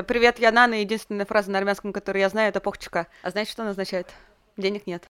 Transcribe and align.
Это 0.00 0.06
«Привет, 0.06 0.38
я 0.38 0.50
Нана», 0.50 0.80
единственная 0.80 1.26
фраза 1.26 1.50
на 1.50 1.58
армянском, 1.58 1.92
которую 1.92 2.22
я 2.22 2.30
знаю, 2.30 2.48
это 2.48 2.58
«похчика». 2.60 3.06
А 3.22 3.30
знаете, 3.30 3.52
что 3.52 3.60
она 3.60 3.72
означает? 3.72 4.06
Денег 4.56 4.86
нет. 4.86 5.04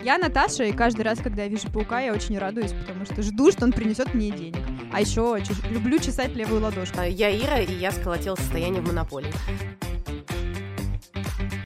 Я 0.00 0.16
Наташа, 0.16 0.64
и 0.64 0.72
каждый 0.72 1.02
раз, 1.02 1.18
когда 1.18 1.42
я 1.42 1.48
вижу 1.50 1.70
паука, 1.70 2.00
я 2.00 2.14
очень 2.14 2.38
радуюсь, 2.38 2.72
потому 2.72 3.04
что 3.04 3.20
жду, 3.20 3.52
что 3.52 3.66
он 3.66 3.72
принесет 3.72 4.14
мне 4.14 4.30
денег. 4.30 4.64
А 4.94 5.02
еще 5.02 5.38
люблю 5.68 5.98
чесать 5.98 6.34
левую 6.34 6.62
ладошку. 6.62 7.02
Я 7.02 7.30
Ира, 7.38 7.60
и 7.60 7.74
я 7.74 7.92
сколотила 7.92 8.36
состояние 8.36 8.80
в 8.80 8.86
монополии. 8.86 9.34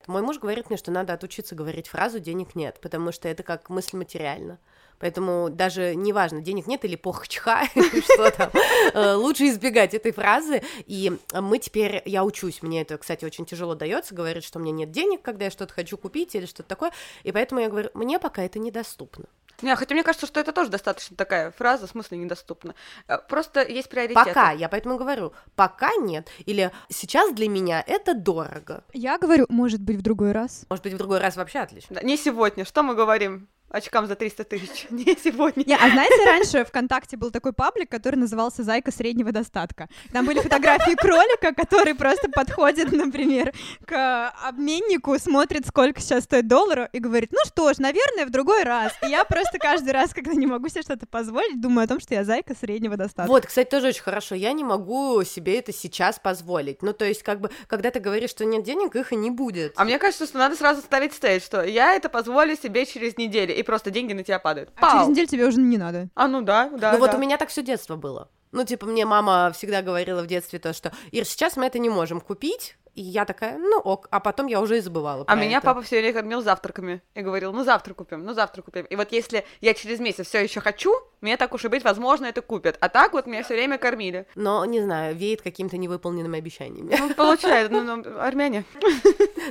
Мой 0.09 0.23
муж 0.23 0.41
говорит 0.41 0.69
мне, 0.69 0.79
что 0.79 0.91
надо 0.91 1.13
отучиться 1.13 1.55
говорить 1.55 1.87
фразу 1.87 2.19
«денег 2.19 2.57
нет», 2.57 2.81
потому 2.83 3.13
что 3.13 3.29
это 3.29 3.45
как 3.45 3.71
мысль 3.71 3.97
материально. 3.97 4.59
Поэтому 4.99 5.51
даже 5.51 5.95
неважно, 5.95 6.41
денег 6.41 6.67
нет 6.67 6.85
или 6.85 6.97
похчха, 6.97 7.65
что 8.05 8.31
там, 8.31 8.51
э, 8.95 9.15
лучше 9.15 9.49
избегать 9.49 9.95
этой 9.95 10.13
фразы. 10.13 10.63
И 10.87 11.13
мы 11.33 11.59
теперь, 11.59 12.03
я 12.05 12.25
учусь, 12.25 12.63
мне 12.63 12.83
это, 12.83 12.99
кстати, 12.99 13.25
очень 13.25 13.45
тяжело 13.45 13.75
дается, 13.75 14.15
говорит, 14.15 14.45
что 14.45 14.59
у 14.59 14.63
меня 14.63 14.73
нет 14.73 14.91
денег, 14.91 15.23
когда 15.23 15.47
я 15.47 15.51
что-то 15.51 15.73
хочу 15.75 15.97
купить 15.97 16.35
или 16.35 16.47
что-то 16.47 16.69
такое. 16.69 16.93
И 17.25 17.33
поэтому 17.33 17.61
я 17.61 17.69
говорю, 17.69 17.91
мне 17.95 18.19
пока 18.19 18.43
это 18.43 18.59
недоступно. 18.59 19.27
Не, 19.63 19.77
хотя 19.77 19.95
мне 19.95 20.03
кажется, 20.03 20.27
что 20.27 20.41
это 20.41 20.53
тоже 20.53 20.71
достаточно 20.71 21.17
такая 21.17 21.53
фраза, 21.53 21.87
в 21.87 21.91
смысле 21.91 22.19
недоступна. 22.19 22.75
Э, 23.07 23.19
просто 23.19 23.63
есть 23.63 23.89
приоритеты. 23.89 24.25
Пока, 24.25 24.51
я 24.51 24.69
поэтому 24.69 24.97
говорю, 24.97 25.33
пока 25.55 25.95
нет. 25.97 26.29
Или 26.47 26.73
сейчас 26.89 27.33
для 27.33 27.49
меня 27.49 27.83
это 27.87 28.15
дорого. 28.15 28.83
Я 28.93 29.19
говорю, 29.19 29.47
может 29.49 29.81
быть, 29.81 29.97
в 29.97 30.03
другой 30.03 30.33
раз. 30.33 30.67
Может 30.69 30.85
быть, 30.85 30.95
в 30.95 30.99
другой 30.99 31.19
раз 31.19 31.37
вообще 31.37 31.61
отлично. 31.61 31.97
Да, 31.97 32.03
не 32.03 32.17
сегодня. 32.17 32.65
Что 32.65 32.83
мы 32.83 32.95
говорим? 32.95 33.49
Очкам 33.73 34.07
за 34.07 34.15
300 34.15 34.45
тысяч. 34.45 34.87
Не 34.91 35.17
сегодня. 35.23 35.65
Не, 35.65 35.75
а 35.75 35.91
знаете, 35.91 36.25
раньше 36.25 36.65
ВКонтакте 36.65 37.17
был 37.17 37.31
такой 37.31 37.53
паблик, 37.53 37.91
который 37.91 38.17
назывался 38.17 38.63
«Зайка 38.63 38.93
среднего 38.93 39.33
достатка». 39.33 39.89
Там 40.13 40.27
были 40.27 40.41
фотографии 40.41 40.95
кролика, 40.95 41.55
который 41.55 41.95
просто 41.95 42.31
подходит, 42.31 42.93
например, 42.93 43.53
к 43.87 44.31
обменнику, 44.43 45.19
смотрит, 45.19 45.67
сколько 45.67 46.01
сейчас 46.01 46.25
стоит 46.25 46.47
доллар, 46.47 46.89
и 46.93 46.99
говорит, 46.99 47.33
ну 47.33 47.39
что 47.47 47.73
ж, 47.73 47.79
наверное, 47.79 48.27
в 48.27 48.31
другой 48.31 48.63
раз. 48.65 48.93
И 49.03 49.07
я 49.09 49.25
просто 49.25 49.59
каждый 49.59 49.93
раз, 49.93 50.13
когда 50.13 50.33
не 50.35 50.47
могу 50.47 50.69
себе 50.69 50.83
что-то 50.83 51.07
позволить, 51.07 51.61
думаю 51.61 51.85
о 51.85 51.89
том, 51.89 52.01
что 52.01 52.15
я 52.15 52.25
зайка 52.25 52.55
среднего 52.55 52.97
достатка. 52.97 53.31
Вот, 53.31 53.47
кстати, 53.47 53.69
тоже 53.69 53.89
очень 53.89 54.03
хорошо. 54.03 54.35
Я 54.35 54.53
не 54.53 54.65
могу 54.65 55.25
себе 55.25 55.59
это 55.59 55.73
сейчас 55.73 56.19
позволить. 56.19 56.83
Ну, 56.83 56.93
то 56.93 57.05
есть, 57.05 57.23
как 57.23 57.41
бы, 57.41 57.51
когда 57.67 57.91
ты 57.91 58.01
говоришь, 58.01 58.31
что 58.31 58.45
нет 58.45 58.63
денег, 58.63 58.95
их 58.97 59.13
и 59.13 59.17
не 59.17 59.31
будет. 59.31 59.73
А 59.77 59.85
мне 59.85 59.99
кажется, 59.99 60.27
что 60.27 60.39
надо 60.39 60.57
сразу 60.57 60.83
ставить 60.83 61.15
стейдж, 61.15 61.43
что 61.43 61.63
я 61.63 61.95
это 61.95 62.09
позволю 62.09 62.57
себе 62.57 62.85
через 62.87 63.17
неделю 63.17 63.62
и 63.63 63.65
просто 63.65 63.91
деньги 63.91 64.13
на 64.13 64.23
тебя 64.23 64.39
падают. 64.39 64.71
А 64.77 64.93
через 64.93 65.09
неделю 65.09 65.27
тебе 65.27 65.47
уже 65.47 65.59
не 65.59 65.79
надо. 65.79 66.09
А 66.15 66.29
ну 66.29 66.43
да, 66.43 66.69
да. 66.69 66.93
Ну 66.93 66.99
да. 66.99 66.99
вот 66.99 67.15
у 67.15 67.19
меня 67.19 67.39
так 67.39 67.49
все 67.49 67.63
детство 67.63 67.97
было. 67.97 68.29
Ну, 68.53 68.65
типа, 68.65 68.85
мне 68.85 69.07
мама 69.07 69.51
всегда 69.55 69.81
говорила 69.81 70.23
в 70.23 70.27
детстве 70.27 70.59
то, 70.59 70.75
что 70.75 70.93
Ир, 71.11 71.25
сейчас 71.25 71.57
мы 71.57 71.65
это 71.65 71.79
не 71.79 71.89
можем 71.89 72.21
купить, 72.21 72.77
и 72.95 73.03
я 73.03 73.25
такая, 73.25 73.59
ну 73.59 73.79
ок, 73.79 74.09
а 74.11 74.21
потом 74.21 74.47
я 74.47 74.61
уже 74.61 74.79
и 74.79 74.81
забывала. 74.81 75.25
А 75.27 75.35
меня 75.35 75.59
это. 75.59 75.67
папа 75.67 75.83
все 75.83 76.01
время 76.01 76.13
кормил 76.13 76.43
завтраками 76.43 77.03
и 77.15 77.23
говорил, 77.23 77.53
ну 77.53 77.65
завтра 77.65 77.95
купим, 77.95 78.25
ну 78.25 78.35
завтра 78.35 78.63
купим. 78.63 78.85
И 78.85 78.97
вот 78.97 79.13
если 79.13 79.45
я 79.61 79.75
через 79.75 79.99
месяц 79.99 80.27
все 80.27 80.43
еще 80.43 80.61
хочу, 80.61 80.93
мне 81.23 81.37
так 81.37 81.55
уж 81.55 81.65
и 81.65 81.69
быть, 81.69 81.85
возможно, 81.85 82.27
это 82.27 82.43
купят. 82.43 82.77
А 82.81 82.89
так 82.89 83.13
вот 83.13 83.27
меня 83.27 83.45
все 83.45 83.55
время 83.55 83.79
кормили. 83.79 84.27
Но, 84.35 84.65
не 84.65 84.81
знаю, 84.81 85.15
веет 85.17 85.41
какими-то 85.41 85.77
невыполненными 85.79 86.39
обещаниями. 86.39 86.97
Ну, 86.99 87.15
получается, 87.15 87.73
ну, 87.73 87.97
ну, 87.97 88.21
армяне. 88.21 88.65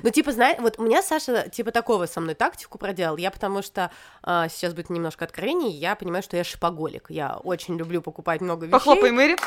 Ну, 0.03 0.09
типа, 0.09 0.31
знаешь, 0.31 0.57
вот 0.59 0.79
у 0.79 0.83
меня 0.83 1.01
Саша, 1.01 1.49
типа, 1.49 1.71
такого 1.71 2.05
со 2.05 2.21
мной 2.21 2.35
тактику 2.35 2.77
проделал. 2.77 3.17
Я 3.17 3.31
потому 3.31 3.61
что, 3.61 3.91
а, 4.23 4.47
сейчас 4.49 4.73
будет 4.73 4.89
немножко 4.89 5.25
откровений, 5.25 5.71
я 5.71 5.95
понимаю, 5.95 6.23
что 6.23 6.37
я 6.37 6.43
шипоголик. 6.43 7.07
Я 7.09 7.37
очень 7.37 7.77
люблю 7.77 8.01
покупать 8.01 8.41
много 8.41 8.65
вещей. 8.65 8.71
Похлопай, 8.71 9.11
Мэри. 9.11 9.37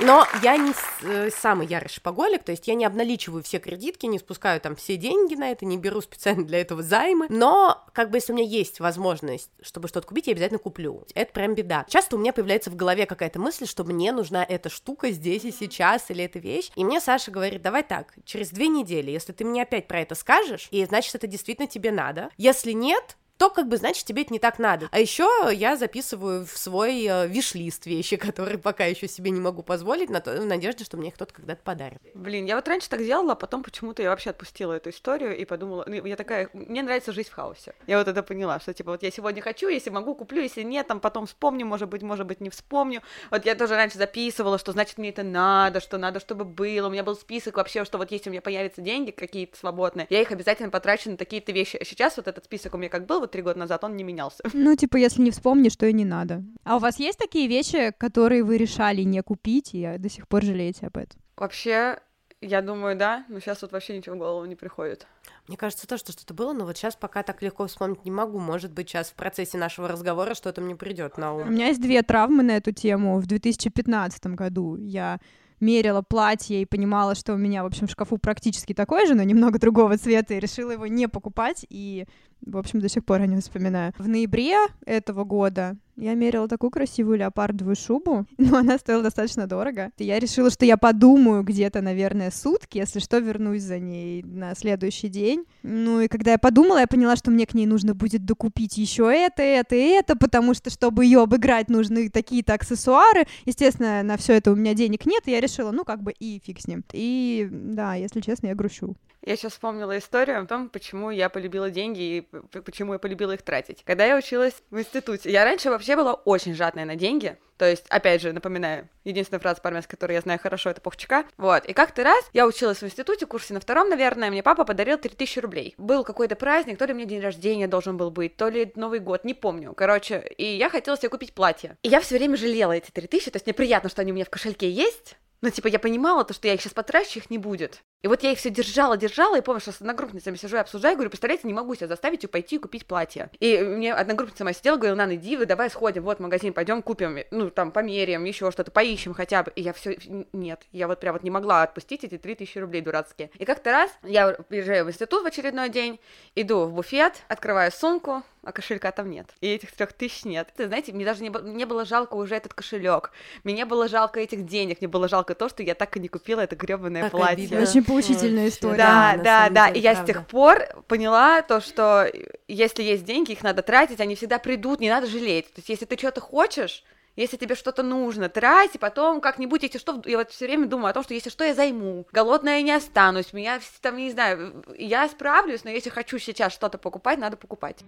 Но 0.00 0.26
я 0.42 0.56
не 0.56 0.72
э, 1.02 1.30
самый 1.30 1.66
ярый 1.66 1.88
шпаголик, 1.88 2.42
то 2.42 2.50
есть 2.50 2.66
я 2.66 2.74
не 2.74 2.84
обналичиваю 2.84 3.42
все 3.42 3.58
кредитки, 3.58 4.06
не 4.06 4.18
спускаю 4.18 4.60
там 4.60 4.74
все 4.74 4.96
деньги 4.96 5.34
на 5.36 5.50
это, 5.50 5.64
не 5.64 5.76
беру 5.76 6.00
специально 6.00 6.44
для 6.44 6.60
этого 6.60 6.82
займы, 6.82 7.26
но 7.28 7.84
как 7.92 8.10
бы 8.10 8.16
если 8.16 8.32
у 8.32 8.36
меня 8.36 8.48
есть 8.48 8.80
возможность, 8.80 9.50
чтобы 9.62 9.88
что-то 9.88 10.08
купить, 10.08 10.26
я 10.26 10.32
обязательно 10.32 10.58
куплю. 10.58 11.06
Это 11.14 11.32
прям 11.32 11.54
беда. 11.54 11.86
Часто 11.88 12.16
у 12.16 12.18
меня 12.18 12.32
появляется 12.32 12.70
в 12.70 12.76
голове 12.76 13.06
какая-то 13.06 13.38
мысль, 13.38 13.66
что 13.66 13.84
мне 13.84 14.10
нужна 14.10 14.44
эта 14.44 14.68
штука 14.68 15.10
здесь 15.10 15.44
и 15.44 15.52
сейчас, 15.52 16.10
или 16.10 16.24
эта 16.24 16.40
вещь, 16.40 16.72
и 16.74 16.84
мне 16.84 17.00
Саша 17.00 17.30
говорит, 17.30 17.62
давай 17.62 17.84
так, 17.84 18.14
через 18.24 18.50
две 18.50 18.68
недели, 18.68 19.12
если 19.12 19.32
ты 19.32 19.44
мне 19.44 19.62
опять 19.62 19.86
про 19.86 20.00
это 20.00 20.16
скажешь, 20.16 20.68
и 20.72 20.84
значит 20.84 21.14
это 21.14 21.28
действительно 21.28 21.68
тебе 21.68 21.92
надо, 21.92 22.30
если 22.36 22.72
нет, 22.72 23.16
то 23.38 23.50
как 23.50 23.68
бы 23.68 23.76
значит 23.76 24.04
тебе 24.04 24.22
это 24.22 24.32
не 24.32 24.38
так 24.38 24.58
надо. 24.58 24.88
А 24.92 24.98
еще 24.98 25.28
я 25.52 25.76
записываю 25.76 26.46
в 26.46 26.56
свой 26.56 27.04
э, 27.04 27.26
виш-лист 27.26 27.86
вещи, 27.86 28.16
которые 28.24 28.58
пока 28.58 28.84
еще 28.84 29.08
себе 29.08 29.30
не 29.30 29.40
могу 29.40 29.62
позволить, 29.62 30.10
на 30.10 30.20
то, 30.20 30.40
в 30.40 30.46
надежде, 30.46 30.84
что 30.84 30.96
мне 30.96 31.08
их 31.08 31.14
кто-то 31.14 31.34
когда-то 31.34 31.62
подарит. 31.62 31.98
Блин, 32.14 32.44
я 32.44 32.56
вот 32.56 32.68
раньше 32.68 32.88
так 32.88 33.00
делала, 33.00 33.32
а 33.32 33.36
потом 33.36 33.62
почему-то 33.62 34.02
я 34.02 34.10
вообще 34.10 34.30
отпустила 34.30 34.72
эту 34.74 34.90
историю 34.90 35.36
и 35.36 35.44
подумала, 35.44 35.84
ну, 35.86 36.04
я 36.06 36.16
такая, 36.16 36.48
мне 36.52 36.82
нравится 36.82 37.12
жизнь 37.12 37.30
в 37.30 37.32
хаосе. 37.32 37.74
Я 37.86 37.98
вот 37.98 38.08
это 38.08 38.22
поняла, 38.22 38.60
что 38.60 38.72
типа 38.72 38.92
вот 38.92 39.02
я 39.02 39.10
сегодня 39.10 39.42
хочу, 39.42 39.68
если 39.68 39.90
могу, 39.90 40.14
куплю, 40.14 40.40
если 40.42 40.62
нет, 40.62 40.86
там 40.86 41.00
потом 41.00 41.26
вспомню, 41.26 41.66
может 41.66 41.88
быть, 41.88 42.02
может 42.02 42.26
быть, 42.26 42.40
не 42.40 42.50
вспомню. 42.50 43.02
Вот 43.30 43.44
я 43.46 43.54
тоже 43.54 43.74
раньше 43.74 43.98
записывала, 43.98 44.58
что 44.58 44.72
значит 44.72 44.98
мне 44.98 45.10
это 45.10 45.22
надо, 45.22 45.80
что 45.80 45.98
надо, 45.98 46.20
чтобы 46.20 46.44
было. 46.44 46.88
У 46.88 46.90
меня 46.90 47.02
был 47.02 47.16
список 47.16 47.56
вообще, 47.56 47.84
что 47.84 47.98
вот 47.98 48.10
если 48.10 48.30
у 48.30 48.32
меня 48.32 48.42
появятся 48.42 48.80
деньги 48.80 49.10
какие-то 49.10 49.56
свободные, 49.58 50.06
я 50.10 50.22
их 50.22 50.30
обязательно 50.30 50.70
потрачу 50.70 51.10
на 51.10 51.16
такие-то 51.16 51.52
вещи. 51.52 51.76
А 51.76 51.84
сейчас 51.84 52.16
вот 52.16 52.28
этот 52.28 52.44
список 52.44 52.74
у 52.74 52.78
меня 52.78 52.88
как 52.88 53.06
был 53.06 53.23
вот 53.24 53.32
три 53.32 53.42
года 53.42 53.58
назад, 53.58 53.84
он 53.84 53.96
не 53.96 54.04
менялся. 54.04 54.42
Ну, 54.52 54.76
типа, 54.76 54.96
если 54.96 55.22
не 55.22 55.30
вспомнишь, 55.30 55.76
то 55.76 55.86
и 55.86 55.92
не 55.92 56.04
надо. 56.04 56.42
А 56.64 56.76
у 56.76 56.78
вас 56.78 56.98
есть 56.98 57.18
такие 57.18 57.48
вещи, 57.48 57.92
которые 57.98 58.42
вы 58.44 58.56
решали 58.56 59.02
не 59.02 59.22
купить, 59.22 59.70
и 59.74 59.96
до 59.98 60.08
сих 60.08 60.26
пор 60.28 60.42
жалеете 60.42 60.86
об 60.86 60.96
этом? 60.96 61.20
Вообще, 61.36 61.98
я 62.40 62.62
думаю, 62.62 62.96
да, 62.96 63.24
но 63.28 63.40
сейчас 63.40 63.62
вот 63.62 63.72
вообще 63.72 63.96
ничего 63.96 64.16
в 64.16 64.18
голову 64.18 64.44
не 64.44 64.54
приходит. 64.54 65.06
Мне 65.48 65.56
кажется, 65.56 65.86
то, 65.86 65.98
что 65.98 66.12
что-то 66.12 66.34
было, 66.34 66.52
но 66.52 66.64
вот 66.64 66.76
сейчас 66.76 66.96
пока 66.96 67.22
так 67.22 67.42
легко 67.42 67.66
вспомнить 67.66 68.04
не 68.04 68.10
могу. 68.10 68.38
Может 68.38 68.72
быть, 68.72 68.88
сейчас 68.88 69.08
в 69.08 69.14
процессе 69.14 69.58
нашего 69.58 69.88
разговора 69.88 70.34
что-то 70.34 70.60
мне 70.60 70.76
придет 70.76 71.18
на 71.18 71.34
ум. 71.34 71.48
У 71.48 71.50
меня 71.50 71.68
есть 71.68 71.80
две 71.80 72.02
травмы 72.02 72.42
на 72.42 72.56
эту 72.56 72.72
тему. 72.72 73.18
В 73.18 73.26
2015 73.26 74.26
году 74.28 74.76
я 74.76 75.18
мерила 75.60 76.02
платье 76.02 76.62
и 76.62 76.66
понимала, 76.66 77.14
что 77.14 77.34
у 77.34 77.36
меня, 77.36 77.62
в 77.62 77.66
общем, 77.66 77.86
в 77.86 77.90
шкафу 77.90 78.18
практически 78.18 78.74
такой 78.74 79.06
же, 79.06 79.14
но 79.14 79.22
немного 79.22 79.58
другого 79.58 79.96
цвета, 79.96 80.34
и 80.34 80.40
решила 80.40 80.72
его 80.72 80.86
не 80.86 81.08
покупать, 81.08 81.64
и, 81.68 82.06
в 82.46 82.56
общем, 82.56 82.80
до 82.80 82.88
сих 82.88 83.04
пор 83.04 83.20
о 83.20 83.26
нем 83.26 83.40
вспоминаю. 83.40 83.92
В 83.98 84.08
ноябре 84.08 84.56
этого 84.86 85.24
года 85.24 85.76
я 85.96 86.14
мерила 86.14 86.48
такую 86.48 86.70
красивую 86.70 87.18
леопардовую 87.18 87.76
шубу, 87.76 88.26
но 88.38 88.58
она 88.58 88.78
стоила 88.78 89.02
достаточно 89.02 89.46
дорого. 89.46 89.90
И 89.98 90.04
я 90.04 90.18
решила, 90.18 90.50
что 90.50 90.64
я 90.64 90.76
подумаю 90.76 91.42
где-то, 91.42 91.80
наверное, 91.80 92.30
сутки, 92.30 92.78
если 92.78 92.98
что, 92.98 93.18
вернусь 93.18 93.62
за 93.62 93.78
ней 93.78 94.22
на 94.22 94.54
следующий 94.54 95.08
день. 95.08 95.44
Ну 95.62 96.00
и 96.00 96.08
когда 96.08 96.32
я 96.32 96.38
подумала, 96.38 96.78
я 96.78 96.86
поняла, 96.86 97.16
что 97.16 97.30
мне 97.30 97.46
к 97.46 97.54
ней 97.54 97.66
нужно 97.66 97.94
будет 97.94 98.24
докупить 98.24 98.76
еще 98.76 99.10
это, 99.12 99.42
это 99.42 99.76
и 99.76 99.80
это, 99.80 100.16
потому 100.16 100.54
что, 100.54 100.70
чтобы 100.70 101.04
ее 101.04 101.22
обыграть, 101.22 101.68
нужны 101.68 102.08
такие-то 102.08 102.54
аксессуары. 102.54 103.24
Естественно, 103.44 104.02
на 104.02 104.16
все 104.16 104.34
это 104.34 104.52
у 104.52 104.56
меня 104.56 104.74
денег 104.74 105.06
нет, 105.06 105.22
и 105.26 105.30
я 105.30 105.40
решила, 105.40 105.70
ну, 105.70 105.84
как 105.84 106.02
бы 106.02 106.12
и 106.12 106.40
фиг 106.44 106.60
с 106.60 106.66
ним. 106.66 106.84
И 106.92 107.48
да, 107.50 107.94
если 107.94 108.20
честно, 108.20 108.48
я 108.48 108.54
грущу. 108.54 108.96
Я 109.24 109.36
сейчас 109.36 109.52
вспомнила 109.52 109.96
историю 109.96 110.42
о 110.42 110.46
том, 110.46 110.68
почему 110.68 111.10
я 111.10 111.28
полюбила 111.28 111.70
деньги 111.70 112.00
и 112.00 112.20
почему 112.60 112.92
я 112.92 112.98
полюбила 112.98 113.32
их 113.32 113.42
тратить. 113.42 113.82
Когда 113.84 114.04
я 114.04 114.16
училась 114.16 114.54
в 114.70 114.78
институте, 114.78 115.30
я 115.30 115.44
раньше 115.44 115.70
вообще 115.70 115.96
была 115.96 116.12
очень 116.12 116.54
жадная 116.54 116.84
на 116.84 116.94
деньги. 116.94 117.38
То 117.56 117.64
есть, 117.64 117.86
опять 117.88 118.20
же, 118.20 118.32
напоминаю, 118.32 118.88
единственная 119.04 119.40
фраза 119.40 119.60
по-армянски, 119.60 119.92
которую 119.92 120.16
я 120.16 120.20
знаю 120.20 120.40
хорошо, 120.42 120.70
это 120.70 120.80
пухчика. 120.80 121.24
Вот. 121.36 121.64
И 121.66 121.72
как-то 121.72 122.02
раз 122.02 122.28
я 122.32 122.46
училась 122.46 122.78
в 122.78 122.84
институте, 122.84 123.26
курсе 123.26 123.54
на 123.54 123.60
втором, 123.60 123.88
наверное, 123.88 124.28
мне 124.30 124.42
папа 124.42 124.64
подарил 124.64 124.98
3000 124.98 125.38
рублей. 125.38 125.74
Был 125.78 126.04
какой-то 126.04 126.34
праздник, 126.34 126.78
то 126.78 126.84
ли 126.84 126.92
мне 126.92 127.04
день 127.04 127.20
рождения 127.20 127.68
должен 127.68 127.96
был 127.96 128.10
быть, 128.10 128.36
то 128.36 128.48
ли 128.48 128.72
Новый 128.74 128.98
год, 128.98 129.24
не 129.24 129.34
помню. 129.34 129.72
Короче, 129.72 130.18
и 130.36 130.44
я 130.44 130.68
хотела 130.68 130.96
себе 130.96 131.08
купить 131.08 131.32
платье. 131.32 131.78
И 131.82 131.88
я 131.88 132.00
все 132.00 132.16
время 132.18 132.36
жалела 132.36 132.72
эти 132.72 132.90
3000, 132.90 133.30
то 133.30 133.36
есть 133.36 133.46
мне 133.46 133.54
приятно, 133.54 133.88
что 133.88 134.02
они 134.02 134.10
у 134.10 134.14
меня 134.16 134.24
в 134.24 134.30
кошельке 134.30 134.68
есть, 134.68 135.16
но, 135.44 135.50
типа, 135.50 135.66
я 135.68 135.78
понимала 135.78 136.24
то, 136.24 136.32
что 136.32 136.48
я 136.48 136.54
их 136.54 136.62
сейчас 136.62 136.72
потрачу, 136.72 137.18
их 137.18 137.28
не 137.28 137.36
будет. 137.36 137.82
И 138.00 138.08
вот 138.08 138.22
я 138.22 138.32
их 138.32 138.38
все 138.38 138.48
держала, 138.48 138.96
держала, 138.96 139.36
и 139.36 139.42
помню, 139.42 139.60
что 139.60 139.72
с 139.72 139.80
одногруппницами 139.82 140.36
сижу 140.36 140.56
и 140.56 140.60
обсуждаю, 140.60 140.96
говорю, 140.96 141.10
представляете, 141.10 141.46
не 141.46 141.52
могу 141.52 141.74
себя 141.74 141.86
заставить 141.86 142.22
ее 142.22 142.30
пойти 142.30 142.56
и 142.56 142.58
купить 142.58 142.86
платье. 142.86 143.28
И 143.40 143.58
мне 143.58 143.92
одногруппница 143.92 144.42
моя 144.42 144.54
сидела, 144.54 144.76
говорила, 144.76 144.96
Нана, 144.96 145.16
иди, 145.16 145.36
вы 145.36 145.44
давай 145.44 145.68
сходим, 145.68 146.02
вот 146.02 146.18
магазин, 146.18 146.54
пойдем 146.54 146.80
купим, 146.80 147.18
ну, 147.30 147.50
там, 147.50 147.72
померяем, 147.72 148.24
еще 148.24 148.50
что-то, 148.50 148.70
поищем 148.70 149.12
хотя 149.12 149.42
бы. 149.42 149.52
И 149.54 149.60
я 149.60 149.74
все, 149.74 149.98
нет, 150.32 150.62
я 150.72 150.88
вот 150.88 150.98
прям 150.98 151.12
вот 151.12 151.24
не 151.24 151.30
могла 151.30 151.62
отпустить 151.62 152.04
эти 152.04 152.16
3000 152.16 152.56
рублей 152.56 152.80
дурацкие. 152.80 153.30
И 153.38 153.44
как-то 153.44 153.70
раз 153.70 153.90
я 154.02 154.32
приезжаю 154.32 154.86
в 154.86 154.88
институт 154.88 155.24
в 155.24 155.26
очередной 155.26 155.68
день, 155.68 156.00
иду 156.34 156.64
в 156.64 156.72
буфет, 156.72 157.22
открываю 157.28 157.70
сумку, 157.70 158.22
а 158.44 158.52
кошелька 158.52 158.90
там 158.92 159.10
нет. 159.10 159.26
И 159.40 159.48
этих 159.48 159.72
трех 159.72 159.92
тысяч 159.92 160.24
нет. 160.24 160.48
Ты 160.56 160.66
знаете, 160.66 160.92
мне 160.92 161.04
даже 161.04 161.22
не, 161.22 161.30
не 161.52 161.64
было 161.64 161.84
жалко 161.84 162.14
уже 162.14 162.34
этот 162.34 162.54
кошелек. 162.54 163.10
Мне 163.42 163.54
не 163.54 163.64
было 163.64 163.88
жалко 163.88 164.20
этих 164.20 164.46
денег, 164.46 164.80
мне 164.80 164.88
было 164.88 165.08
жалко 165.08 165.34
то, 165.34 165.48
что 165.48 165.62
я 165.62 165.74
так 165.74 165.96
и 165.96 166.00
не 166.00 166.08
купила 166.08 166.40
это 166.40 166.56
гребаное 166.56 167.10
платье. 167.10 167.46
Обидно. 167.46 167.62
Очень 167.62 167.84
поучительная 167.84 168.48
история. 168.48 168.76
Да, 168.76 169.16
да, 169.22 169.48
да. 169.48 169.68
Деле, 169.68 169.80
и 169.80 169.82
я 169.82 169.92
правда. 169.92 170.12
с 170.12 170.14
тех 170.14 170.26
пор 170.26 170.82
поняла 170.88 171.42
то, 171.42 171.60
что 171.60 172.10
если 172.48 172.82
есть 172.82 173.04
деньги, 173.04 173.32
их 173.32 173.42
надо 173.42 173.62
тратить, 173.62 174.00
они 174.00 174.14
всегда 174.14 174.38
придут, 174.38 174.80
не 174.80 174.90
надо 174.90 175.06
жалеть. 175.06 175.46
То 175.46 175.58
есть, 175.58 175.68
если 175.68 175.84
ты 175.84 175.96
что-то 175.96 176.20
хочешь, 176.20 176.84
Если 177.16 177.36
тебе 177.36 177.54
что-то 177.54 177.82
нужно, 177.82 178.28
трать, 178.28 178.74
и 178.74 178.78
потом 178.78 179.20
как-нибудь, 179.20 179.62
если 179.62 179.78
что, 179.78 180.02
я 180.04 180.18
вот 180.18 180.30
все 180.30 180.46
время 180.46 180.66
думаю 180.66 180.90
о 180.90 180.92
том, 180.92 181.04
что 181.04 181.14
если 181.14 181.30
что, 181.30 181.44
я 181.44 181.54
займу. 181.54 182.06
Голодная 182.12 182.60
не 182.62 182.72
останусь, 182.72 183.32
меня 183.32 183.60
там, 183.80 183.96
не 183.96 184.10
знаю, 184.10 184.64
я 184.76 185.08
справлюсь, 185.08 185.64
но 185.64 185.70
если 185.70 185.90
хочу 185.90 186.18
сейчас 186.18 186.52
что-то 186.52 186.78
покупать, 186.78 187.18
надо 187.18 187.36
покупать. 187.36 187.84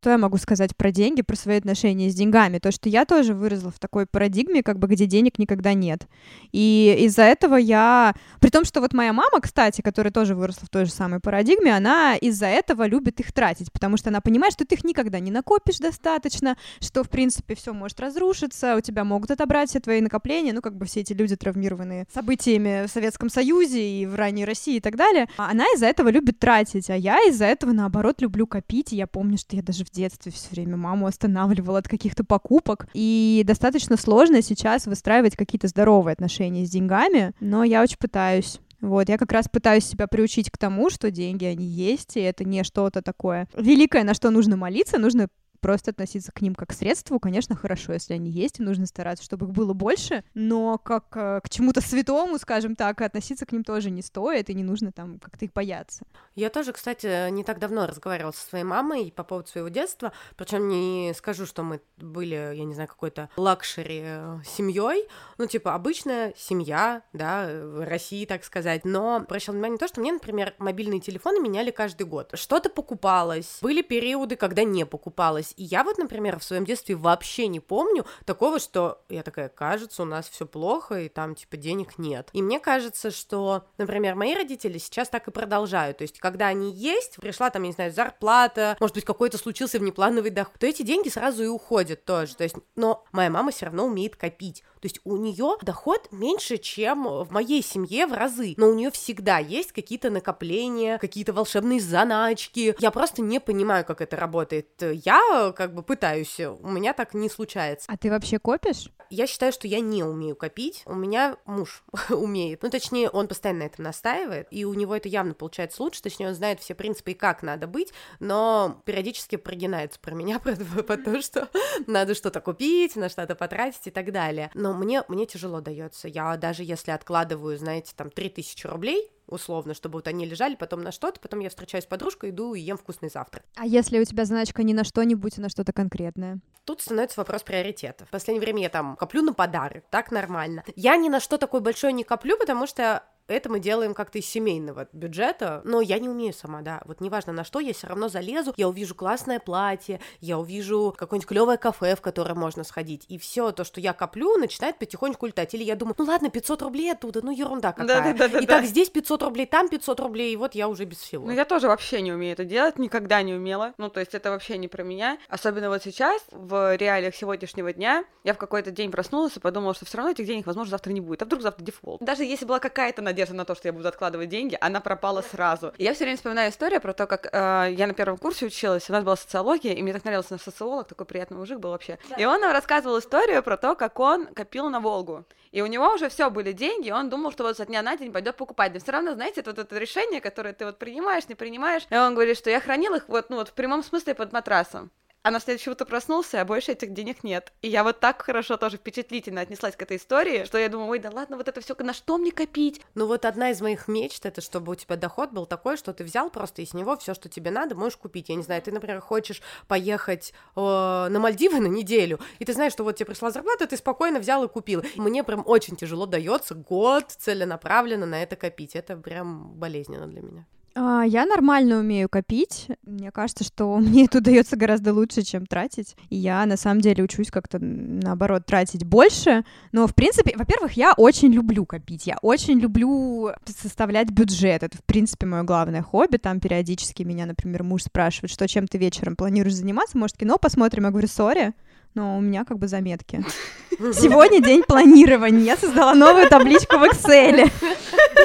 Что 0.00 0.10
я 0.10 0.18
могу 0.18 0.36
сказать 0.36 0.76
про 0.76 0.92
деньги, 0.92 1.22
про 1.22 1.34
свои 1.34 1.58
отношения 1.58 2.08
с 2.08 2.14
деньгами? 2.14 2.58
То, 2.58 2.70
что 2.70 2.88
я 2.88 3.04
тоже 3.04 3.34
выросла 3.34 3.72
в 3.72 3.80
такой 3.80 4.06
парадигме, 4.06 4.62
как 4.62 4.78
бы 4.78 4.86
где 4.86 5.06
денег 5.06 5.40
никогда 5.40 5.74
нет. 5.74 6.06
И 6.52 6.96
из-за 7.00 7.22
этого 7.22 7.56
я... 7.56 8.14
При 8.38 8.50
том, 8.50 8.64
что 8.64 8.80
вот 8.80 8.92
моя 8.92 9.12
мама, 9.12 9.40
кстати, 9.40 9.80
которая 9.80 10.12
тоже 10.12 10.36
выросла 10.36 10.66
в 10.66 10.70
той 10.70 10.84
же 10.84 10.92
самой 10.92 11.18
парадигме, 11.18 11.74
она 11.74 12.14
из-за 12.14 12.46
этого 12.46 12.86
любит 12.86 13.18
их 13.18 13.32
тратить, 13.32 13.72
потому 13.72 13.96
что 13.96 14.10
она 14.10 14.20
понимает, 14.20 14.52
что 14.52 14.64
ты 14.64 14.76
их 14.76 14.84
никогда 14.84 15.18
не 15.18 15.32
накопишь 15.32 15.78
достаточно, 15.78 16.56
что, 16.78 17.02
в 17.02 17.10
принципе, 17.10 17.56
все 17.56 17.72
может 17.72 17.98
разрушиться, 17.98 18.76
у 18.76 18.80
тебя 18.80 19.02
могут 19.02 19.32
отобрать 19.32 19.70
все 19.70 19.80
твои 19.80 20.00
накопления, 20.00 20.52
ну, 20.52 20.62
как 20.62 20.76
бы 20.76 20.86
все 20.86 21.00
эти 21.00 21.12
люди, 21.12 21.34
травмированные 21.34 22.06
событиями 22.14 22.86
в 22.86 22.90
Советском 22.92 23.30
Союзе 23.30 23.82
и 23.82 24.06
в 24.06 24.14
ранней 24.14 24.44
России 24.44 24.76
и 24.76 24.80
так 24.80 24.94
далее. 24.94 25.28
Она 25.38 25.64
из-за 25.74 25.86
этого 25.86 26.08
любит 26.08 26.38
тратить, 26.38 26.88
а 26.88 26.96
я 26.96 27.18
из-за 27.28 27.46
этого, 27.46 27.72
наоборот, 27.72 28.22
люблю 28.22 28.46
копить, 28.46 28.92
и 28.92 28.96
я 28.96 29.08
помню, 29.08 29.38
что 29.38 29.56
я 29.56 29.62
даже 29.62 29.87
в 29.88 29.92
детстве 29.92 30.32
все 30.32 30.50
время 30.50 30.76
маму 30.76 31.06
останавливала 31.06 31.78
от 31.78 31.88
каких-то 31.88 32.24
покупок. 32.24 32.88
И 32.94 33.42
достаточно 33.46 33.96
сложно 33.96 34.42
сейчас 34.42 34.86
выстраивать 34.86 35.36
какие-то 35.36 35.68
здоровые 35.68 36.12
отношения 36.12 36.64
с 36.64 36.70
деньгами, 36.70 37.32
но 37.40 37.64
я 37.64 37.82
очень 37.82 37.98
пытаюсь. 37.98 38.60
Вот, 38.80 39.08
я 39.08 39.18
как 39.18 39.32
раз 39.32 39.48
пытаюсь 39.48 39.84
себя 39.84 40.06
приучить 40.06 40.50
к 40.50 40.58
тому, 40.58 40.88
что 40.88 41.10
деньги, 41.10 41.44
они 41.44 41.66
есть, 41.66 42.16
и 42.16 42.20
это 42.20 42.44
не 42.44 42.62
что-то 42.62 43.02
такое 43.02 43.48
великое, 43.56 44.04
на 44.04 44.14
что 44.14 44.30
нужно 44.30 44.56
молиться, 44.56 44.98
нужно 44.98 45.28
просто 45.60 45.90
относиться 45.90 46.32
к 46.32 46.40
ним 46.40 46.54
как 46.54 46.68
к 46.68 46.72
средству, 46.72 47.18
конечно, 47.18 47.56
хорошо, 47.56 47.94
если 47.94 48.14
они 48.14 48.30
есть, 48.30 48.60
и 48.60 48.62
нужно 48.62 48.86
стараться, 48.86 49.24
чтобы 49.24 49.46
их 49.46 49.52
было 49.52 49.72
больше, 49.72 50.22
но 50.34 50.78
как 50.78 51.16
э, 51.16 51.40
к 51.42 51.48
чему-то 51.48 51.80
святому, 51.80 52.38
скажем 52.38 52.76
так, 52.76 53.00
относиться 53.00 53.46
к 53.46 53.52
ним 53.52 53.64
тоже 53.64 53.90
не 53.90 54.02
стоит, 54.02 54.50
и 54.50 54.54
не 54.54 54.62
нужно 54.62 54.92
там 54.92 55.18
как-то 55.18 55.44
их 55.44 55.52
бояться. 55.52 56.04
Я 56.34 56.50
тоже, 56.50 56.72
кстати, 56.72 57.30
не 57.30 57.44
так 57.44 57.58
давно 57.58 57.86
разговаривала 57.86 58.32
со 58.32 58.46
своей 58.46 58.64
мамой 58.64 59.12
по 59.14 59.24
поводу 59.24 59.48
своего 59.48 59.68
детства, 59.68 60.12
причем 60.36 60.68
не 60.68 61.12
скажу, 61.14 61.46
что 61.46 61.62
мы 61.62 61.80
были, 61.96 62.54
я 62.54 62.64
не 62.64 62.74
знаю, 62.74 62.88
какой-то 62.88 63.30
luxury 63.36 64.02
э, 64.04 64.38
семьей, 64.44 65.08
ну, 65.38 65.46
типа, 65.46 65.74
обычная 65.74 66.34
семья, 66.36 67.02
да, 67.12 67.48
в 67.50 67.86
России, 67.86 68.24
так 68.24 68.44
сказать, 68.44 68.84
но 68.84 69.16
обращала 69.16 69.54
внимание 69.54 69.74
на 69.74 69.78
то, 69.78 69.88
что 69.88 70.00
мне, 70.00 70.12
например, 70.12 70.54
мобильные 70.58 71.00
телефоны 71.00 71.40
меняли 71.40 71.70
каждый 71.70 72.06
год. 72.06 72.30
Что-то 72.34 72.70
покупалось, 72.70 73.58
были 73.62 73.82
периоды, 73.82 74.36
когда 74.36 74.64
не 74.64 74.84
покупалось, 74.86 75.47
менялось. 75.48 75.54
И 75.56 75.64
я 75.64 75.84
вот, 75.84 75.98
например, 75.98 76.38
в 76.38 76.44
своем 76.44 76.64
детстве 76.64 76.94
вообще 76.94 77.46
не 77.48 77.60
помню 77.60 78.04
такого, 78.24 78.58
что 78.58 79.00
я 79.08 79.22
такая, 79.22 79.48
кажется, 79.48 80.02
у 80.02 80.06
нас 80.06 80.28
все 80.28 80.46
плохо, 80.46 81.00
и 81.00 81.08
там, 81.08 81.34
типа, 81.34 81.56
денег 81.56 81.98
нет. 81.98 82.30
И 82.32 82.42
мне 82.42 82.60
кажется, 82.60 83.10
что, 83.10 83.64
например, 83.78 84.14
мои 84.14 84.34
родители 84.34 84.78
сейчас 84.78 85.08
так 85.08 85.28
и 85.28 85.30
продолжают. 85.30 85.98
То 85.98 86.02
есть, 86.02 86.18
когда 86.18 86.48
они 86.48 86.72
есть, 86.72 87.16
пришла 87.16 87.50
там, 87.50 87.62
я 87.62 87.68
не 87.68 87.74
знаю, 87.74 87.92
зарплата, 87.92 88.76
может 88.80 88.94
быть, 88.94 89.04
какой-то 89.04 89.38
случился 89.38 89.78
внеплановый 89.78 90.30
доход, 90.30 90.58
то 90.58 90.66
эти 90.66 90.82
деньги 90.82 91.08
сразу 91.08 91.44
и 91.44 91.46
уходят 91.46 92.04
тоже. 92.04 92.36
То 92.36 92.44
есть, 92.44 92.56
но 92.76 93.04
моя 93.12 93.30
мама 93.30 93.50
все 93.50 93.66
равно 93.66 93.86
умеет 93.86 94.16
копить. 94.16 94.62
То 94.80 94.86
есть 94.86 95.00
у 95.04 95.16
нее 95.16 95.56
доход 95.62 96.08
меньше, 96.12 96.56
чем 96.56 97.04
в 97.04 97.30
моей 97.32 97.62
семье 97.62 98.06
в 98.06 98.12
разы, 98.12 98.54
но 98.56 98.68
у 98.68 98.74
нее 98.74 98.90
всегда 98.90 99.38
есть 99.38 99.72
какие-то 99.72 100.10
накопления, 100.10 100.98
какие-то 100.98 101.32
волшебные 101.32 101.80
заначки. 101.80 102.76
Я 102.78 102.90
просто 102.90 103.22
не 103.22 103.40
понимаю, 103.40 103.84
как 103.84 104.00
это 104.00 104.16
работает. 104.16 104.68
Я 104.80 105.20
как 105.56 105.74
бы 105.74 105.82
пытаюсь, 105.82 106.40
у 106.40 106.68
меня 106.68 106.92
так 106.92 107.14
не 107.14 107.28
случается. 107.28 107.86
А 107.90 107.96
ты 107.96 108.10
вообще 108.10 108.38
копишь? 108.38 108.90
Я 109.10 109.26
считаю, 109.26 109.52
что 109.52 109.66
я 109.66 109.80
не 109.80 110.04
умею 110.04 110.36
копить. 110.36 110.82
У 110.84 110.94
меня 110.94 111.36
муж 111.46 111.82
умеет. 112.10 112.62
Ну, 112.62 112.70
точнее, 112.70 113.08
он 113.08 113.26
постоянно 113.28 113.60
на 113.60 113.64
этом 113.64 113.84
настаивает, 113.84 114.48
и 114.50 114.64
у 114.64 114.74
него 114.74 114.94
это 114.94 115.08
явно 115.08 115.34
получается 115.34 115.82
лучше. 115.82 116.02
Точнее, 116.02 116.28
он 116.28 116.34
знает 116.34 116.60
все 116.60 116.74
принципы 116.74 117.12
и 117.12 117.14
как 117.14 117.42
надо 117.42 117.66
быть, 117.66 117.92
но 118.20 118.82
периодически 118.84 119.36
прогинается 119.36 119.98
про 119.98 120.14
меня, 120.14 120.38
про, 120.40 120.56
про 120.56 120.96
то, 120.96 121.22
что 121.22 121.48
надо 121.86 122.14
что-то 122.14 122.40
купить, 122.40 122.96
на 122.96 123.08
что-то 123.08 123.34
потратить 123.34 123.86
и 123.86 123.90
так 123.90 124.12
далее. 124.12 124.50
Но 124.54 124.74
мне, 124.74 125.02
мне 125.08 125.26
тяжело 125.26 125.60
дается. 125.60 126.08
Я 126.08 126.36
даже 126.36 126.62
если 126.62 126.90
откладываю, 126.90 127.56
знаете, 127.56 127.92
там 127.96 128.10
3000 128.10 128.66
рублей, 128.66 129.10
условно, 129.28 129.74
чтобы 129.74 129.98
вот 129.98 130.08
они 130.08 130.26
лежали 130.26 130.54
потом 130.54 130.82
на 130.82 130.92
что-то, 130.92 131.20
потом 131.20 131.40
я 131.40 131.50
встречаюсь 131.50 131.84
с 131.84 131.86
подружкой, 131.86 132.30
иду 132.30 132.54
и 132.54 132.60
ем 132.60 132.76
вкусный 132.76 133.10
завтрак. 133.10 133.44
А 133.56 133.66
если 133.66 133.98
у 133.98 134.04
тебя 134.04 134.24
заначка 134.24 134.62
не 134.62 134.74
на 134.74 134.84
что-нибудь, 134.84 135.38
а 135.38 135.42
на 135.42 135.48
что-то 135.48 135.72
конкретное? 135.72 136.40
Тут 136.64 136.80
становится 136.80 137.20
вопрос 137.20 137.42
приоритета. 137.42 138.04
В 138.06 138.10
последнее 138.10 138.42
время 138.42 138.62
я 138.62 138.68
там 138.68 138.96
коплю 138.96 139.22
на 139.22 139.32
подарок, 139.32 139.84
так 139.90 140.10
нормально. 140.10 140.64
Я 140.76 140.96
ни 140.96 141.08
на 141.08 141.20
что 141.20 141.38
такое 141.38 141.60
большое 141.60 141.92
не 141.92 142.04
коплю, 142.04 142.36
потому 142.38 142.66
что 142.66 143.04
это 143.28 143.48
мы 143.50 143.60
делаем 143.60 143.94
как-то 143.94 144.18
из 144.18 144.26
семейного 144.26 144.88
бюджета, 144.92 145.60
но 145.64 145.80
я 145.80 145.98
не 145.98 146.08
умею 146.08 146.32
сама, 146.32 146.62
да, 146.62 146.80
вот 146.86 147.00
неважно 147.00 147.32
на 147.32 147.44
что, 147.44 147.60
я 147.60 147.72
все 147.72 147.86
равно 147.86 148.08
залезу, 148.08 148.54
я 148.56 148.68
увижу 148.68 148.94
классное 148.94 149.38
платье, 149.38 150.00
я 150.20 150.38
увижу 150.38 150.94
какое-нибудь 150.96 151.28
клевое 151.28 151.58
кафе, 151.58 151.94
в 151.94 152.00
которое 152.00 152.34
можно 152.34 152.64
сходить, 152.64 153.04
и 153.08 153.18
все 153.18 153.52
то, 153.52 153.64
что 153.64 153.80
я 153.80 153.92
коплю, 153.92 154.36
начинает 154.38 154.78
потихоньку 154.78 155.26
летать, 155.26 155.54
или 155.54 155.62
я 155.62 155.76
думаю, 155.76 155.94
ну 155.98 156.04
ладно, 156.04 156.30
500 156.30 156.62
рублей 156.62 156.92
оттуда, 156.92 157.20
ну 157.22 157.30
ерунда 157.30 157.72
какая, 157.72 158.14
да, 158.14 158.28
да, 158.28 158.28
да, 158.28 158.38
и 158.40 158.46
да. 158.46 158.56
так 158.56 158.64
здесь 158.64 158.88
500 158.90 159.22
рублей, 159.22 159.46
там 159.46 159.68
500 159.68 160.00
рублей, 160.00 160.32
и 160.32 160.36
вот 160.36 160.54
я 160.54 160.68
уже 160.68 160.84
без 160.84 160.98
всего. 160.98 161.26
Ну 161.26 161.32
я 161.32 161.44
тоже 161.44 161.68
вообще 161.68 162.00
не 162.00 162.12
умею 162.12 162.32
это 162.32 162.44
делать, 162.44 162.78
никогда 162.78 163.22
не 163.22 163.34
умела, 163.34 163.74
ну 163.78 163.90
то 163.90 164.00
есть 164.00 164.14
это 164.14 164.30
вообще 164.30 164.56
не 164.58 164.68
про 164.68 164.82
меня, 164.82 165.18
особенно 165.28 165.68
вот 165.68 165.82
сейчас, 165.82 166.22
в 166.30 166.76
реалиях 166.76 167.14
сегодняшнего 167.14 167.72
дня, 167.72 168.04
я 168.24 168.32
в 168.32 168.38
какой-то 168.38 168.70
день 168.70 168.90
проснулась 168.90 169.36
и 169.36 169.40
подумала, 169.40 169.74
что 169.74 169.84
все 169.84 169.98
равно 169.98 170.12
этих 170.12 170.26
денег, 170.26 170.46
возможно, 170.46 170.70
завтра 170.70 170.92
не 170.92 171.00
будет, 171.00 171.22
а 171.22 171.24
вдруг 171.26 171.42
завтра 171.42 171.64
дефолт. 171.64 172.00
Даже 172.00 172.24
если 172.24 172.46
была 172.46 172.58
какая-то 172.58 173.02
надежда 173.02 173.17
на 173.26 173.44
то, 173.44 173.54
что 173.54 173.68
я 173.68 173.72
буду 173.72 173.88
откладывать 173.88 174.28
деньги, 174.28 174.56
она 174.60 174.80
пропала 174.80 175.22
сразу. 175.22 175.72
И 175.78 175.84
я 175.84 175.94
все 175.94 176.04
время 176.04 176.16
вспоминаю 176.16 176.50
историю 176.50 176.80
про 176.80 176.92
то, 176.92 177.06
как 177.06 177.28
э, 177.32 177.72
я 177.72 177.86
на 177.86 177.94
первом 177.94 178.18
курсе 178.18 178.46
училась, 178.46 178.88
у 178.88 178.92
нас 178.92 179.04
была 179.04 179.16
социология, 179.16 179.74
и 179.74 179.82
мне 179.82 179.92
так 179.92 180.04
нравился 180.04 180.32
наш 180.32 180.42
социолог, 180.42 180.88
такой 180.88 181.06
приятный 181.06 181.36
мужик 181.36 181.58
был 181.58 181.70
вообще. 181.70 181.98
Да. 182.08 182.16
И 182.16 182.24
он 182.24 182.40
нам 182.40 182.52
рассказывал 182.52 182.98
историю 182.98 183.42
про 183.42 183.56
то, 183.56 183.74
как 183.74 183.98
он 184.00 184.26
копил 184.26 184.68
на 184.70 184.80
Волгу. 184.80 185.24
И 185.50 185.62
у 185.62 185.66
него 185.66 185.92
уже 185.92 186.08
все 186.08 186.30
были 186.30 186.52
деньги, 186.52 186.88
и 186.88 186.92
он 186.92 187.08
думал, 187.08 187.32
что 187.32 187.44
вот 187.44 187.56
со 187.56 187.66
дня 187.66 187.82
на 187.82 187.96
день 187.96 188.12
пойдет 188.12 188.36
покупать. 188.36 188.74
Но 188.74 188.80
все 188.80 188.92
равно, 188.92 189.14
знаете, 189.14 189.40
это 189.40 189.50
вот 189.50 189.58
это 189.58 189.78
решение, 189.78 190.20
которое 190.20 190.52
ты 190.52 190.64
вот 190.66 190.78
принимаешь, 190.78 191.28
не 191.28 191.34
принимаешь. 191.34 191.86
И 191.90 191.96
он 191.96 192.14
говорит, 192.14 192.36
что 192.36 192.50
я 192.50 192.60
хранил 192.60 192.94
их 192.94 193.08
вот, 193.08 193.30
ну 193.30 193.36
вот 193.36 193.48
в 193.48 193.54
прямом 193.54 193.82
смысле 193.82 194.14
под 194.14 194.32
матрасом 194.32 194.90
а 195.28 195.30
на 195.30 195.40
следующее 195.40 195.72
утро 195.72 195.84
проснулся, 195.84 196.40
а 196.40 196.44
больше 196.46 196.72
этих 196.72 196.94
денег 196.94 197.22
нет. 197.22 197.52
И 197.60 197.68
я 197.68 197.84
вот 197.84 198.00
так 198.00 198.22
хорошо 198.22 198.56
тоже 198.56 198.78
впечатлительно 198.78 199.42
отнеслась 199.42 199.76
к 199.76 199.82
этой 199.82 199.98
истории, 199.98 200.46
что 200.46 200.56
я 200.56 200.70
думаю, 200.70 200.88
ой, 200.88 200.98
да 201.00 201.10
ладно, 201.12 201.36
вот 201.36 201.46
это 201.48 201.60
все 201.60 201.76
на 201.80 201.92
что 201.92 202.16
мне 202.16 202.32
копить? 202.32 202.80
Ну 202.94 203.06
вот 203.06 203.26
одна 203.26 203.50
из 203.50 203.60
моих 203.60 203.88
мечт, 203.88 204.24
это 204.24 204.40
чтобы 204.40 204.72
у 204.72 204.74
тебя 204.74 204.96
доход 204.96 205.32
был 205.32 205.44
такой, 205.44 205.76
что 205.76 205.92
ты 205.92 206.02
взял 206.02 206.30
просто 206.30 206.62
из 206.62 206.72
него 206.72 206.96
все, 206.96 207.12
что 207.12 207.28
тебе 207.28 207.50
надо, 207.50 207.74
можешь 207.74 207.98
купить. 207.98 208.30
Я 208.30 208.36
не 208.36 208.42
знаю, 208.42 208.62
ты, 208.62 208.72
например, 208.72 209.00
хочешь 209.00 209.42
поехать 209.66 210.32
э, 210.56 210.60
на 210.60 211.18
Мальдивы 211.18 211.60
на 211.60 211.66
неделю, 211.66 212.20
и 212.38 212.46
ты 212.46 212.54
знаешь, 212.54 212.72
что 212.72 212.82
вот 212.82 212.96
тебе 212.96 213.08
пришла 213.08 213.30
зарплата, 213.30 213.66
ты 213.66 213.76
спокойно 213.76 214.20
взял 214.20 214.42
и 214.44 214.48
купил. 214.48 214.82
Мне 214.96 215.24
прям 215.24 215.42
очень 215.44 215.76
тяжело 215.76 216.06
дается 216.06 216.54
год 216.54 217.10
целенаправленно 217.10 218.06
на 218.06 218.22
это 218.22 218.34
копить. 218.36 218.74
Это 218.74 218.96
прям 218.96 219.52
болезненно 219.56 220.06
для 220.06 220.22
меня. 220.22 220.46
А, 220.80 221.02
я 221.02 221.26
нормально 221.26 221.78
умею 221.78 222.08
копить. 222.08 222.68
Мне 222.84 223.10
кажется, 223.10 223.42
что 223.42 223.76
мне 223.78 224.04
это 224.04 224.18
удается 224.18 224.56
гораздо 224.56 224.94
лучше, 224.94 225.22
чем 225.22 225.44
тратить. 225.44 225.96
И 226.08 226.16
я 226.16 226.46
на 226.46 226.56
самом 226.56 226.80
деле 226.80 227.02
учусь 227.02 227.30
как-то 227.30 227.58
наоборот 227.58 228.46
тратить 228.46 228.84
больше. 228.84 229.44
Но 229.72 229.88
в 229.88 229.94
принципе, 229.94 230.34
во-первых, 230.36 230.72
я 230.74 230.92
очень 230.96 231.32
люблю 231.32 231.66
копить. 231.66 232.06
Я 232.06 232.18
очень 232.22 232.60
люблю 232.60 233.30
составлять 233.44 234.10
бюджет. 234.10 234.62
Это 234.62 234.76
в 234.76 234.84
принципе 234.84 235.26
мое 235.26 235.42
главное 235.42 235.82
хобби. 235.82 236.16
Там 236.16 236.38
периодически 236.38 237.02
меня, 237.02 237.26
например, 237.26 237.64
муж 237.64 237.82
спрашивает, 237.82 238.30
что 238.30 238.46
чем 238.46 238.68
ты 238.68 238.78
вечером 238.78 239.16
планируешь 239.16 239.56
заниматься. 239.56 239.98
Может, 239.98 240.16
кино 240.16 240.38
посмотрим? 240.38 240.84
Я 240.84 240.90
говорю, 240.90 241.08
сори 241.08 241.54
но 241.94 242.16
у 242.18 242.20
меня 242.20 242.44
как 242.44 242.58
бы 242.58 242.68
заметки. 242.68 243.24
Сегодня 243.78 244.42
день 244.42 244.62
планирования. 244.64 245.44
Я 245.44 245.56
создала 245.56 245.94
новую 245.94 246.28
табличку 246.28 246.78
в 246.78 246.82
Excel. 246.82 247.48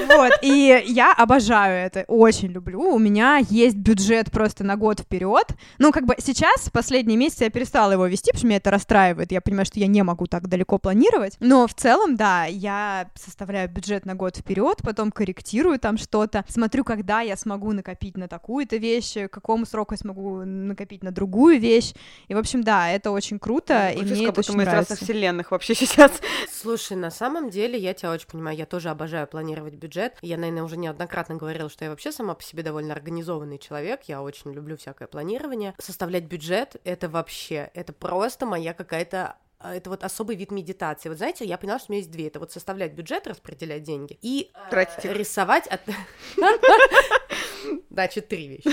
Вот, 0.07 0.33
и 0.41 0.83
я 0.88 1.13
обожаю 1.13 1.86
это, 1.86 2.05
очень 2.07 2.50
люблю. 2.51 2.81
У 2.81 2.98
меня 2.98 3.38
есть 3.38 3.75
бюджет 3.75 4.31
просто 4.31 4.63
на 4.63 4.75
год 4.75 5.01
вперед. 5.01 5.45
Ну, 5.77 5.91
как 5.91 6.05
бы 6.05 6.15
сейчас, 6.17 6.69
последние 6.72 7.17
месяцы, 7.17 7.43
я 7.43 7.50
перестала 7.51 7.91
его 7.91 8.07
вести, 8.07 8.31
потому 8.31 8.39
что 8.39 8.48
меня 8.48 8.57
это 8.57 8.72
расстраивает. 8.72 9.31
Я 9.31 9.41
понимаю, 9.41 9.65
что 9.65 9.79
я 9.79 9.88
не 9.88 10.01
могу 10.03 10.25
так 10.25 10.48
далеко 10.48 10.79
планировать. 10.79 11.36
Но 11.39 11.67
в 11.67 11.74
целом, 11.75 12.15
да, 12.15 12.45
я 12.45 13.10
составляю 13.15 13.69
бюджет 13.69 14.05
на 14.05 14.15
год 14.15 14.38
вперед, 14.38 14.79
потом 14.83 15.12
корректирую 15.12 15.77
там 15.79 15.98
что-то, 15.98 16.43
смотрю, 16.48 16.83
когда 16.83 17.22
я 17.22 17.38
смогу 17.38 17.72
накопить 17.74 18.17
на 18.17 18.27
такую-то 18.27 18.77
вещь, 18.77 19.13
к 19.13 19.29
какому 19.29 19.65
сроку 19.65 19.93
я 19.93 19.98
смогу 19.98 20.43
накопить 20.43 21.03
на 21.03 21.12
другую 21.12 21.60
вещь. 21.60 21.93
И, 22.27 22.33
в 22.33 22.38
общем, 22.39 22.63
да, 22.63 22.89
это 22.89 23.12
очень 23.12 23.38
круто, 23.38 23.91
ну, 23.95 24.01
и 24.01 24.05
мне 24.05 24.27
это 24.29 24.39
очень 24.39 24.55
мы 24.55 24.63
нравится. 24.63 24.95
Вселенных 25.44 25.52
вообще 25.52 25.76
сейчас. 25.76 26.12
Слушай, 26.52 26.98
на 26.98 27.12
самом 27.12 27.50
деле, 27.50 27.78
я 27.78 27.94
тебя 27.94 28.12
очень 28.12 28.28
понимаю, 28.28 28.58
я 28.58 28.66
тоже 28.66 28.90
обожаю 28.90 29.28
планировать 29.28 29.76
бюджет. 29.76 30.16
Я, 30.22 30.38
наверное, 30.38 30.64
уже 30.64 30.78
неоднократно 30.78 31.36
говорила, 31.36 31.70
что 31.70 31.86
я 31.86 31.92
вообще 31.92 32.12
сама 32.12 32.34
по 32.34 32.44
себе 32.44 32.64
довольно 32.64 32.94
организованный 32.94 33.60
человек, 33.60 34.04
я 34.08 34.22
очень 34.22 34.52
люблю 34.54 34.78
всякое 34.78 35.08
планирование. 35.08 35.76
Составлять 35.80 36.24
бюджет— 36.24 36.78
это 36.84 37.10
вообще, 37.10 37.70
это 37.74 37.94
просто 37.94 38.46
моя 38.46 38.74
какая-то 38.74 39.36
а, 39.60 39.76
это 39.76 39.90
вот 39.90 40.04
особый 40.04 40.36
вид 40.36 40.52
медитации. 40.52 41.08
Вот 41.08 41.18
знаете, 41.18 41.46
я 41.46 41.58
поняла, 41.58 41.80
что 41.80 41.88
у 41.90 41.94
меня 41.94 42.02
есть 42.02 42.12
две. 42.12 42.28
Это 42.28 42.40
вот 42.40 42.52
составлять 42.52 42.94
бюджет, 42.94 43.28
распределять 43.28 43.84
деньги 43.84 44.20
и 44.22 44.52
Тратить 44.70 45.06
их. 45.06 45.14
рисовать 45.16 45.68
от... 45.68 45.80
Значит, 47.90 48.28
три 48.28 48.48
вещи. 48.48 48.68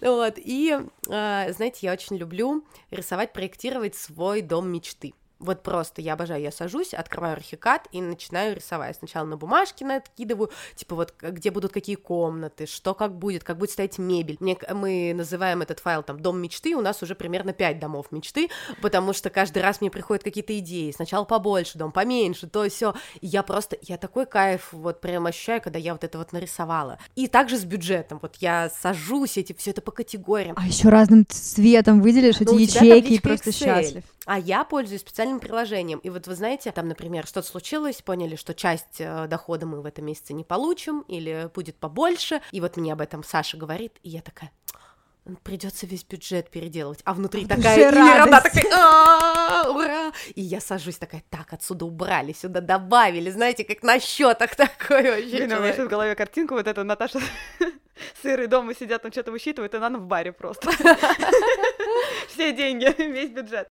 Вот, 0.00 0.34
и, 0.36 0.78
а, 1.08 1.52
знаете, 1.52 1.78
я 1.82 1.92
очень 1.92 2.16
люблю 2.16 2.64
рисовать, 2.90 3.32
проектировать 3.32 3.94
свой 3.94 4.42
дом 4.42 4.68
мечты. 4.68 5.14
Вот 5.44 5.62
просто 5.62 6.00
я 6.00 6.14
обожаю, 6.14 6.40
я 6.42 6.50
сажусь, 6.50 6.94
открываю 6.94 7.34
архикад 7.34 7.86
и 7.92 8.00
начинаю 8.00 8.56
рисовать. 8.56 8.96
Сначала 8.96 9.26
на 9.26 9.36
бумажке 9.36 9.84
накидываю, 9.84 10.50
типа 10.74 10.96
вот 10.96 11.14
где 11.20 11.50
будут 11.50 11.70
какие 11.72 11.96
комнаты, 11.96 12.66
что 12.66 12.94
как 12.94 13.18
будет, 13.18 13.44
как 13.44 13.58
будет 13.58 13.70
стоять 13.70 13.98
мебель. 13.98 14.38
Мне, 14.40 14.56
мы 14.72 15.12
называем 15.14 15.60
этот 15.60 15.80
файл 15.80 16.02
там 16.02 16.20
«Дом 16.20 16.40
мечты», 16.40 16.74
у 16.74 16.80
нас 16.80 17.02
уже 17.02 17.14
примерно 17.14 17.52
5 17.52 17.78
домов 17.78 18.06
мечты, 18.10 18.48
потому 18.80 19.12
что 19.12 19.28
каждый 19.28 19.62
раз 19.62 19.82
мне 19.82 19.90
приходят 19.90 20.24
какие-то 20.24 20.58
идеи. 20.58 20.90
Сначала 20.92 21.24
побольше 21.24 21.76
дом, 21.76 21.92
поменьше, 21.92 22.46
то 22.46 22.66
все. 22.70 22.94
Я 23.20 23.42
просто, 23.42 23.76
я 23.82 23.98
такой 23.98 24.24
кайф 24.24 24.68
вот 24.72 25.02
прям 25.02 25.26
ощущаю, 25.26 25.60
когда 25.60 25.78
я 25.78 25.92
вот 25.92 26.04
это 26.04 26.16
вот 26.16 26.32
нарисовала. 26.32 26.98
И 27.16 27.28
также 27.28 27.58
с 27.58 27.64
бюджетом, 27.64 28.18
вот 28.22 28.36
я 28.36 28.70
сажусь, 28.70 29.36
эти, 29.36 29.52
все 29.52 29.72
это 29.72 29.82
по 29.82 29.92
категориям. 29.92 30.54
А 30.58 30.66
еще 30.66 30.88
разным 30.88 31.26
цветом 31.28 32.00
выделишь 32.00 32.36
эти 32.36 32.44
Ну, 32.44 32.52
там 32.52 32.58
ячейки 32.58 33.12
и 33.12 33.20
просто 33.20 33.52
счастлив. 33.52 34.04
А 34.26 34.38
я 34.38 34.64
пользуюсь 34.64 35.02
специальным 35.02 35.38
приложением. 35.38 35.98
И 35.98 36.10
вот 36.10 36.26
вы 36.26 36.34
знаете, 36.34 36.72
там, 36.72 36.88
например, 36.88 37.26
что-то 37.26 37.46
случилось, 37.46 38.00
поняли, 38.00 38.36
что 38.36 38.54
часть 38.54 39.00
э, 39.00 39.26
дохода 39.26 39.66
мы 39.66 39.82
в 39.82 39.86
этом 39.86 40.06
месяце 40.06 40.32
не 40.32 40.44
получим, 40.44 41.00
или 41.08 41.50
будет 41.54 41.76
побольше. 41.76 42.40
И 42.50 42.60
вот 42.60 42.76
мне 42.76 42.92
об 42.92 43.02
этом 43.02 43.22
Саша 43.22 43.56
говорит, 43.56 43.98
и 44.02 44.08
я 44.08 44.22
такая. 44.22 44.50
Придется 45.42 45.86
весь 45.86 46.04
бюджет 46.04 46.50
переделывать, 46.50 47.00
а 47.04 47.14
внутри 47.14 47.46
такая 47.46 47.90
радость. 47.90 48.52
такая, 48.54 48.72
«А, 48.74 49.70
ура! 49.70 50.12
И 50.34 50.42
я 50.42 50.60
сажусь 50.60 50.98
такая, 50.98 51.24
так, 51.30 51.50
отсюда 51.54 51.86
убрали, 51.86 52.34
сюда 52.34 52.60
добавили, 52.60 53.30
знаете, 53.30 53.64
как 53.64 53.82
на 53.82 53.98
счетах 54.00 54.54
такой 54.54 55.10
вообще. 55.10 55.46
Блин, 55.46 55.52
у 55.52 55.60
меня 55.60 55.72
сейчас 55.72 55.86
в 55.86 55.88
голове 55.90 56.14
картинку 56.14 56.54
вот 56.54 56.66
эта 56.66 56.84
Наташа 56.84 57.20
сыры 58.22 58.48
дома 58.48 58.74
сидят, 58.74 59.00
там 59.00 59.12
что-то 59.12 59.32
высчитывают, 59.32 59.72
и 59.72 59.78
она 59.78 59.98
в 59.98 60.06
баре 60.06 60.32
просто. 60.32 60.70
Все 62.28 62.52
деньги, 62.52 62.84
весь 62.98 63.30
бюджет. 63.30 63.68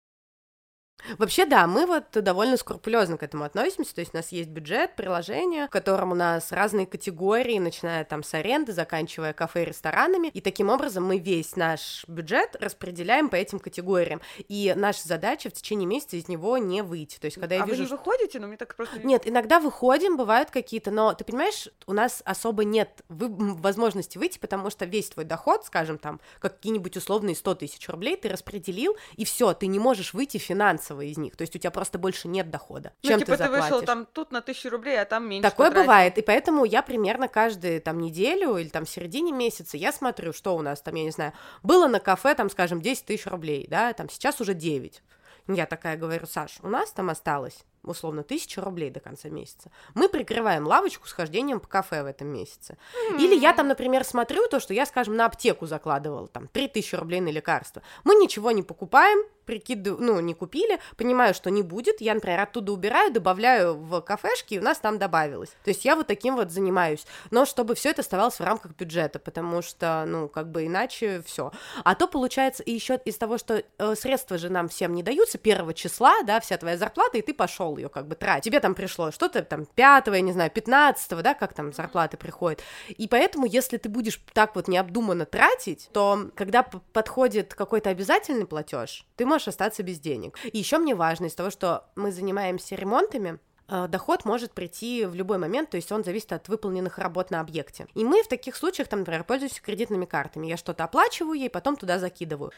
Вообще, 1.17 1.47
да, 1.47 1.67
мы 1.67 1.87
вот 1.87 2.11
довольно 2.11 2.57
скрупулезно 2.57 3.17
к 3.17 3.23
этому 3.23 3.45
относимся, 3.45 3.95
то 3.95 4.01
есть 4.01 4.13
у 4.13 4.17
нас 4.17 4.33
есть 4.33 4.49
бюджет, 4.49 4.97
приложение, 4.97 5.67
в 5.67 5.71
котором 5.71 6.13
у 6.13 6.15
нас 6.15 6.53
разные 6.53 6.87
категории, 6.87 7.59
начиная 7.59 8.05
там 8.05 8.23
с 8.23 8.35
аренды, 8.35 8.73
заканчивая 8.73 9.33
кафе 9.33 9.63
и 9.63 9.67
ресторанами, 9.67 10.29
и 10.29 10.41
таким 10.41 10.69
образом 10.69 11.07
мы 11.07 11.19
весь 11.19 11.57
наш 11.57 12.05
бюджет 12.09 12.57
распределяем 12.61 13.29
по 13.29 13.37
этим 13.37 13.59
категориям, 13.59 14.21
и 14.49 14.75
наша 14.77 15.07
задача 15.07 15.49
в 15.51 15.53
течение 15.53 15.87
месяца 15.87 16.17
из 16.17 16.29
него 16.29 16.59
не 16.59 16.83
выйти, 16.83 17.19
то 17.19 17.27
есть 17.27 17.39
когда 17.39 17.55
я 17.55 17.63
а 17.63 17.65
вы 17.65 17.71
вижу, 17.71 17.83
не 17.83 17.87
что- 17.87 17.97
выходите? 17.97 18.41
Ну, 18.41 18.49
мне 18.49 18.57
так 18.57 18.75
просто... 18.75 18.99
нет, 18.99 19.23
иногда 19.27 19.61
выходим, 19.61 20.17
бывают 20.17 20.51
какие-то, 20.51 20.91
но 20.91 21.15
ты 21.15 21.25
понимаешь, 21.25 21.69
у 21.87 21.93
нас 21.93 22.23
особо 22.25 22.65
нет 22.65 23.03
вы- 23.09 23.29
возможности 23.55 24.19
выйти, 24.19 24.39
потому 24.39 24.69
что 24.71 24.85
весь 24.85 25.09
твой 25.11 25.25
доход, 25.25 25.65
скажем, 25.65 25.99
там, 25.99 26.21
какие-нибудь 26.41 26.97
условные 26.97 27.35
100 27.37 27.55
тысяч 27.55 27.89
рублей 27.89 28.17
ты 28.17 28.29
распределил, 28.29 28.97
и 29.17 29.25
все, 29.25 29.55
ты 29.55 29.69
не 29.69 29.79
можешь 29.79 30.13
выйти 30.13 30.39
финансово 30.39 30.88
из 31.01 31.19
них, 31.19 31.37
то 31.37 31.43
есть 31.43 31.55
у 31.55 31.59
тебя 31.59 31.71
просто 31.71 31.99
больше 31.99 32.29
нет 32.29 32.51
дохода. 32.51 32.93
Ну, 33.03 33.11
Чем 33.11 33.19
типа 33.21 33.37
ты 33.37 33.45
ты 33.45 33.51
вышел 33.51 33.83
там 33.83 34.07
тут 34.07 34.33
на 34.33 34.41
тысячу 34.41 34.71
рублей, 34.71 35.01
а 35.01 35.05
там 35.05 35.29
меньше 35.29 35.49
Такое 35.49 35.69
потратил. 35.69 35.87
бывает, 35.87 36.19
и 36.19 36.23
поэтому 36.23 36.65
я 36.65 36.83
примерно 36.83 37.29
каждую 37.29 37.81
там 37.81 37.99
неделю 37.99 38.57
или 38.57 38.69
там 38.69 38.85
в 38.85 38.91
середине 38.91 39.33
месяца 39.33 39.77
я 39.77 39.93
смотрю, 39.93 40.33
что 40.33 40.57
у 40.57 40.63
нас 40.63 40.81
там, 40.81 40.95
я 40.95 41.05
не 41.05 41.11
знаю, 41.11 41.33
было 41.63 41.89
на 41.89 42.01
кафе 42.01 42.35
там, 42.35 42.51
скажем, 42.51 42.81
10 42.81 43.05
тысяч 43.05 43.27
рублей, 43.27 43.67
да, 43.69 43.93
там 43.93 44.09
сейчас 44.09 44.41
уже 44.41 44.55
9. 44.55 45.03
Я 45.49 45.67
такая 45.67 45.97
говорю, 45.97 46.27
Саш, 46.27 46.59
у 46.63 46.69
нас 46.69 46.91
там 46.93 47.09
осталось 47.11 47.65
условно 47.89 48.23
тысяча 48.23 48.61
рублей 48.61 48.91
до 48.91 49.01
конца 49.01 49.29
месяца. 49.29 49.71
Мы 49.95 50.09
прикрываем 50.09 50.67
лавочку 50.67 51.07
с 51.09 51.13
хождением 51.13 51.61
по 51.61 51.69
кафе 51.69 52.03
в 52.03 52.07
этом 52.07 52.29
месяце. 52.29 52.77
Или 53.19 53.35
я 53.35 53.53
там, 53.53 53.69
например, 53.69 54.05
смотрю 54.05 54.47
то, 54.49 54.61
что 54.61 54.75
я, 54.75 54.87
скажем, 54.87 55.17
на 55.17 55.27
аптеку 55.27 55.67
закладывала, 55.67 56.29
там, 56.29 56.49
3000 56.49 56.95
рублей 56.97 57.21
на 57.21 57.29
лекарства. 57.29 57.83
Мы 58.05 58.15
ничего 58.15 58.51
не 58.51 58.63
покупаем, 58.63 59.25
прикидываю, 59.49 60.03
ну, 60.05 60.21
не 60.21 60.35
купили, 60.35 60.79
понимаю, 60.99 61.33
что 61.33 61.51
не 61.51 61.63
будет, 61.63 62.03
я, 62.03 62.13
например, 62.13 62.41
оттуда 62.41 62.71
убираю, 62.71 63.11
добавляю 63.11 63.75
в 63.75 64.03
кафешки, 64.03 64.55
и 64.55 64.59
у 64.59 64.63
нас 64.63 64.77
там 64.77 64.99
добавилось. 64.99 65.49
То 65.65 65.71
есть 65.71 65.87
я 65.87 65.97
вот 65.97 66.07
таким 66.07 66.37
вот 66.37 66.51
занимаюсь. 66.51 67.07
Но 67.31 67.47
чтобы 67.47 67.75
все 67.75 67.89
это 67.91 68.03
оставалось 68.03 68.39
в 68.39 68.45
рамках 68.45 68.73
бюджета, 68.77 69.19
потому 69.19 69.63
что, 69.63 70.05
ну, 70.07 70.29
как 70.29 70.51
бы 70.51 70.67
иначе 70.67 71.23
все. 71.25 71.51
А 71.83 71.95
то 71.95 72.07
получается 72.07 72.63
и 72.63 72.73
еще 72.73 73.01
из 73.07 73.17
того, 73.17 73.39
что 73.39 73.65
э, 73.79 73.95
средства 73.95 74.37
же 74.37 74.51
нам 74.51 74.69
всем 74.69 74.93
не 74.95 75.03
даются 75.03 75.39
первого 75.39 75.73
числа, 75.73 76.23
да, 76.25 76.41
вся 76.41 76.59
твоя 76.59 76.77
зарплата, 76.77 77.17
и 77.17 77.23
ты 77.23 77.33
пошел 77.33 77.78
ее 77.79 77.89
как 77.89 78.07
бы 78.07 78.15
тратить. 78.15 78.45
Тебе 78.45 78.61
там 78.61 78.75
пришло 78.75 79.11
что-то 79.11 79.43
там 79.43 79.65
5 79.67 80.07
я 80.09 80.21
не 80.21 80.33
знаю, 80.33 80.51
15 80.51 81.23
да, 81.23 81.35
как 81.35 81.53
там 81.55 81.73
зарплаты 81.73 82.17
приходят. 82.17 82.63
И 82.89 83.09
поэтому, 83.09 83.47
если 83.47 83.77
ты 83.77 83.89
будешь 83.89 84.21
так 84.33 84.55
вот 84.55 84.69
необдуманно 84.69 85.25
тратить, 85.27 85.89
то 85.93 86.31
когда 86.35 86.63
подходит 86.63 87.55
какой-то 87.55 87.91
обязательный 87.91 88.47
платеж, 88.47 89.07
ты 89.17 89.27
можешь 89.27 89.49
остаться 89.49 89.83
без 89.83 89.99
денег. 89.99 90.39
И 90.45 90.59
еще 90.59 90.79
мне 90.79 90.95
важно 90.95 91.27
из 91.27 91.35
того, 91.35 91.51
что 91.51 91.89
мы 91.97 92.13
занимаемся 92.13 92.75
ремонтами, 92.75 93.39
доход 93.69 94.25
может 94.25 94.53
прийти 94.53 95.05
в 95.05 95.15
любой 95.15 95.39
момент, 95.39 95.71
то 95.71 95.77
есть 95.77 95.93
он 95.93 96.05
зависит 96.05 96.33
от 96.33 96.49
выполненных 96.49 96.99
работ 96.99 97.31
на 97.31 97.41
объекте. 97.41 97.87
И 97.95 98.05
мы 98.05 98.23
в 98.23 98.29
таких 98.29 98.57
случаях, 98.57 98.89
там, 98.89 99.01
например, 99.01 99.25
пользуемся 99.25 99.61
кредитными 99.63 100.05
картами. 100.05 100.47
Я 100.47 100.57
что-то 100.57 100.85
оплачиваю 100.85 101.35
ей, 101.35 101.51
потом 101.51 101.77
туда 101.77 101.99
закидываю. 101.99 102.53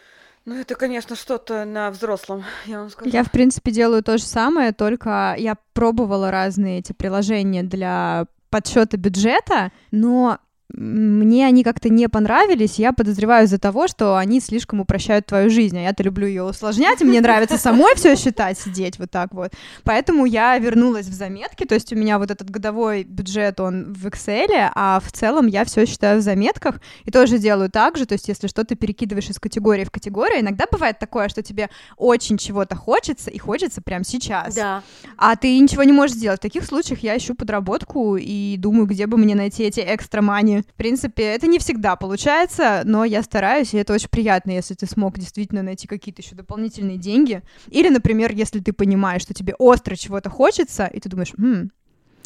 Ну, 0.46 0.58
это, 0.58 0.74
конечно, 0.74 1.16
что-то 1.16 1.64
на 1.64 1.90
взрослом, 1.90 2.44
я 2.64 2.80
вам 2.80 2.90
скажу. 2.90 3.10
Я, 3.10 3.24
в 3.24 3.30
принципе, 3.30 3.72
делаю 3.72 4.02
то 4.02 4.16
же 4.16 4.24
самое, 4.24 4.72
только 4.72 5.34
я 5.36 5.56
пробовала 5.74 6.30
разные 6.30 6.78
эти 6.78 6.92
приложения 6.92 7.62
для 7.62 8.26
подсчета 8.48 8.96
бюджета, 8.96 9.70
но 9.90 10.38
мне 10.74 11.46
они 11.46 11.64
как-то 11.64 11.88
не 11.88 12.08
понравились, 12.08 12.78
я 12.78 12.92
подозреваю 12.92 13.46
из-за 13.46 13.58
того, 13.58 13.88
что 13.88 14.16
они 14.16 14.40
слишком 14.40 14.80
упрощают 14.80 15.26
твою 15.26 15.50
жизнь, 15.50 15.78
а 15.78 15.82
я-то 15.82 16.02
люблю 16.02 16.26
ее 16.26 16.42
усложнять, 16.44 17.00
и 17.00 17.04
мне 17.04 17.20
нравится 17.20 17.58
самой 17.58 17.94
все 17.96 18.16
считать, 18.16 18.58
сидеть 18.58 18.98
вот 18.98 19.10
так 19.10 19.32
вот. 19.34 19.52
Поэтому 19.84 20.24
я 20.24 20.56
вернулась 20.58 21.06
в 21.06 21.12
заметки, 21.12 21.64
то 21.64 21.74
есть 21.74 21.92
у 21.92 21.96
меня 21.96 22.18
вот 22.18 22.30
этот 22.30 22.50
годовой 22.50 23.04
бюджет, 23.04 23.60
он 23.60 23.92
в 23.92 24.06
Excel, 24.06 24.70
а 24.74 25.00
в 25.00 25.10
целом 25.12 25.46
я 25.46 25.64
все 25.64 25.86
считаю 25.86 26.20
в 26.20 26.22
заметках, 26.22 26.80
и 27.04 27.10
тоже 27.10 27.38
делаю 27.38 27.70
так 27.70 27.96
же, 27.96 28.06
то 28.06 28.14
есть 28.14 28.28
если 28.28 28.46
что-то 28.46 28.74
перекидываешь 28.74 29.30
из 29.30 29.38
категории 29.38 29.84
в 29.84 29.90
категорию, 29.90 30.40
иногда 30.40 30.64
бывает 30.70 30.98
такое, 30.98 31.28
что 31.28 31.42
тебе 31.42 31.68
очень 31.96 32.38
чего-то 32.38 32.76
хочется, 32.76 33.30
и 33.30 33.38
хочется 33.38 33.82
прямо 33.82 34.04
сейчас, 34.04 34.54
Да. 34.54 34.82
а 35.16 35.36
ты 35.36 35.58
ничего 35.58 35.82
не 35.84 35.92
можешь 35.92 36.16
сделать. 36.16 36.40
В 36.40 36.42
таких 36.42 36.64
случаях 36.64 37.00
я 37.00 37.16
ищу 37.16 37.34
подработку 37.34 38.16
и 38.16 38.56
думаю, 38.58 38.86
где 38.86 39.06
бы 39.06 39.16
мне 39.16 39.34
найти 39.34 39.64
эти 39.64 39.80
экстра 39.80 40.22
мани. 40.22 40.59
В 40.68 40.74
принципе, 40.74 41.22
это 41.24 41.46
не 41.46 41.58
всегда 41.58 41.96
получается, 41.96 42.82
но 42.84 43.04
я 43.04 43.22
стараюсь, 43.22 43.74
и 43.74 43.78
это 43.78 43.92
очень 43.94 44.08
приятно, 44.08 44.50
если 44.52 44.74
ты 44.74 44.86
смог 44.86 45.18
действительно 45.18 45.62
найти 45.62 45.86
какие-то 45.86 46.22
еще 46.22 46.34
дополнительные 46.34 46.98
деньги. 46.98 47.42
Или, 47.68 47.88
например, 47.88 48.32
если 48.32 48.60
ты 48.60 48.72
понимаешь, 48.72 49.22
что 49.22 49.34
тебе 49.34 49.54
остро 49.58 49.96
чего-то 49.96 50.30
хочется, 50.30 50.86
и 50.86 51.00
ты 51.00 51.08
думаешь, 51.08 51.32
«М, 51.38 51.70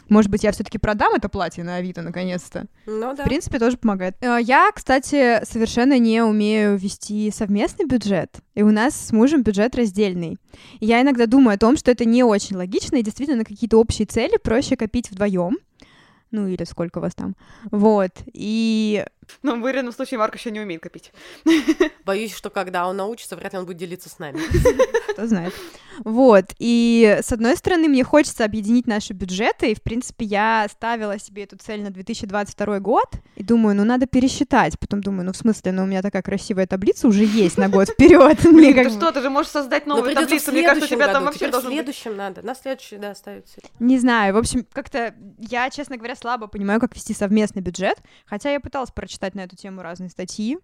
может 0.09 0.31
быть, 0.31 0.45
я 0.45 0.53
все-таки 0.53 0.77
продам 0.77 1.15
это 1.15 1.31
платье 1.31 1.65
на 1.65 1.77
Авито 1.77 2.03
наконец-то. 2.03 2.67
Ну 2.87 3.15
да. 3.15 3.23
В 3.23 3.25
принципе, 3.25 3.59
тоже 3.59 3.79
помогает. 3.79 4.17
Э, 4.21 4.39
Я, 4.41 4.71
кстати, 4.75 5.43
совершенно 5.45 5.99
не 5.99 6.23
умею 6.23 6.77
вести 6.77 7.31
совместный 7.31 7.87
бюджет, 7.87 8.37
и 8.55 8.63
у 8.63 8.71
нас 8.71 8.95
с 8.95 9.13
мужем 9.13 9.43
бюджет 9.43 9.75
раздельный. 9.75 10.37
И 10.81 10.87
я 10.87 11.01
иногда 11.01 11.27
думаю 11.27 11.55
о 11.55 11.59
том, 11.59 11.77
что 11.77 11.91
это 11.91 12.05
не 12.05 12.23
очень 12.23 12.57
логично, 12.57 12.97
и 12.97 13.03
действительно 13.03 13.39
на 13.39 13.45
какие-то 13.45 13.79
общие 13.79 14.07
цели 14.07 14.37
проще 14.37 14.77
копить 14.77 15.11
вдвоем. 15.11 15.57
Ну, 16.35 16.49
или 16.49 16.65
сколько 16.65 16.99
вас 17.01 17.15
там. 17.15 17.37
Вот. 17.71 18.11
И 18.33 19.05
Но 19.43 19.57
в 19.57 19.63
уверенном 19.63 19.93
случае 19.93 20.19
Марк 20.19 20.35
еще 20.35 20.51
не 20.51 20.61
умеет 20.61 20.83
копить. 20.83 21.13
Боюсь, 22.05 22.35
что 22.35 22.51
когда 22.51 22.87
он 22.87 22.97
научится, 22.97 23.37
вряд 23.37 23.53
ли 23.53 23.59
он 23.59 23.67
будет 23.67 23.79
делиться 23.79 24.09
с 24.09 24.19
нами. 24.19 24.41
кто 25.15 25.27
знает. 25.27 25.55
Вот, 26.05 26.47
и 26.59 27.21
с 27.23 27.33
одной 27.33 27.57
стороны, 27.57 27.89
мне 27.89 28.03
хочется 28.03 28.45
объединить 28.45 28.89
наши 28.89 29.13
бюджеты, 29.13 29.71
и, 29.71 29.75
в 29.77 29.83
принципе, 29.83 30.25
я 30.25 30.67
ставила 30.69 31.21
себе 31.21 31.45
эту 31.45 31.57
цель 31.57 31.83
на 31.83 31.91
2022 31.91 32.81
год, 32.81 33.07
и 33.37 33.45
думаю, 33.45 33.77
ну, 33.77 33.85
надо 33.85 34.07
пересчитать. 34.07 34.77
Потом 34.79 35.01
думаю, 35.01 35.25
ну, 35.27 35.33
в 35.33 35.37
смысле, 35.37 35.71
ну, 35.71 35.85
у 35.85 35.87
меня 35.87 36.03
такая 36.03 36.23
красивая 36.23 36.67
таблица 36.67 37.07
уже 37.07 37.25
есть 37.25 37.59
на 37.59 37.69
год 37.69 37.91
вперед. 37.91 38.41
Блин, 38.43 38.75
ты 38.75 38.91
что, 38.91 39.13
ты 39.13 39.21
же 39.21 39.31
можешь 39.31 39.53
создать 39.53 39.87
Но 39.87 39.97
новую 39.97 40.15
таблицу. 40.15 40.51
Мне 40.51 40.65
кажется, 40.65 40.87
у 40.87 40.97
тебя 40.97 41.09
там 41.09 41.25
вообще 41.25 41.47
в 41.47 41.53
должен 41.53 41.71
быть... 41.71 41.77
следующем 41.77 42.17
надо. 42.17 42.43
На 42.43 42.57
следующий, 42.57 42.97
да, 42.97 43.15
ставится. 43.15 43.61
Не 43.79 43.99
знаю, 43.99 44.35
в 44.35 44.37
общем, 44.37 44.67
как-то 44.73 45.15
я, 45.39 45.71
честно 45.71 45.97
говоря, 45.97 46.17
слабо 46.17 46.49
понимаю, 46.49 46.81
как 46.81 46.95
вести 46.97 47.15
совместный 47.15 47.63
бюджет, 47.63 47.99
хотя 48.27 48.51
я 48.51 48.59
пыталась 48.59 48.91
прочитать 48.91 49.14
на 49.35 49.41
эту 49.41 49.57
тему 49.57 49.83
разные 49.83 50.11
статьи, 50.11 50.59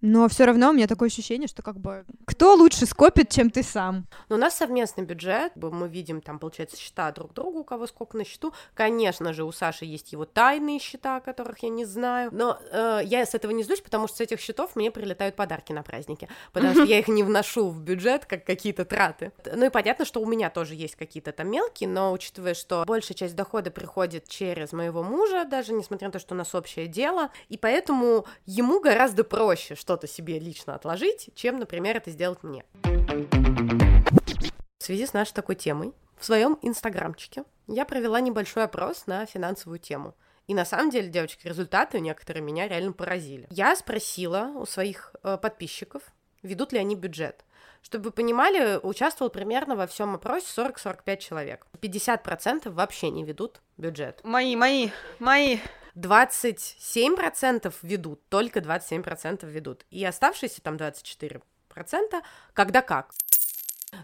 Но 0.00 0.28
все 0.28 0.44
равно 0.44 0.70
у 0.70 0.72
меня 0.72 0.86
такое 0.86 1.08
ощущение, 1.08 1.48
что 1.48 1.62
как 1.62 1.78
бы 1.78 2.04
кто 2.26 2.54
лучше 2.54 2.86
скопит, 2.86 3.28
чем 3.28 3.50
ты 3.50 3.62
сам. 3.62 4.06
Но 4.28 4.36
у 4.36 4.38
нас 4.38 4.56
совместный 4.56 5.04
бюджет, 5.04 5.52
мы 5.56 5.88
видим 5.88 6.20
там, 6.20 6.38
получается, 6.38 6.76
счета 6.76 7.10
друг 7.12 7.34
другу, 7.34 7.60
у 7.60 7.64
кого 7.64 7.86
сколько 7.86 8.16
на 8.16 8.24
счету. 8.24 8.52
Конечно 8.74 9.32
же, 9.32 9.44
у 9.44 9.52
Саши 9.52 9.84
есть 9.84 10.12
его 10.12 10.24
тайные 10.24 10.78
счета, 10.78 11.20
которых 11.20 11.58
я 11.62 11.68
не 11.68 11.84
знаю. 11.84 12.30
Но 12.32 12.58
э, 12.70 13.00
я 13.04 13.26
с 13.26 13.34
этого 13.34 13.52
не 13.52 13.62
злюсь, 13.62 13.80
потому 13.80 14.08
что 14.08 14.18
с 14.18 14.20
этих 14.20 14.40
счетов 14.40 14.74
мне 14.74 14.90
прилетают 14.90 15.36
подарки 15.36 15.72
на 15.72 15.82
праздники, 15.82 16.28
потому 16.52 16.72
что 16.72 16.84
я 16.84 16.98
их 16.98 17.08
не 17.08 17.22
вношу 17.22 17.68
в 17.68 17.80
бюджет 17.80 18.24
как 18.24 18.44
какие-то 18.44 18.84
траты. 18.84 19.32
Ну 19.54 19.66
и 19.66 19.70
понятно, 19.70 20.04
что 20.04 20.20
у 20.20 20.26
меня 20.26 20.50
тоже 20.50 20.74
есть 20.74 20.96
какие-то 20.96 21.32
там 21.32 21.50
мелкие, 21.50 21.88
но 21.88 22.12
учитывая, 22.12 22.54
что 22.54 22.84
большая 22.86 23.16
часть 23.16 23.36
дохода 23.36 23.70
приходит 23.70 24.28
через 24.28 24.72
моего 24.72 25.02
мужа, 25.02 25.44
даже 25.44 25.72
несмотря 25.72 26.08
на 26.08 26.12
то, 26.12 26.18
что 26.18 26.34
у 26.34 26.38
нас 26.38 26.54
общее 26.54 26.86
дело, 26.86 27.30
и 27.48 27.58
поэтому 27.58 28.24
ему 28.46 28.80
гораздо 28.80 29.24
проще, 29.24 29.74
что 29.74 29.89
что-то 29.90 30.06
себе 30.06 30.38
лично 30.38 30.76
отложить, 30.76 31.30
чем, 31.34 31.58
например, 31.58 31.96
это 31.96 32.12
сделать 32.12 32.44
мне. 32.44 32.64
В 34.78 34.84
связи 34.84 35.04
с 35.04 35.12
нашей 35.12 35.32
такой 35.32 35.56
темой, 35.56 35.92
в 36.16 36.24
своем 36.24 36.60
инстаграмчике 36.62 37.42
я 37.66 37.84
провела 37.84 38.20
небольшой 38.20 38.62
опрос 38.62 39.08
на 39.08 39.26
финансовую 39.26 39.80
тему. 39.80 40.14
И 40.46 40.54
на 40.54 40.64
самом 40.64 40.90
деле, 40.90 41.08
девочки, 41.08 41.48
результаты 41.48 41.98
некоторые 41.98 42.40
меня 42.40 42.68
реально 42.68 42.92
поразили. 42.92 43.48
Я 43.50 43.74
спросила 43.74 44.52
у 44.54 44.64
своих 44.64 45.12
э, 45.24 45.36
подписчиков, 45.38 46.04
ведут 46.42 46.72
ли 46.72 46.78
они 46.78 46.94
бюджет. 46.94 47.44
Чтобы 47.82 48.04
вы 48.04 48.10
понимали, 48.12 48.78
участвовал 48.80 49.28
примерно 49.28 49.74
во 49.74 49.88
всем 49.88 50.14
опросе 50.14 50.46
40-45 50.56 51.16
человек. 51.16 51.66
50% 51.80 52.70
вообще 52.70 53.10
не 53.10 53.24
ведут 53.24 53.60
бюджет. 53.76 54.20
Мои, 54.22 54.54
мои, 54.54 54.90
мои. 55.18 55.58
27% 55.94 57.74
ведут, 57.82 58.28
только 58.28 58.60
27% 58.60 59.48
ведут. 59.50 59.84
И 59.90 60.04
оставшиеся 60.04 60.62
там 60.62 60.76
24% 60.76 61.42
когда 62.52 62.82
как. 62.82 63.12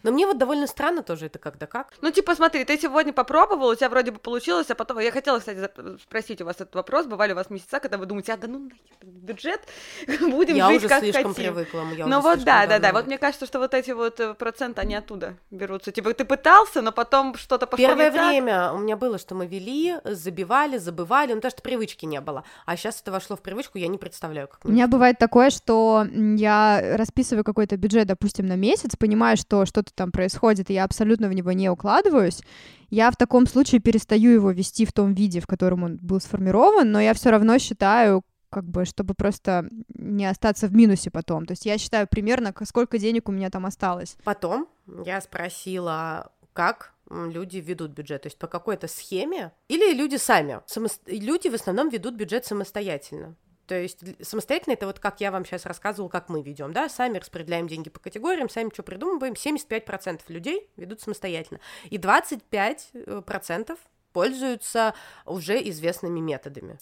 Но 0.02 0.10
мне 0.10 0.26
вот 0.26 0.38
довольно 0.38 0.66
странно 0.66 1.02
тоже 1.02 1.26
это 1.26 1.38
когда 1.38 1.66
как. 1.66 1.92
Ну, 2.00 2.10
типа, 2.10 2.34
смотри, 2.34 2.64
ты 2.64 2.78
сегодня 2.78 3.12
попробовал, 3.12 3.68
у 3.68 3.74
тебя 3.74 3.88
вроде 3.88 4.10
бы 4.10 4.18
получилось, 4.18 4.70
а 4.70 4.74
потом... 4.74 4.98
Я 4.98 5.12
хотела, 5.12 5.38
кстати, 5.38 5.70
спросить 6.02 6.40
у 6.40 6.44
вас 6.44 6.56
этот 6.56 6.74
вопрос. 6.74 7.06
Бывали 7.06 7.32
у 7.32 7.36
вас 7.36 7.50
месяца, 7.50 7.80
когда 7.80 7.98
вы 7.98 8.06
думаете, 8.06 8.32
а 8.32 8.36
да 8.36 8.48
ну, 8.48 8.70
бюджет, 9.02 9.60
будем 10.20 10.56
я 10.56 10.68
жить 10.68 10.78
уже 10.78 10.88
как 10.88 11.00
слишком 11.00 11.34
хотим. 11.34 11.54
привыкла. 11.54 11.84
Я 11.96 12.06
ну 12.06 12.20
вот 12.20 12.44
да, 12.44 12.66
да, 12.66 12.78
да. 12.78 12.92
Вот 12.92 13.06
мне 13.06 13.18
кажется, 13.18 13.46
что 13.46 13.58
вот 13.58 13.74
эти 13.74 13.92
вот 13.92 14.20
э, 14.20 14.34
проценты, 14.34 14.80
они 14.80 14.94
оттуда 14.94 15.36
берутся. 15.50 15.92
Типа, 15.92 16.12
ты 16.14 16.24
пытался, 16.24 16.82
но 16.82 16.92
потом 16.92 17.36
что-то 17.36 17.66
пошло 17.66 17.86
Первое 17.86 18.10
не 18.10 18.16
так. 18.16 18.28
время 18.28 18.72
у 18.72 18.78
меня 18.78 18.96
было, 18.96 19.18
что 19.18 19.34
мы 19.34 19.46
вели, 19.46 19.96
забивали, 20.04 20.78
забывали, 20.78 21.32
ну, 21.32 21.40
то, 21.40 21.50
что 21.50 21.62
привычки 21.62 22.06
не 22.06 22.20
было. 22.20 22.44
А 22.64 22.76
сейчас 22.76 23.00
это 23.00 23.12
вошло 23.12 23.36
в 23.36 23.40
привычку, 23.40 23.78
я 23.78 23.88
не 23.88 23.98
представляю, 23.98 24.48
как 24.48 24.64
У 24.64 24.68
меня 24.68 24.88
бывает 24.88 25.18
такое, 25.18 25.50
что 25.50 26.06
я 26.12 26.96
расписываю 26.96 27.44
какой-то 27.44 27.76
бюджет, 27.76 28.06
допустим, 28.06 28.46
на 28.46 28.56
месяц, 28.56 28.96
понимаю, 28.96 29.36
что 29.36 29.64
что-то 29.76 29.92
там 29.94 30.10
происходит, 30.10 30.70
и 30.70 30.74
я 30.74 30.84
абсолютно 30.84 31.28
в 31.28 31.34
него 31.34 31.52
не 31.52 31.68
укладываюсь, 31.68 32.40
я 32.88 33.10
в 33.10 33.16
таком 33.16 33.46
случае 33.46 33.80
перестаю 33.80 34.30
его 34.30 34.50
вести 34.50 34.86
в 34.86 34.92
том 34.92 35.12
виде, 35.12 35.40
в 35.40 35.46
котором 35.46 35.82
он 35.82 35.98
был 36.00 36.18
сформирован, 36.18 36.90
но 36.90 36.98
я 37.00 37.12
все 37.12 37.30
равно 37.30 37.58
считаю, 37.58 38.22
как 38.48 38.64
бы, 38.64 38.86
чтобы 38.86 39.12
просто 39.12 39.68
не 39.88 40.24
остаться 40.24 40.66
в 40.66 40.74
минусе 40.74 41.10
потом. 41.10 41.44
То 41.44 41.52
есть 41.52 41.66
я 41.66 41.76
считаю 41.76 42.06
примерно, 42.08 42.54
сколько 42.64 42.98
денег 42.98 43.28
у 43.28 43.32
меня 43.32 43.50
там 43.50 43.66
осталось. 43.66 44.16
Потом 44.24 44.66
я 45.04 45.20
спросила, 45.20 46.32
как 46.54 46.94
люди 47.10 47.58
ведут 47.58 47.90
бюджет, 47.90 48.22
то 48.22 48.28
есть 48.28 48.38
по 48.38 48.46
какой-то 48.46 48.88
схеме, 48.88 49.52
или 49.68 49.92
люди 49.92 50.16
сами. 50.16 50.60
Само... 50.66 50.88
Люди 51.06 51.48
в 51.48 51.54
основном 51.54 51.90
ведут 51.90 52.14
бюджет 52.14 52.46
самостоятельно. 52.46 53.36
То 53.66 53.74
есть 53.74 54.00
самостоятельно 54.24 54.74
это 54.74 54.86
вот 54.86 54.98
как 55.00 55.20
я 55.20 55.30
вам 55.30 55.44
сейчас 55.44 55.66
рассказывала, 55.66 56.08
как 56.08 56.28
мы 56.28 56.42
ведем, 56.42 56.72
да, 56.72 56.88
сами 56.88 57.18
распределяем 57.18 57.68
деньги 57.68 57.90
по 57.90 58.00
категориям, 58.00 58.48
сами 58.48 58.70
что 58.72 58.82
придумываем, 58.82 59.34
75% 59.34 60.20
людей 60.28 60.70
ведут 60.76 61.00
самостоятельно, 61.00 61.60
и 61.84 61.98
25% 61.98 63.78
пользуются 64.12 64.94
уже 65.24 65.60
известными 65.68 66.20
методами. 66.20 66.78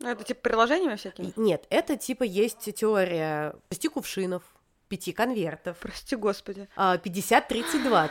Ну, 0.00 0.10
это 0.10 0.22
типа 0.22 0.40
приложениями 0.42 0.96
всякими? 0.96 1.32
Нет, 1.36 1.66
это 1.70 1.96
типа 1.96 2.22
есть 2.22 2.72
теория 2.74 3.54
шести 3.70 3.88
кувшинов, 3.88 4.42
пяти 4.88 5.12
конвертов. 5.12 5.78
Прости 5.78 6.14
господи. 6.14 6.68
50-30-20. 6.76 7.90
А, 7.90 8.10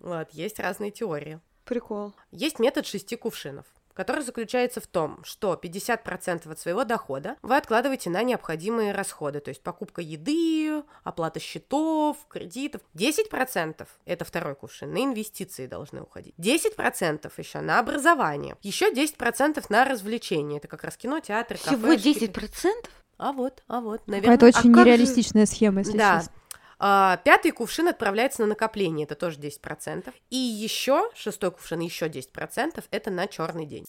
вот, 0.00 0.30
есть 0.30 0.58
разные 0.58 0.90
теории. 0.90 1.40
Прикол. 1.64 2.14
Есть 2.30 2.58
метод 2.58 2.86
шести 2.86 3.16
кувшинов 3.16 3.66
который 3.98 4.22
заключается 4.22 4.80
в 4.80 4.86
том, 4.86 5.18
что 5.24 5.58
50% 5.60 6.52
от 6.52 6.58
своего 6.60 6.84
дохода 6.84 7.34
вы 7.42 7.56
откладываете 7.56 8.10
на 8.10 8.22
необходимые 8.22 8.92
расходы, 8.92 9.40
то 9.40 9.48
есть 9.48 9.60
покупка 9.60 10.00
еды, 10.00 10.84
оплата 11.02 11.40
счетов, 11.40 12.16
кредитов. 12.28 12.80
10% 12.94 13.88
это 14.04 14.24
второй 14.24 14.54
кувшин, 14.54 14.92
на 14.92 15.02
инвестиции 15.02 15.66
должны 15.66 16.00
уходить. 16.00 16.32
10% 16.38 17.32
еще 17.36 17.60
на 17.60 17.80
образование. 17.80 18.56
Еще 18.62 18.92
10% 18.92 19.64
на 19.68 19.84
развлечения. 19.84 20.58
Это 20.58 20.68
как 20.68 20.84
раз 20.84 20.96
кино, 20.96 21.18
театр, 21.18 21.58
кафе. 21.58 21.76
Всего 21.76 21.92
10%? 21.92 22.70
А 23.16 23.32
вот, 23.32 23.64
а 23.66 23.80
вот, 23.80 24.06
наверное. 24.06 24.36
Это 24.36 24.46
очень 24.46 24.72
а 24.72 24.78
нереалистичная 24.78 25.44
же... 25.44 25.50
схема, 25.50 25.80
если 25.80 25.98
да. 25.98 26.20
честно. 26.20 26.32
А, 26.78 27.16
пятый 27.24 27.50
кувшин 27.50 27.88
отправляется 27.88 28.42
на 28.42 28.48
накопление, 28.48 29.04
это 29.04 29.14
тоже 29.14 29.38
10%. 29.38 30.12
И 30.30 30.36
еще 30.36 31.10
шестой 31.14 31.50
кувшин, 31.50 31.80
еще 31.80 32.06
10%, 32.06 32.84
это 32.90 33.10
на 33.10 33.26
черный 33.26 33.66
день. 33.66 33.84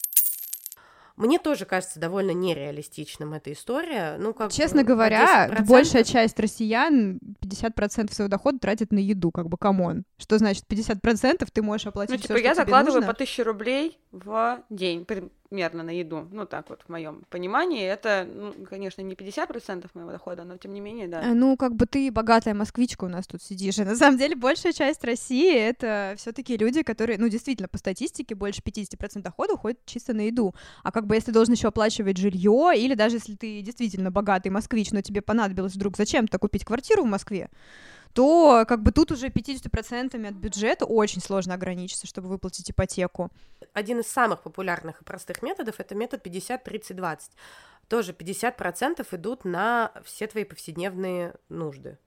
Мне 1.20 1.38
тоже 1.38 1.66
кажется 1.66 2.00
довольно 2.00 2.32
нереалистичным 2.32 3.34
эта 3.34 3.52
история. 3.52 4.16
Ну, 4.18 4.34
как 4.34 4.54
Честно 4.54 4.84
говоря, 4.84 5.50
10%... 5.50 5.66
большая 5.66 6.06
часть 6.06 6.40
россиян 6.40 7.20
50% 7.44 8.14
своего 8.14 8.30
дохода 8.30 8.58
тратит 8.58 8.94
на 8.94 9.00
еду, 9.00 9.30
как 9.30 9.50
бы, 9.50 9.58
come 9.58 9.85
on. 9.85 10.06
Что 10.18 10.38
значит 10.38 10.64
50% 10.70 11.46
ты 11.52 11.62
можешь 11.62 11.88
оплатить 11.88 12.16
Ну, 12.16 12.22
типа, 12.22 12.36
всё, 12.36 12.44
я 12.44 12.56
закладываю 12.56 13.02
нужно? 13.02 13.08
по 13.08 13.14
1000 13.14 13.44
рублей 13.44 14.00
в 14.14 14.64
день 14.70 15.06
примерно 15.50 15.84
на 15.84 15.90
еду. 15.90 16.28
Ну, 16.32 16.46
так 16.46 16.70
вот, 16.70 16.82
в 16.86 16.90
моем 16.90 17.24
понимании. 17.30 17.84
Это, 17.84 18.28
ну, 18.32 18.54
конечно, 18.70 19.02
не 19.02 19.16
50% 19.16 19.90
моего 19.94 20.12
дохода, 20.12 20.44
но 20.44 20.58
тем 20.58 20.74
не 20.74 20.80
менее, 20.80 21.08
да. 21.08 21.22
Э, 21.24 21.34
Ну, 21.34 21.58
как 21.58 21.76
бы 21.76 21.86
ты 21.86 22.12
богатая 22.12 22.54
москвичка 22.54 23.06
у 23.06 23.08
нас 23.08 23.26
тут 23.26 23.42
сидишь. 23.42 23.80
И 23.80 23.84
на 23.84 23.96
самом 23.96 24.18
деле 24.18 24.36
большая 24.36 24.74
часть 24.74 25.04
России— 25.04 25.56
это 25.58 26.14
все 26.18 26.32
таки 26.32 26.56
люди, 26.58 26.84
которые, 26.84 27.18
ну, 27.18 27.30
действительно, 27.30 27.68
по 27.68 27.78
статистике, 27.78 28.36
больше 28.36 28.62
50% 28.62 29.24
дохода 29.24 29.54
уходит 29.54 29.80
чисто 29.86 30.14
на 30.14 30.22
еду. 30.22 30.54
А 30.84 30.92
как 30.92 31.08
бы 31.08 31.16
если 31.16 31.32
должен 31.32 31.56
еще 31.56 31.70
оплачивать 31.70 32.18
жилье, 32.18 32.74
или 32.76 32.94
даже 32.94 33.16
если 33.16 33.36
ты 33.36 33.62
действительно 33.62 34.12
богатый 34.12 34.50
москвич, 34.50 34.92
но 34.92 35.02
тебе 35.02 35.22
понадобилось 35.22 35.74
вдруг 35.74 35.98
зачем-то 35.98 36.38
купить 36.38 36.64
квартиру 36.64 37.04
в 37.04 37.08
Москве, 37.08 37.50
то 38.20 38.66
как 38.68 38.84
бы 38.84 38.92
тут 38.92 39.14
уже 39.14 39.28
50% 39.28 40.28
от 40.28 40.34
бюджета 40.34 40.84
очень 40.84 41.22
сложно 41.22 41.54
ограничиться, 41.54 42.06
чтобы 42.06 42.28
выплатить 42.28 42.70
ипотеку. 42.70 43.32
Один 43.72 44.02
из 44.02 44.08
самых 44.08 44.42
популярных 44.42 45.00
и 45.00 45.06
простых 45.06 45.42
методов— 45.42 45.76
это 45.78 45.96
метод 45.96 46.28
50-30-20. 46.28 47.20
Тоже 47.88 48.12
50% 48.12 49.08
идут 49.16 49.46
на 49.46 49.94
все 50.04 50.28
твои 50.28 50.44
повседневные 50.44 51.36
нужды. 51.48 51.98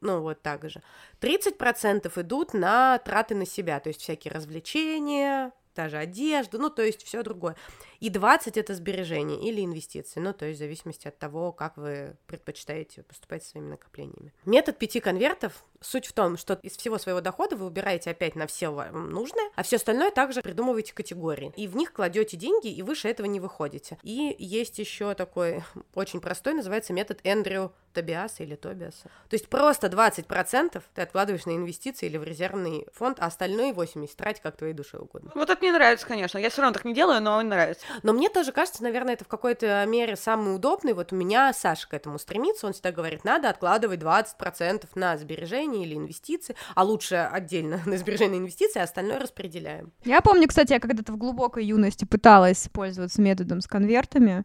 Ну, 0.00 0.22
вот 0.22 0.42
так 0.42 0.68
же. 0.68 0.82
30% 1.20 2.20
идут 2.20 2.52
на 2.52 2.98
траты 2.98 3.36
на 3.36 3.46
себя, 3.46 3.78
то 3.78 3.90
есть 3.90 4.00
всякие 4.00 4.34
развлечения, 4.34 5.52
даже 5.74 5.96
одежду, 5.96 6.58
ну, 6.58 6.70
то 6.70 6.82
есть 6.82 7.02
все 7.02 7.22
другое. 7.22 7.56
И 8.00 8.10
20 8.10 8.56
это 8.56 8.74
сбережения 8.74 9.40
или 9.48 9.64
инвестиции, 9.64 10.20
ну, 10.20 10.32
то 10.32 10.46
есть 10.46 10.58
в 10.58 10.62
зависимости 10.62 11.08
от 11.08 11.18
того, 11.18 11.52
как 11.52 11.76
вы 11.76 12.16
предпочитаете 12.26 13.02
поступать 13.02 13.44
своими 13.44 13.70
накоплениями. 13.70 14.32
Метод 14.44 14.78
пяти 14.78 15.00
конвертов 15.00 15.64
Суть 15.82 16.06
в 16.06 16.12
том, 16.12 16.36
что 16.36 16.58
из 16.62 16.76
всего 16.76 16.98
своего 16.98 17.20
дохода 17.20 17.56
вы 17.56 17.66
убираете 17.66 18.10
опять 18.10 18.34
на 18.34 18.46
все 18.46 18.68
вам 18.68 19.10
нужное, 19.10 19.50
а 19.56 19.62
все 19.62 19.76
остальное 19.76 20.10
также 20.10 20.42
придумываете 20.42 20.92
категории. 20.92 21.52
И 21.56 21.66
в 21.66 21.74
них 21.74 21.92
кладете 21.92 22.36
деньги, 22.36 22.68
и 22.68 22.82
выше 22.82 23.08
этого 23.08 23.26
не 23.26 23.40
выходите. 23.40 23.98
И 24.02 24.36
есть 24.38 24.78
еще 24.78 25.14
такой 25.14 25.62
очень 25.94 26.20
простой, 26.20 26.52
называется 26.52 26.92
метод 26.92 27.20
Эндрю 27.24 27.72
Тобиаса 27.94 28.42
или 28.42 28.56
Тобиаса. 28.56 29.04
То 29.28 29.34
есть 29.34 29.48
просто 29.48 29.86
20% 29.86 30.82
ты 30.94 31.02
откладываешь 31.02 31.46
на 31.46 31.56
инвестиции 31.56 32.06
или 32.06 32.18
в 32.18 32.24
резервный 32.24 32.86
фонд, 32.92 33.18
а 33.20 33.26
остальное 33.26 33.72
80% 33.72 34.10
трать 34.16 34.40
как 34.40 34.56
твоей 34.56 34.74
душе 34.74 34.98
угодно. 34.98 35.32
Вот 35.34 35.48
это 35.48 35.60
мне 35.60 35.72
нравится, 35.72 36.06
конечно. 36.06 36.38
Я 36.38 36.50
все 36.50 36.60
равно 36.62 36.74
так 36.74 36.84
не 36.84 36.94
делаю, 36.94 37.22
но 37.22 37.38
мне 37.40 37.48
нравится. 37.48 37.86
Но 38.02 38.12
мне 38.12 38.28
тоже 38.28 38.52
кажется, 38.52 38.82
наверное, 38.82 39.14
это 39.14 39.24
в 39.24 39.28
какой-то 39.28 39.84
мере 39.86 40.16
самый 40.16 40.54
удобный. 40.54 40.92
Вот 40.92 41.12
у 41.12 41.16
меня 41.16 41.52
Саша 41.52 41.88
к 41.88 41.94
этому 41.94 42.18
стремится, 42.18 42.66
он 42.66 42.74
всегда 42.74 42.92
говорит, 42.92 43.24
надо 43.24 43.48
откладывать 43.48 44.00
20% 44.00 44.86
на 44.94 45.16
сбережения 45.16 45.69
сбережения 45.70 45.84
или 45.84 45.94
инвестиции, 45.94 46.56
а 46.74 46.84
лучше 46.84 47.14
отдельно 47.14 47.80
на 47.86 47.96
сбережения 47.96 48.36
и 48.36 48.40
инвестиции, 48.40 48.80
а 48.80 48.84
остальное 48.84 49.18
распределяем. 49.18 49.92
Я 50.04 50.20
помню, 50.20 50.48
кстати, 50.48 50.72
я 50.72 50.80
когда-то 50.80 51.12
в 51.12 51.16
глубокой 51.16 51.64
юности 51.64 52.04
пыталась 52.04 52.68
пользоваться 52.72 53.20
методом 53.20 53.60
с 53.60 53.66
конвертами, 53.66 54.44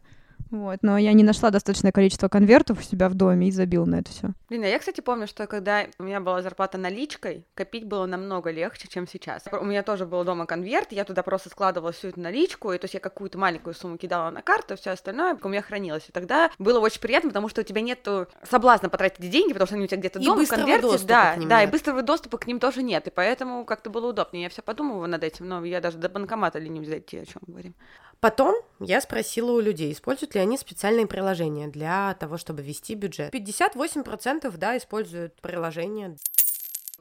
Вот, 0.50 0.78
но 0.82 0.98
я 0.98 1.12
не 1.12 1.24
нашла 1.24 1.50
достаточное 1.50 1.92
количество 1.92 2.28
конвертов 2.28 2.80
у 2.80 2.82
себя 2.82 3.08
в 3.08 3.14
доме 3.14 3.48
и 3.48 3.50
забила 3.50 3.84
на 3.84 3.96
это 3.96 4.10
все. 4.10 4.28
Блин, 4.48 4.64
а 4.64 4.66
я, 4.66 4.78
кстати, 4.78 5.00
помню, 5.00 5.26
что 5.26 5.46
когда 5.46 5.86
у 5.98 6.04
меня 6.04 6.20
была 6.20 6.42
зарплата 6.42 6.78
наличкой, 6.78 7.44
копить 7.54 7.84
было 7.84 8.06
намного 8.06 8.50
легче, 8.50 8.88
чем 8.88 9.06
сейчас. 9.06 9.44
У 9.52 9.64
меня 9.64 9.82
тоже 9.82 10.06
был 10.06 10.24
дома 10.24 10.46
конверт, 10.46 10.92
я 10.92 11.04
туда 11.04 11.22
просто 11.22 11.48
складывала 11.48 11.92
всю 11.92 12.08
эту 12.08 12.20
наличку, 12.20 12.72
и 12.72 12.78
то 12.78 12.84
есть 12.84 12.94
я 12.94 13.00
какую-то 13.00 13.38
маленькую 13.38 13.74
сумму 13.74 13.96
кидала 13.96 14.30
на 14.30 14.42
карту, 14.42 14.76
все 14.76 14.90
остальное 14.90 15.36
у 15.42 15.48
меня 15.48 15.62
хранилось. 15.62 16.08
И 16.08 16.12
тогда 16.12 16.50
было 16.58 16.80
очень 16.80 17.00
приятно, 17.00 17.30
потому 17.30 17.48
что 17.48 17.62
у 17.62 17.64
тебя 17.64 17.80
нет 17.80 18.06
соблазна 18.48 18.88
потратить 18.88 19.20
эти 19.20 19.28
деньги, 19.28 19.52
потому 19.52 19.66
что 19.66 19.74
они 19.74 19.84
у 19.84 19.88
тебя 19.88 19.98
где-то 19.98 20.20
дома 20.20 20.44
в 20.44 20.48
конверте. 20.48 20.98
Да, 21.06 21.36
да, 21.36 21.60
нет. 21.60 21.68
и 21.68 21.72
быстрого 21.72 22.02
доступа 22.02 22.38
к 22.38 22.46
ним 22.46 22.60
тоже 22.60 22.82
нет. 22.82 23.06
И 23.06 23.10
поэтому 23.10 23.64
как-то 23.64 23.90
было 23.90 24.08
удобнее. 24.08 24.44
Я 24.44 24.48
все 24.48 24.62
подумывала 24.62 25.06
над 25.06 25.24
этим, 25.24 25.48
но 25.48 25.64
я 25.64 25.80
даже 25.80 25.98
до 25.98 26.08
банкомата 26.08 26.58
ленюсь 26.58 26.88
зайти, 26.88 27.18
о 27.18 27.26
чем 27.26 27.42
говорим. 27.46 27.74
Потом 28.20 28.56
я 28.80 29.00
спросила 29.00 29.52
у 29.52 29.60
людей, 29.60 29.92
используют 29.92 30.34
ли 30.34 30.40
они 30.40 30.58
специальные 30.58 31.06
приложения 31.06 31.68
для 31.68 32.14
того, 32.14 32.38
чтобы 32.38 32.62
вести 32.62 32.94
бюджет. 32.94 33.34
58% 33.34 34.56
да, 34.56 34.76
используют 34.76 35.34
приложения. 35.40 36.16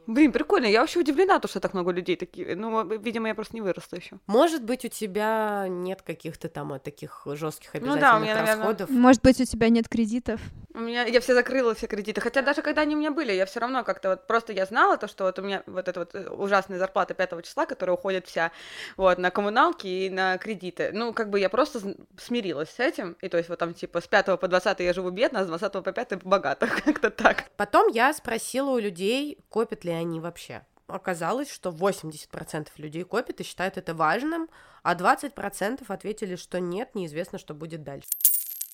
Блин, 0.07 0.31
прикольно. 0.31 0.67
Я 0.67 0.81
вообще 0.81 0.99
удивлена, 0.99 1.39
то, 1.39 1.47
что 1.47 1.59
так 1.59 1.73
много 1.73 1.91
людей 1.91 2.15
такие. 2.15 2.55
Ну, 2.55 2.87
видимо, 2.99 3.27
я 3.27 3.35
просто 3.35 3.55
не 3.55 3.61
выросла 3.61 3.95
еще. 3.95 4.17
Может 4.27 4.63
быть, 4.63 4.85
у 4.85 4.87
тебя 4.87 5.65
нет 5.67 6.01
каких-то 6.03 6.47
там 6.47 6.73
э, 6.73 6.79
таких 6.79 7.23
жестких 7.25 7.73
обязательных 7.73 7.95
ну, 7.95 8.01
да, 8.01 8.17
у 8.17 8.19
меня, 8.19 8.39
расходов. 8.39 8.89
Наверное... 8.89 9.01
Может 9.01 9.21
быть, 9.23 9.41
у 9.41 9.45
тебя 9.45 9.69
нет 9.69 9.89
кредитов. 9.89 10.39
У 10.75 10.79
меня 10.79 11.05
я 11.05 11.21
все 11.21 11.33
закрыла 11.33 11.73
все 11.73 11.87
кредиты. 11.87 12.19
Хотя 12.19 12.41
даже 12.41 12.61
когда 12.61 12.81
они 12.81 12.95
у 12.95 12.99
меня 12.99 13.11
были, 13.11 13.31
я 13.31 13.45
все 13.45 13.61
равно 13.61 13.83
как-то 13.83 14.09
вот 14.09 14.27
просто 14.27 14.53
я 14.53 14.65
знала 14.65 14.97
то, 14.97 15.07
что 15.07 15.23
вот 15.23 15.39
у 15.39 15.41
меня 15.41 15.63
вот 15.65 15.87
эта 15.87 16.01
вот 16.01 16.13
э, 16.13 16.29
ужасная 16.29 16.77
зарплата 16.77 17.13
5 17.13 17.43
числа, 17.43 17.65
которая 17.65 17.95
уходит 17.95 18.27
вся 18.27 18.51
вот 18.97 19.17
на 19.17 19.31
коммуналки 19.31 19.87
и 19.87 20.09
на 20.09 20.37
кредиты. 20.37 20.91
Ну, 20.93 21.13
как 21.13 21.29
бы 21.29 21.39
я 21.39 21.49
просто 21.49 21.95
смирилась 22.17 22.69
с 22.69 22.79
этим. 22.79 23.15
И 23.21 23.29
то 23.29 23.37
есть 23.37 23.49
вот 23.49 23.57
там 23.57 23.73
типа 23.73 24.01
с 24.01 24.07
5 24.07 24.39
по 24.39 24.47
20 24.47 24.79
я 24.81 24.93
живу 24.93 25.09
бедно, 25.09 25.39
а 25.39 25.45
с 25.45 25.47
20 25.47 25.71
по 25.71 25.91
5 25.91 26.23
богато. 26.23 26.67
Как-то 26.85 27.09
так. 27.09 27.45
Потом 27.55 27.87
я 27.87 28.13
спросила 28.13 28.71
у 28.71 28.77
людей, 28.77 29.39
копят 29.49 29.84
ли 29.85 29.91
они 29.91 30.19
вообще. 30.19 30.65
Оказалось, 30.87 31.49
что 31.49 31.71
80% 31.71 32.67
людей 32.77 33.03
копят 33.03 33.39
и 33.39 33.43
считают 33.43 33.77
это 33.77 33.95
важным, 33.95 34.49
а 34.83 34.93
20% 34.93 35.83
ответили, 35.87 36.35
что 36.35 36.59
нет, 36.59 36.93
неизвестно, 36.93 37.39
что 37.39 37.53
будет 37.53 37.83
дальше. 37.83 38.09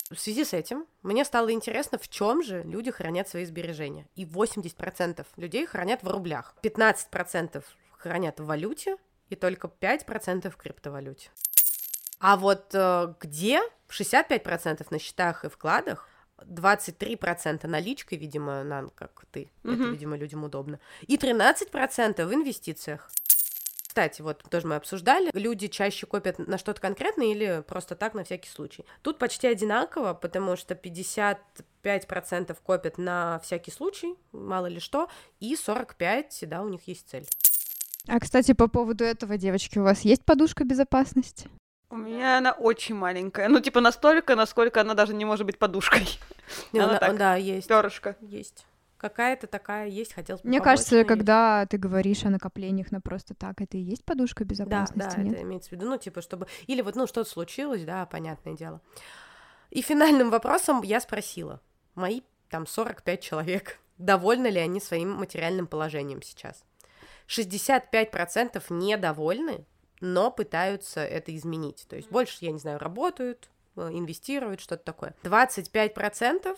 В 0.10 0.19
связи 0.19 0.43
с 0.43 0.52
этим 0.52 0.88
мне 1.04 1.24
стало 1.24 1.54
интересно, 1.54 1.97
в 1.97 2.10
чем 2.10 2.43
же 2.43 2.63
люди 2.63 2.91
хранят 2.91 3.30
свои 3.30 3.45
сбережения. 3.45 4.08
И 4.15 4.26
80% 4.26 5.26
людей 5.38 5.65
хранят 5.65 6.04
в 6.04 6.10
рублях, 6.10 6.54
15% 6.63 7.63
хранят 7.97 8.39
в 8.41 8.45
валюте 8.45 8.97
и 9.30 9.36
только 9.36 9.67
5% 9.67 10.50
в 10.50 10.58
криптовалюте. 10.58 11.30
А 12.19 12.36
вот 12.36 12.76
э, 12.76 13.13
где 13.21 13.62
65% 13.89 14.86
на 14.89 15.00
счетах 15.00 15.45
и 15.45 15.50
вкладах, 15.50 16.10
23% 16.47 17.67
наличкой, 17.67 18.17
видимо, 18.17 18.63
на, 18.63 18.88
как 18.89 19.25
ты, 19.32 19.49
mm-hmm. 19.63 19.73
это, 19.73 19.84
видимо, 19.84 20.17
людям 20.17 20.43
удобно, 20.43 20.80
и 21.01 21.17
13% 21.17 22.25
в 22.25 22.34
инвестициях. 22.34 23.10
Кстати, 23.91 24.21
вот 24.21 24.41
тоже 24.49 24.67
мы 24.67 24.75
обсуждали, 24.75 25.32
люди 25.34 25.67
чаще 25.67 26.06
копят 26.06 26.39
на 26.39 26.58
что-то 26.58 26.80
конкретное 26.80 27.27
или 27.27 27.62
просто 27.67 27.95
так 27.95 28.13
на 28.13 28.23
всякий 28.23 28.49
случай. 28.49 28.86
Тут 29.01 29.19
почти 29.19 29.47
одинаково, 29.47 30.13
потому 30.13 30.56
что 30.56 30.75
55% 30.75 32.58
копят 32.63 32.97
на 32.97 33.41
всякий 33.43 33.71
случай, 33.71 34.15
мало 34.32 34.67
ли 34.67 34.80
что, 34.80 35.10
и 35.41 35.58
45, 35.58 36.45
да, 36.47 36.62
у 36.62 36.69
них 36.69 36.88
есть 36.88 37.10
цель. 37.10 37.27
А, 38.08 38.17
кстати, 38.21 38.54
по 38.54 38.69
поводу 38.69 39.04
этого, 39.04 39.38
девочки, 39.38 39.77
у 39.77 39.84
вас 39.84 40.01
есть 40.01 40.23
подушка 40.23 40.63
безопасности? 40.63 41.49
У 41.91 41.97
меня 41.97 42.38
она 42.38 42.54
очень 42.54 42.95
маленькая. 42.95 43.49
Ну, 43.49 43.60
типа 43.60 43.82
настолько, 43.82 44.36
насколько 44.36 44.80
она 44.80 44.93
даже 44.93 45.13
не 45.13 45.25
может 45.25 45.45
быть 45.45 45.60
подушкой. 45.60 46.08
она, 46.73 46.86
она 46.86 46.97
так, 46.99 47.17
да, 47.17 47.36
есть. 47.36 47.67
Перышко. 47.67 48.15
Есть. 48.21 48.65
Какая-то 48.97 49.47
такая 49.47 49.88
есть, 49.88 50.13
хотелось 50.13 50.41
бы 50.41 50.47
Мне 50.47 50.62
кажется, 50.62 51.04
когда 51.04 51.65
ты 51.65 51.77
говоришь 51.77 52.23
о 52.23 52.30
накоплениях 52.30 52.91
на 52.91 53.01
просто 53.01 53.34
так, 53.34 53.60
это 53.60 53.77
и 53.77 53.82
есть 53.82 54.06
подушка 54.06 54.45
безопасности, 54.45 54.99
Да, 54.99 55.15
да, 55.15 55.21
нет? 55.23 55.34
это 55.34 55.41
имеется 55.41 55.69
в 55.69 55.71
виду, 55.73 55.89
ну, 55.89 55.97
типа, 55.97 56.21
чтобы... 56.21 56.47
Или 56.67 56.82
вот, 56.82 56.95
ну, 56.95 57.08
что-то 57.08 57.27
случилось, 57.27 57.84
да, 57.84 58.06
понятное 58.06 58.54
дело. 58.54 58.80
И 59.71 59.82
финальным 59.82 60.30
вопросом 60.30 60.82
я 60.84 60.99
спросила, 60.99 61.62
мои 61.95 62.21
там 62.49 62.67
45 62.67 63.21
человек, 63.21 63.80
довольны 63.97 64.47
ли 64.47 64.60
они 64.60 64.80
своим 64.80 65.13
материальным 65.13 65.65
положением 65.65 66.21
сейчас? 66.21 66.63
65% 67.27 68.62
недовольны, 68.69 69.65
но 70.02 70.32
пытаются 70.32 71.02
это 71.02 71.36
изменить. 71.36 71.86
То 71.88 71.96
есть 71.96 72.10
больше, 72.10 72.38
я 72.42 72.52
не 72.52 72.60
знаю, 72.60 72.80
работают, 72.80 73.50
э, 73.78 73.90
инвестируют, 73.94 74.60
что-то 74.60 74.84
такое. 74.84 75.16
25% 75.24 76.58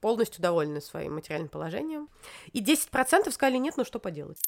полностью 0.00 0.42
довольны 0.42 0.80
своим 0.80 1.14
материальным 1.14 1.48
положением. 1.48 2.08
И 2.52 2.62
10% 2.62 3.30
сказали, 3.30 3.58
нет, 3.58 3.74
ну 3.76 3.84
что 3.84 3.98
поделать. 3.98 4.40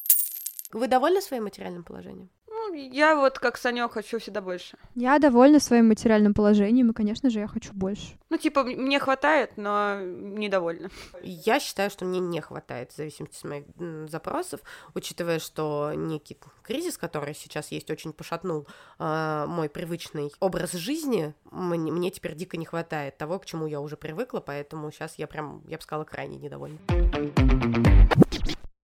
Вы 0.71 0.87
довольны 0.87 1.21
своим 1.21 1.43
материальным 1.43 1.83
положением? 1.83 2.29
Я 2.73 3.15
вот 3.15 3.39
как 3.39 3.57
Санек 3.57 3.91
хочу 3.93 4.19
всегда 4.19 4.41
больше. 4.41 4.77
Я 4.95 5.19
довольна 5.19 5.59
своим 5.59 5.87
материальным 5.87 6.33
положением, 6.33 6.91
и, 6.91 6.93
конечно 6.93 7.29
же, 7.29 7.39
я 7.39 7.47
хочу 7.47 7.73
больше. 7.73 8.17
Ну, 8.29 8.37
типа, 8.37 8.63
мне 8.63 8.99
хватает, 8.99 9.51
но 9.57 9.99
недовольна. 10.01 10.89
Я 11.23 11.59
считаю, 11.59 11.89
что 11.89 12.05
мне 12.05 12.19
не 12.19 12.41
хватает, 12.41 12.91
в 12.91 12.97
зависимости 12.97 13.37
от 13.37 13.43
моих 13.49 14.09
запросов, 14.09 14.61
учитывая, 14.93 15.39
что 15.39 15.91
некий 15.95 16.37
кризис, 16.63 16.97
который 16.97 17.33
сейчас 17.33 17.71
есть, 17.71 17.89
очень 17.89 18.13
пошатнул 18.13 18.67
э, 18.99 19.45
мой 19.47 19.69
привычный 19.69 20.31
образ 20.39 20.73
жизни, 20.73 21.33
мне, 21.51 21.91
мне 21.91 22.11
теперь 22.11 22.35
дико 22.35 22.57
не 22.57 22.65
хватает 22.65 23.17
того, 23.17 23.39
к 23.39 23.45
чему 23.45 23.67
я 23.67 23.79
уже 23.79 23.97
привыкла, 23.97 24.39
поэтому 24.39 24.91
сейчас 24.91 25.15
я 25.17 25.27
прям, 25.27 25.63
я 25.67 25.77
бы 25.77 25.83
сказала, 25.83 26.03
крайне 26.03 26.37
недовольна. 26.37 26.77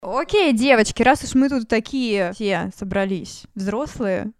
Окей, 0.01 0.51
девочки, 0.53 1.03
раз 1.03 1.23
уж 1.23 1.35
мы 1.35 1.47
тут 1.47 1.67
такие 1.67 2.33
все 2.33 2.71
собрались, 2.75 3.43
взрослые, 3.53 4.31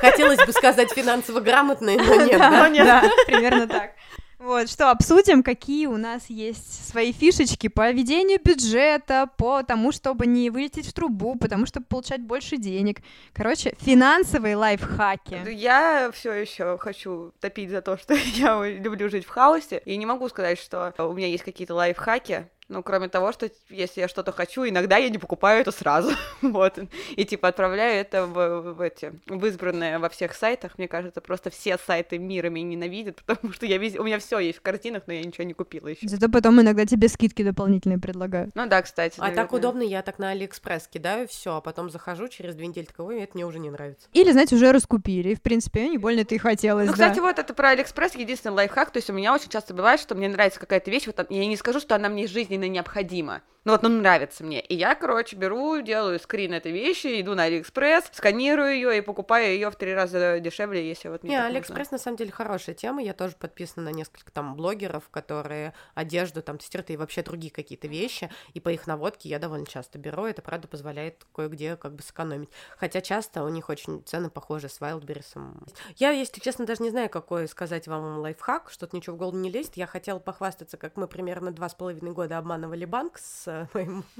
Хотелось 0.00 0.44
бы 0.44 0.52
сказать 0.52 0.90
финансово 0.92 1.40
грамотные, 1.40 1.98
но 1.98 2.14
нет, 2.24 2.38
да? 2.38 2.68
Да, 2.70 3.10
примерно 3.26 3.66
так. 3.66 3.92
Вот, 4.38 4.70
что 4.70 4.90
обсудим, 4.90 5.42
какие 5.42 5.84
у 5.84 5.98
нас 5.98 6.30
есть 6.30 6.88
свои 6.88 7.12
фишечки 7.12 7.68
по 7.68 7.90
ведению 7.90 8.38
бюджета, 8.42 9.28
по 9.36 9.62
тому, 9.62 9.92
чтобы 9.92 10.26
не 10.26 10.48
вылететь 10.48 10.86
в 10.86 10.94
трубу, 10.94 11.34
потому 11.34 11.66
что 11.66 11.82
получать 11.82 12.22
больше 12.22 12.56
денег. 12.56 13.00
Короче, 13.34 13.76
финансовые 13.80 14.56
лайфхаки. 14.56 15.40
Я 15.52 16.10
все 16.14 16.32
еще 16.32 16.78
хочу 16.78 17.34
топить 17.38 17.68
за 17.68 17.82
то, 17.82 17.98
что 17.98 18.14
я 18.34 18.64
люблю 18.66 19.10
жить 19.10 19.26
в 19.26 19.28
хаосе, 19.28 19.82
и 19.84 19.96
не 19.98 20.06
могу 20.06 20.28
сказать, 20.30 20.58
что 20.58 20.94
у 20.98 21.12
меня 21.12 21.26
есть 21.26 21.44
какие-то 21.44 21.74
лайфхаки, 21.74 22.48
ну, 22.70 22.84
кроме 22.84 23.08
того, 23.08 23.32
что 23.32 23.50
если 23.68 24.00
я 24.00 24.08
что-то 24.08 24.30
хочу, 24.30 24.64
иногда 24.64 24.96
я 24.96 25.08
не 25.08 25.18
покупаю 25.18 25.60
это 25.60 25.72
сразу. 25.72 26.12
вот. 26.40 26.78
И 27.16 27.24
типа 27.24 27.48
отправляю 27.48 28.00
это 28.00 28.26
в, 28.26 28.74
в 28.74 28.80
эти 28.80 29.12
в 29.26 29.44
избранные 29.44 29.98
во 29.98 30.08
всех 30.08 30.34
сайтах. 30.34 30.78
Мне 30.78 30.86
кажется, 30.86 31.20
просто 31.20 31.50
все 31.50 31.76
сайты 31.78 32.18
мира 32.18 32.48
меня 32.48 32.68
ненавидят, 32.68 33.16
потому 33.26 33.52
что 33.52 33.66
я 33.66 33.76
вез... 33.76 33.96
у 33.96 34.04
меня 34.04 34.20
все 34.20 34.38
есть 34.38 34.58
в 34.58 34.62
картинах, 34.62 35.02
но 35.08 35.12
я 35.12 35.22
ничего 35.22 35.42
не 35.44 35.52
купила 35.52 35.88
еще. 35.88 36.06
Зато 36.06 36.28
потом 36.28 36.60
иногда 36.60 36.86
тебе 36.86 37.08
скидки 37.08 37.42
дополнительные 37.42 37.98
предлагают. 37.98 38.54
Ну 38.54 38.66
да, 38.66 38.82
кстати. 38.82 39.16
А 39.18 39.22
наверное. 39.22 39.44
так 39.44 39.52
удобно, 39.52 39.82
я 39.82 40.02
так 40.02 40.20
на 40.20 40.30
Алиэкспресс 40.30 40.86
кидаю 40.86 41.26
все, 41.26 41.56
а 41.56 41.60
потом 41.60 41.90
захожу 41.90 42.28
через 42.28 42.54
две 42.54 42.68
недели 42.68 42.84
такой, 42.84 43.20
это 43.20 43.32
мне 43.34 43.44
уже 43.46 43.58
не 43.58 43.70
нравится. 43.70 44.06
Или, 44.12 44.30
знаете, 44.30 44.54
уже 44.54 44.70
раскупили. 44.70 45.30
И, 45.30 45.34
в 45.34 45.42
принципе, 45.42 45.88
не 45.88 45.98
больно 45.98 46.24
ты 46.24 46.36
и 46.36 46.38
хотелось. 46.38 46.86
Ну, 46.86 46.92
да. 46.92 47.08
кстати, 47.08 47.18
вот 47.18 47.40
это 47.40 47.52
про 47.52 47.70
Алиэкспресс 47.70 48.14
единственный 48.14 48.52
лайфхак. 48.52 48.92
То 48.92 48.98
есть 48.98 49.10
у 49.10 49.12
меня 49.12 49.34
очень 49.34 49.48
часто 49.48 49.74
бывает, 49.74 50.00
что 50.00 50.14
мне 50.14 50.28
нравится 50.28 50.60
какая-то 50.60 50.88
вещь, 50.88 51.06
вот 51.06 51.26
я 51.28 51.46
не 51.46 51.56
скажу, 51.56 51.80
что 51.80 51.96
она 51.96 52.08
мне 52.08 52.28
жизненно 52.60 52.68
необходима. 52.68 53.42
Ну 53.64 53.72
вот, 53.72 53.82
ну 53.82 53.90
нравится 53.90 54.42
мне. 54.42 54.62
И 54.62 54.74
я, 54.74 54.94
короче, 54.94 55.36
беру, 55.36 55.82
делаю 55.82 56.18
скрин 56.18 56.54
этой 56.54 56.72
вещи, 56.72 57.20
иду 57.20 57.34
на 57.34 57.42
Алиэкспресс, 57.42 58.06
сканирую 58.12 58.72
ее 58.72 58.96
и 58.96 59.00
покупаю 59.02 59.52
ее 59.52 59.70
в 59.70 59.76
три 59.76 59.92
раза 59.92 60.40
дешевле, 60.40 60.88
если 60.88 61.08
вот 61.10 61.22
мне 61.22 61.32
Не, 61.32 61.44
Алиэкспресс 61.44 61.90
на 61.90 61.98
самом 61.98 62.16
деле 62.16 62.30
хорошая 62.30 62.74
тема. 62.74 63.02
Я 63.02 63.12
тоже 63.12 63.36
подписана 63.38 63.90
на 63.90 63.94
несколько 63.94 64.32
там 64.32 64.56
блогеров, 64.56 65.10
которые 65.10 65.74
одежду 65.94 66.40
там 66.40 66.56
тестируют 66.56 66.88
и 66.88 66.96
вообще 66.96 67.22
другие 67.22 67.52
какие-то 67.52 67.86
вещи. 67.86 68.30
И 68.54 68.60
по 68.60 68.70
их 68.70 68.86
наводке 68.86 69.28
я 69.28 69.38
довольно 69.38 69.66
часто 69.66 69.98
беру. 69.98 70.24
Это, 70.24 70.40
правда, 70.40 70.66
позволяет 70.66 71.26
кое-где 71.34 71.76
как 71.76 71.94
бы 71.94 72.02
сэкономить. 72.02 72.48
Хотя 72.78 73.02
часто 73.02 73.44
у 73.44 73.48
них 73.50 73.68
очень 73.68 74.02
цены 74.06 74.30
похожи 74.30 74.70
с 74.70 74.80
Wildberries. 74.80 75.36
Я, 75.96 76.12
если 76.12 76.40
честно, 76.40 76.64
даже 76.64 76.82
не 76.82 76.88
знаю, 76.88 77.10
какой 77.10 77.46
сказать 77.46 77.88
вам 77.88 78.20
лайфхак. 78.20 78.70
Что-то 78.70 78.96
ничего 78.96 79.16
в 79.16 79.18
голову 79.18 79.36
не 79.36 79.50
лезет. 79.50 79.76
Я 79.76 79.86
хотела 79.86 80.18
похвастаться, 80.18 80.78
как 80.78 80.96
мы 80.96 81.06
примерно 81.06 81.50
два 81.50 81.68
с 81.68 81.74
половиной 81.74 82.12
года 82.12 82.38
обманывали 82.50 82.84
банк 82.84 83.18
с 83.18 83.68
моим... 83.74 84.04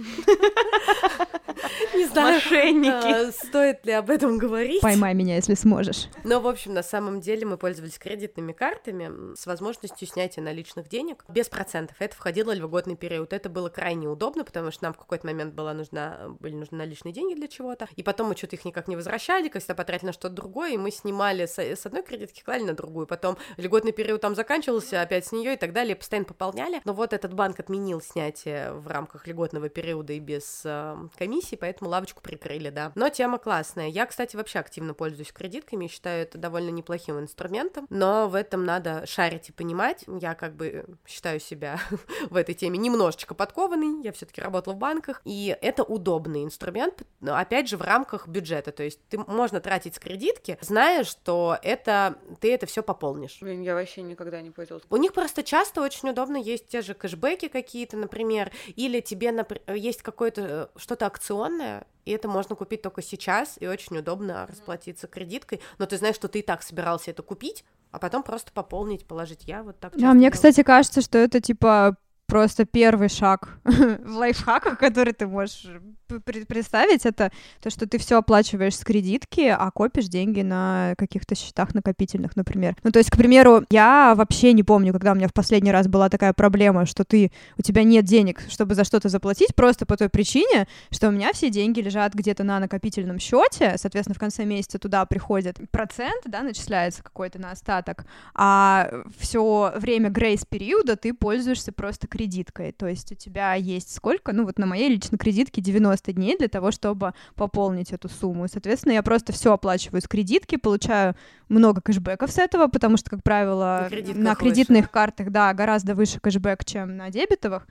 Не 1.94 2.06
знаю, 2.06 2.34
Мошенники. 2.34 3.30
стоит 3.32 3.84
ли 3.86 3.92
об 3.92 4.10
этом 4.10 4.38
говорить. 4.38 4.80
Поймай 4.80 5.14
меня, 5.14 5.36
если 5.36 5.54
сможешь. 5.54 6.08
Но, 6.24 6.40
в 6.40 6.46
общем, 6.46 6.74
на 6.74 6.82
самом 6.82 7.20
деле 7.20 7.46
мы 7.46 7.56
пользовались 7.56 7.98
кредитными 7.98 8.52
картами 8.52 9.34
с 9.34 9.46
возможностью 9.46 10.06
снятия 10.06 10.42
наличных 10.42 10.88
денег 10.88 11.24
без 11.28 11.48
процентов. 11.48 11.96
Это 11.98 12.14
входило 12.14 12.52
в 12.52 12.54
льготный 12.54 12.96
период. 12.96 13.32
Это 13.32 13.48
было 13.48 13.68
крайне 13.68 14.08
удобно, 14.08 14.44
потому 14.44 14.70
что 14.70 14.84
нам 14.84 14.92
в 14.92 14.98
какой-то 14.98 15.26
момент 15.26 15.54
была 15.54 15.74
нужна, 15.74 16.28
были 16.38 16.54
нужны 16.54 16.78
наличные 16.78 17.12
деньги 17.12 17.34
для 17.34 17.48
чего-то. 17.48 17.88
И 17.96 18.02
потом 18.02 18.28
мы 18.28 18.36
что-то 18.36 18.56
их 18.56 18.64
никак 18.64 18.88
не 18.88 18.96
возвращали, 18.96 19.48
когда 19.48 19.74
потратили 19.74 20.08
на 20.08 20.12
что-то 20.12 20.34
другое, 20.34 20.72
и 20.72 20.78
мы 20.78 20.90
снимали 20.90 21.46
с, 21.46 21.58
с 21.58 21.86
одной 21.86 22.02
кредитки, 22.02 22.42
клали 22.42 22.62
на 22.62 22.74
другую. 22.74 23.06
Потом 23.06 23.36
льготный 23.56 23.92
период 23.92 24.20
там 24.20 24.34
заканчивался, 24.34 25.02
опять 25.02 25.26
с 25.26 25.32
нее 25.32 25.54
и 25.54 25.56
так 25.56 25.72
далее, 25.72 25.96
постоянно 25.96 26.26
пополняли. 26.26 26.80
Но 26.84 26.92
вот 26.92 27.12
этот 27.12 27.34
банк 27.34 27.58
отменил 27.58 28.00
снятие 28.00 28.19
в 28.28 28.86
рамках 28.86 29.26
льготного 29.26 29.68
периода 29.68 30.12
и 30.12 30.18
без 30.18 30.62
э, 30.64 30.96
комиссии, 31.16 31.56
поэтому 31.56 31.90
лавочку 31.90 32.22
прикрыли, 32.22 32.70
да. 32.70 32.92
Но 32.94 33.08
тема 33.08 33.38
классная. 33.38 33.88
Я, 33.88 34.06
кстати, 34.06 34.36
вообще 34.36 34.58
активно 34.58 34.94
пользуюсь 34.94 35.32
кредитками, 35.32 35.86
считаю 35.86 36.22
это 36.22 36.38
довольно 36.38 36.70
неплохим 36.70 37.18
инструментом, 37.18 37.86
но 37.90 38.28
в 38.28 38.34
этом 38.34 38.64
надо 38.64 39.06
шарить 39.06 39.48
и 39.48 39.52
понимать. 39.52 40.04
Я 40.20 40.34
как 40.34 40.54
бы 40.54 40.84
считаю 41.06 41.40
себя 41.40 41.80
в 42.30 42.36
этой 42.36 42.54
теме 42.54 42.78
немножечко 42.78 43.34
подкованный, 43.34 44.02
я 44.02 44.12
все-таки 44.12 44.40
работала 44.40 44.74
в 44.74 44.78
банках, 44.78 45.20
и 45.24 45.56
это 45.60 45.82
удобный 45.82 46.44
инструмент, 46.44 47.02
но 47.20 47.36
опять 47.36 47.68
же 47.68 47.76
в 47.76 47.82
рамках 47.82 48.28
бюджета, 48.28 48.72
то 48.72 48.82
есть 48.82 49.00
ты 49.08 49.18
можно 49.18 49.60
тратить 49.60 49.94
с 49.96 49.98
кредитки, 49.98 50.58
зная, 50.60 51.04
что 51.04 51.58
это 51.62 52.18
ты 52.40 52.52
это 52.52 52.66
все 52.66 52.82
пополнишь. 52.82 53.38
Блин, 53.40 53.62
я 53.62 53.74
вообще 53.74 54.02
никогда 54.02 54.40
не 54.40 54.50
пользовалась. 54.50 54.84
У 54.90 54.96
них 54.96 55.12
просто 55.12 55.42
часто 55.42 55.82
очень 55.82 56.10
удобно 56.10 56.36
есть 56.36 56.68
те 56.68 56.82
же 56.82 56.94
кэшбэки 56.94 57.48
какие-то, 57.48 57.96
например, 58.00 58.50
или 58.76 59.00
тебе 59.00 59.28
напр- 59.28 59.76
есть 59.76 60.02
какое-то 60.02 60.70
э, 60.74 60.78
что-то 60.78 61.06
акционное, 61.06 61.86
и 62.04 62.12
это 62.12 62.28
можно 62.28 62.56
купить 62.56 62.82
только 62.82 63.02
сейчас, 63.02 63.56
и 63.60 63.66
очень 63.66 63.98
удобно 63.98 64.46
расплатиться 64.46 65.06
кредиткой, 65.06 65.60
но 65.78 65.86
ты 65.86 65.96
знаешь, 65.96 66.16
что 66.16 66.28
ты 66.28 66.40
и 66.40 66.42
так 66.42 66.62
собирался 66.62 67.10
это 67.10 67.22
купить, 67.22 67.64
а 67.92 67.98
потом 67.98 68.22
просто 68.22 68.52
пополнить, 68.52 69.06
положить. 69.06 69.44
Я 69.44 69.62
вот 69.62 69.78
так 69.78 69.92
А 69.94 69.96
часто 69.96 70.08
мне, 70.08 70.20
делаю. 70.22 70.32
кстати, 70.32 70.62
кажется, 70.62 71.00
что 71.02 71.18
это 71.18 71.40
типа 71.40 71.96
просто 72.30 72.64
первый 72.64 73.08
шаг 73.08 73.58
в 73.64 74.16
лайфхаках, 74.16 74.78
который 74.78 75.12
ты 75.12 75.26
можешь 75.26 75.66
п- 76.06 76.44
представить, 76.46 77.04
это 77.04 77.30
то, 77.60 77.70
что 77.70 77.86
ты 77.86 77.98
все 77.98 78.18
оплачиваешь 78.18 78.76
с 78.76 78.84
кредитки, 78.84 79.54
а 79.56 79.70
копишь 79.70 80.06
деньги 80.06 80.42
на 80.42 80.94
каких-то 80.96 81.34
счетах 81.34 81.74
накопительных, 81.74 82.36
например. 82.36 82.76
Ну, 82.82 82.90
то 82.90 82.98
есть, 82.98 83.10
к 83.10 83.16
примеру, 83.16 83.64
я 83.70 84.14
вообще 84.16 84.52
не 84.52 84.62
помню, 84.62 84.92
когда 84.92 85.12
у 85.12 85.14
меня 85.14 85.28
в 85.28 85.32
последний 85.32 85.72
раз 85.72 85.88
была 85.88 86.08
такая 86.08 86.32
проблема, 86.32 86.86
что 86.86 87.04
ты, 87.04 87.32
у 87.58 87.62
тебя 87.62 87.82
нет 87.82 88.04
денег, 88.04 88.40
чтобы 88.48 88.74
за 88.74 88.84
что-то 88.84 89.08
заплатить, 89.08 89.54
просто 89.54 89.84
по 89.84 89.96
той 89.96 90.08
причине, 90.08 90.66
что 90.90 91.08
у 91.08 91.10
меня 91.10 91.32
все 91.32 91.50
деньги 91.50 91.80
лежат 91.80 92.14
где-то 92.14 92.44
на 92.44 92.60
накопительном 92.60 93.18
счете, 93.18 93.74
соответственно, 93.76 94.14
в 94.14 94.20
конце 94.20 94.44
месяца 94.44 94.78
туда 94.78 95.04
приходит 95.04 95.58
процент, 95.70 96.22
да, 96.26 96.42
начисляется 96.42 97.02
какой-то 97.02 97.40
на 97.40 97.50
остаток, 97.50 98.04
а 98.34 98.90
все 99.18 99.72
время 99.76 100.10
грейс-периода 100.10 100.96
ты 100.96 101.12
пользуешься 101.12 101.72
просто 101.72 102.06
кредиткой, 102.20 102.72
то 102.72 102.86
есть 102.86 103.10
у 103.12 103.14
тебя 103.14 103.54
есть 103.54 103.94
сколько, 103.94 104.32
ну 104.34 104.44
вот 104.44 104.58
на 104.58 104.66
моей 104.66 104.90
личной 104.90 105.16
кредитке 105.18 105.62
90 105.62 106.12
дней 106.12 106.36
для 106.36 106.48
того, 106.48 106.70
чтобы 106.70 107.14
пополнить 107.34 107.92
эту 107.92 108.10
сумму, 108.10 108.46
соответственно, 108.46 108.92
я 108.92 109.02
просто 109.02 109.32
все 109.32 109.54
оплачиваю 109.54 110.02
с 110.02 110.06
кредитки, 110.08 110.56
получаю 110.56 111.14
много 111.48 111.80
кэшбэков 111.80 112.30
с 112.30 112.36
этого, 112.36 112.66
потому 112.66 112.98
что, 112.98 113.08
как 113.08 113.22
правило, 113.22 113.88
На 113.90 114.14
на 114.24 114.30
выше. 114.30 114.36
кредитных 114.36 114.90
картах, 114.90 115.30
да, 115.30 115.54
гораздо 115.54 115.94
выше 115.94 116.20
кэшбэк, 116.20 116.62
чем 116.66 116.96
на 116.98 117.08
дебетовых, 117.08 117.66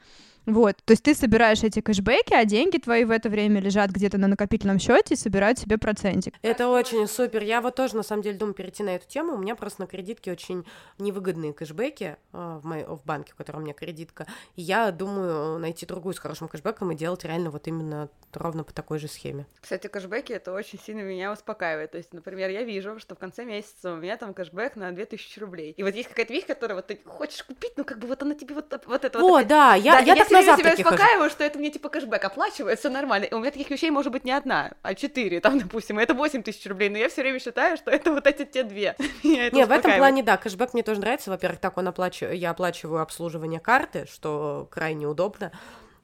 вот, 0.49 0.77
то 0.83 0.91
есть 0.91 1.03
ты 1.03 1.13
собираешь 1.13 1.63
эти 1.63 1.81
кэшбэки, 1.81 2.33
а 2.33 2.43
деньги 2.45 2.77
твои 2.77 3.03
в 3.03 3.11
это 3.11 3.29
время 3.29 3.61
лежат 3.61 3.91
где-то 3.91 4.17
на 4.17 4.27
накопительном 4.27 4.79
счете 4.79 5.13
и 5.13 5.17
собирают 5.17 5.59
себе 5.59 5.77
процентик. 5.77 6.33
Это 6.41 6.67
очень 6.67 7.07
супер. 7.07 7.43
Я 7.43 7.61
вот 7.61 7.75
тоже, 7.75 7.95
на 7.95 8.03
самом 8.03 8.23
деле, 8.23 8.37
думаю 8.37 8.53
перейти 8.53 8.83
на 8.83 8.95
эту 8.95 9.07
тему. 9.07 9.33
У 9.33 9.37
меня 9.37 9.55
просто 9.55 9.81
на 9.81 9.87
кредитке 9.87 10.31
очень 10.31 10.65
невыгодные 10.97 11.53
кэшбэки 11.53 12.17
а, 12.33 12.59
в, 12.59 12.65
моей, 12.65 12.85
в 12.85 13.03
банке, 13.05 13.33
в 13.33 13.35
котором 13.35 13.59
у 13.59 13.63
меня 13.63 13.73
кредитка. 13.73 14.25
И 14.55 14.61
я 14.61 14.91
думаю 14.91 15.59
найти 15.59 15.85
другую 15.85 16.13
с 16.13 16.19
хорошим 16.19 16.47
кэшбэком 16.47 16.91
и 16.91 16.95
делать 16.95 17.23
реально 17.23 17.51
вот 17.51 17.67
именно 17.67 18.09
ровно 18.33 18.63
по 18.63 18.73
такой 18.73 18.99
же 18.99 19.07
схеме. 19.07 19.45
Кстати, 19.61 19.87
кэшбэки 19.87 20.33
это 20.33 20.51
очень 20.53 20.79
сильно 20.79 21.01
меня 21.01 21.31
успокаивает. 21.31 21.91
То 21.91 21.97
есть, 21.97 22.13
например, 22.13 22.49
я 22.49 22.63
вижу, 22.63 22.99
что 22.99 23.15
в 23.15 23.19
конце 23.19 23.45
месяца 23.45 23.93
у 23.93 23.97
меня 23.97 24.17
там 24.17 24.33
кэшбэк 24.33 24.75
на 24.75 24.91
2000 24.91 25.39
рублей. 25.39 25.73
И 25.77 25.83
вот 25.83 25.93
есть 25.93 26.09
какая-то 26.09 26.33
вещь, 26.33 26.45
которую 26.45 26.77
вот 26.77 26.87
ты 26.87 26.99
хочешь 27.05 27.43
купить, 27.43 27.73
ну 27.77 27.83
как 27.83 27.99
бы 27.99 28.07
вот 28.07 28.21
она 28.23 28.35
тебе 28.35 28.55
вот, 28.55 28.73
вот 28.85 29.05
это 29.05 29.19
вот. 29.19 29.43
О, 29.43 29.45
да, 29.45 29.75
я, 29.75 29.93
Да, 29.93 29.99
я 29.99 30.13
и 30.13 30.17
так 30.17 30.29
время 30.39 30.57
себя 30.57 30.63
завтраке 30.63 30.83
хожу. 30.83 30.95
успокаиваю, 30.95 31.29
что 31.29 31.43
это 31.43 31.59
мне 31.59 31.69
типа 31.69 31.89
кэшбэк 31.89 32.23
оплачивает, 32.23 32.79
все 32.79 32.89
нормально. 32.89 33.25
И 33.25 33.33
у 33.33 33.39
меня 33.39 33.51
таких 33.51 33.69
вещей 33.69 33.91
может 33.91 34.11
быть 34.11 34.25
не 34.25 34.31
одна, 34.31 34.71
а 34.81 34.95
четыре, 34.95 35.39
там, 35.39 35.59
допустим, 35.59 35.99
это 35.99 36.13
8 36.13 36.43
тысяч 36.43 36.65
рублей, 36.65 36.89
но 36.89 36.97
я 36.97 37.09
все 37.09 37.21
время 37.21 37.39
считаю, 37.39 37.77
что 37.77 37.91
это 37.91 38.11
вот 38.11 38.27
эти 38.27 38.45
те 38.45 38.63
две. 38.63 38.95
Не, 39.23 39.65
в 39.65 39.71
этом 39.71 39.93
плане, 39.97 40.23
да, 40.23 40.37
кэшбэк 40.37 40.73
мне 40.73 40.83
тоже 40.83 41.01
нравится. 41.01 41.29
Во-первых, 41.29 41.59
так 41.59 41.77
он 41.77 41.87
оплачиваю, 41.87 42.37
я 42.37 42.51
оплачиваю 42.51 43.01
обслуживание 43.01 43.59
карты, 43.59 44.07
что 44.11 44.67
крайне 44.71 45.07
удобно. 45.07 45.51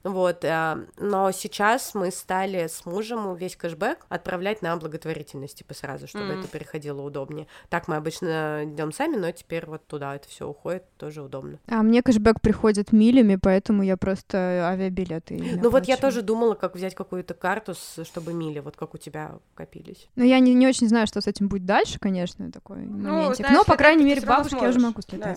Вот, 0.06 0.44
э, 0.44 0.86
но 0.98 1.32
сейчас 1.32 1.92
мы 1.94 2.12
стали 2.12 2.68
с 2.68 2.86
мужем 2.86 3.34
весь 3.34 3.56
кэшбэк 3.56 4.06
отправлять 4.08 4.62
на 4.62 4.76
благотворительность, 4.76 5.58
типа 5.58 5.74
сразу, 5.74 6.06
чтобы 6.06 6.26
Мгм. 6.26 6.38
это 6.40 6.48
переходило 6.48 7.02
удобнее. 7.02 7.48
Так 7.70 7.88
мы 7.88 7.96
обычно 7.96 8.60
идем 8.64 8.92
сами, 8.92 9.16
но 9.16 9.32
теперь 9.32 9.66
вот 9.66 9.84
туда 9.86 10.14
это 10.14 10.28
все 10.28 10.46
уходит, 10.48 10.84
тоже 10.96 11.22
удобно. 11.22 11.58
А 11.66 11.82
мне 11.82 12.02
кэшбэк 12.02 12.40
приходит 12.40 12.92
милями, 12.92 13.36
поэтому 13.36 13.82
я 13.82 13.96
просто 13.96 14.68
авиабилеты 14.70 15.58
Ну 15.60 15.70
вот 15.70 15.86
я 15.86 15.96
тоже 15.96 16.22
думала, 16.22 16.54
как 16.54 16.76
взять 16.76 16.94
какую-то 16.94 17.34
карту, 17.34 17.74
с- 17.74 18.04
чтобы 18.04 18.32
мили, 18.32 18.60
вот 18.60 18.76
как 18.76 18.94
у 18.94 18.98
тебя 18.98 19.32
копились. 19.54 20.06
Но 20.14 20.22
я 20.22 20.38
не, 20.38 20.54
не 20.54 20.68
очень 20.68 20.88
знаю, 20.88 21.08
что 21.08 21.20
с 21.20 21.26
этим 21.26 21.48
будет 21.48 21.64
дальше, 21.66 21.98
конечно, 21.98 22.52
такой 22.52 22.76
моментик. 22.78 23.36
знаешь, 23.38 23.54
Но, 23.56 23.64
по 23.64 23.76
крайней 23.76 24.04
мере, 24.04 24.20
бабушке 24.20 24.58
я 24.60 24.68
уже 24.68 24.78
могу 24.78 25.00
Да. 25.12 25.34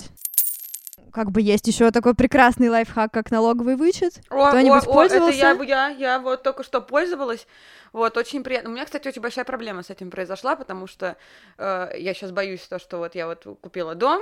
Как 1.12 1.32
бы 1.32 1.42
есть 1.42 1.68
еще 1.68 1.92
такой 1.92 2.14
прекрасный 2.16 2.70
лайфхак, 2.70 3.12
как 3.12 3.32
налоговый 3.32 3.76
вычет. 3.76 4.22
О, 4.30 4.50
Кто-нибудь 4.50 4.86
о, 4.86 4.92
о, 4.92 5.04
это 5.04 5.20
пользовался? 5.20 5.38
я, 5.38 5.54
я, 5.64 5.88
я 5.90 6.20
вот 6.20 6.44
только 6.44 6.64
что 6.64 6.82
пользовалась. 6.82 7.48
Вот, 7.94 8.18
очень 8.18 8.44
приятно. 8.44 8.70
У 8.70 8.74
меня, 8.74 8.86
кстати, 8.86 9.08
очень 9.08 9.22
большая 9.22 9.46
проблема 9.46 9.84
с 9.84 9.90
этим 9.90 10.12
произошла, 10.12 10.56
потому 10.56 10.88
что 10.88 11.18
э, 11.58 11.92
я 11.98 12.14
сейчас 12.14 12.32
боюсь 12.32 12.62
то, 12.62 12.80
что 12.80 12.98
вот 12.98 13.16
я 13.16 13.28
вот 13.28 13.46
купила 13.62 13.96
дом, 13.96 14.22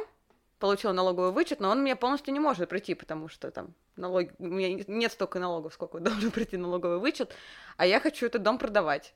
получила 0.59 0.91
налоговый 0.91 1.31
вычет, 1.31 1.59
но 1.59 1.69
он 1.69 1.81
мне 1.81 1.95
полностью 1.95 2.33
не 2.33 2.39
может 2.39 2.69
прийти, 2.69 2.93
потому 2.95 3.27
что 3.27 3.51
там 3.51 3.73
налоги... 3.95 4.31
у 4.39 4.45
меня 4.45 4.83
нет 4.87 5.11
столько 5.11 5.39
налогов, 5.39 5.73
сколько 5.73 5.99
должен 5.99 6.31
прийти 6.31 6.57
налоговый 6.57 6.99
вычет, 6.99 7.33
а 7.77 7.85
я 7.85 7.99
хочу 7.99 8.25
этот 8.25 8.43
дом 8.43 8.57
продавать. 8.57 9.13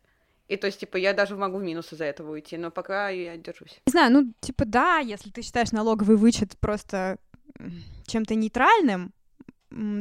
И 0.48 0.58
то 0.58 0.68
есть, 0.68 0.82
типа, 0.82 0.98
я 0.98 1.14
даже 1.14 1.38
могу 1.38 1.60
в 1.60 1.64
минус 1.64 1.94
из-за 1.94 2.04
этого 2.04 2.32
уйти, 2.32 2.58
но 2.58 2.72
пока 2.72 3.08
я 3.08 3.38
держусь. 3.38 3.80
Не 3.86 3.92
знаю, 3.92 4.12
ну, 4.12 4.34
типа, 4.42 4.66
да, 4.66 4.98
если 4.98 5.30
ты 5.30 5.44
считаешь 5.44 5.72
налоговый 5.72 6.18
вычет 6.18 6.58
просто 6.60 7.20
чем-то 8.08 8.36
нейтральным, 8.36 9.14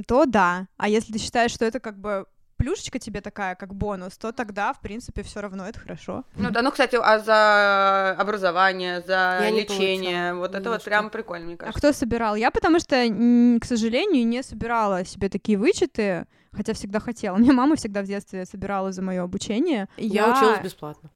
то 0.07 0.27
да. 0.27 0.67
А 0.77 0.89
если 0.89 1.13
ты 1.13 1.19
считаешь, 1.19 1.53
что 1.53 1.65
это 1.65 1.81
как 1.81 1.99
бы 1.99 2.27
плюшечка 2.57 2.99
тебе 2.99 3.23
такая, 3.23 3.55
как 3.55 3.75
бонус, 3.75 4.19
то 4.19 4.33
тогда, 4.33 4.75
в 4.75 4.81
принципе, 4.81 5.23
все 5.23 5.41
равно 5.41 5.67
это 5.67 5.79
хорошо. 5.81 6.25
Ну 6.37 6.51
да, 6.51 6.61
ну, 6.61 6.71
кстати, 6.71 6.97
а 7.01 7.19
за 7.19 8.11
образование, 8.21 9.01
за 9.01 9.39
Я 9.43 9.51
лечение, 9.51 10.35
вот 10.35 10.55
это 10.55 10.69
вот 10.69 10.85
прям 10.85 11.09
прикольно, 11.09 11.47
мне 11.47 11.55
А 11.55 11.59
кажется. 11.59 11.79
кто 11.79 11.93
собирал? 11.93 12.35
Я, 12.37 12.51
потому 12.51 12.79
что, 12.79 12.97
к 13.61 13.65
сожалению, 13.65 14.27
не 14.27 14.43
собирала 14.43 15.07
себе 15.07 15.31
такие 15.31 15.57
вычеты, 15.57 16.27
хотя 16.53 16.75
всегда 16.75 17.01
хотела. 17.01 17.37
Мне 17.39 17.53
мама 17.53 17.77
всегда 17.77 18.03
в 18.03 18.07
детстве 18.07 18.45
собирала 18.45 18.93
за 18.93 19.01
мое 19.01 19.23
обучение. 19.23 19.89
Я, 19.97 20.31
училась 20.37 20.61
бесплатно. 20.61 21.11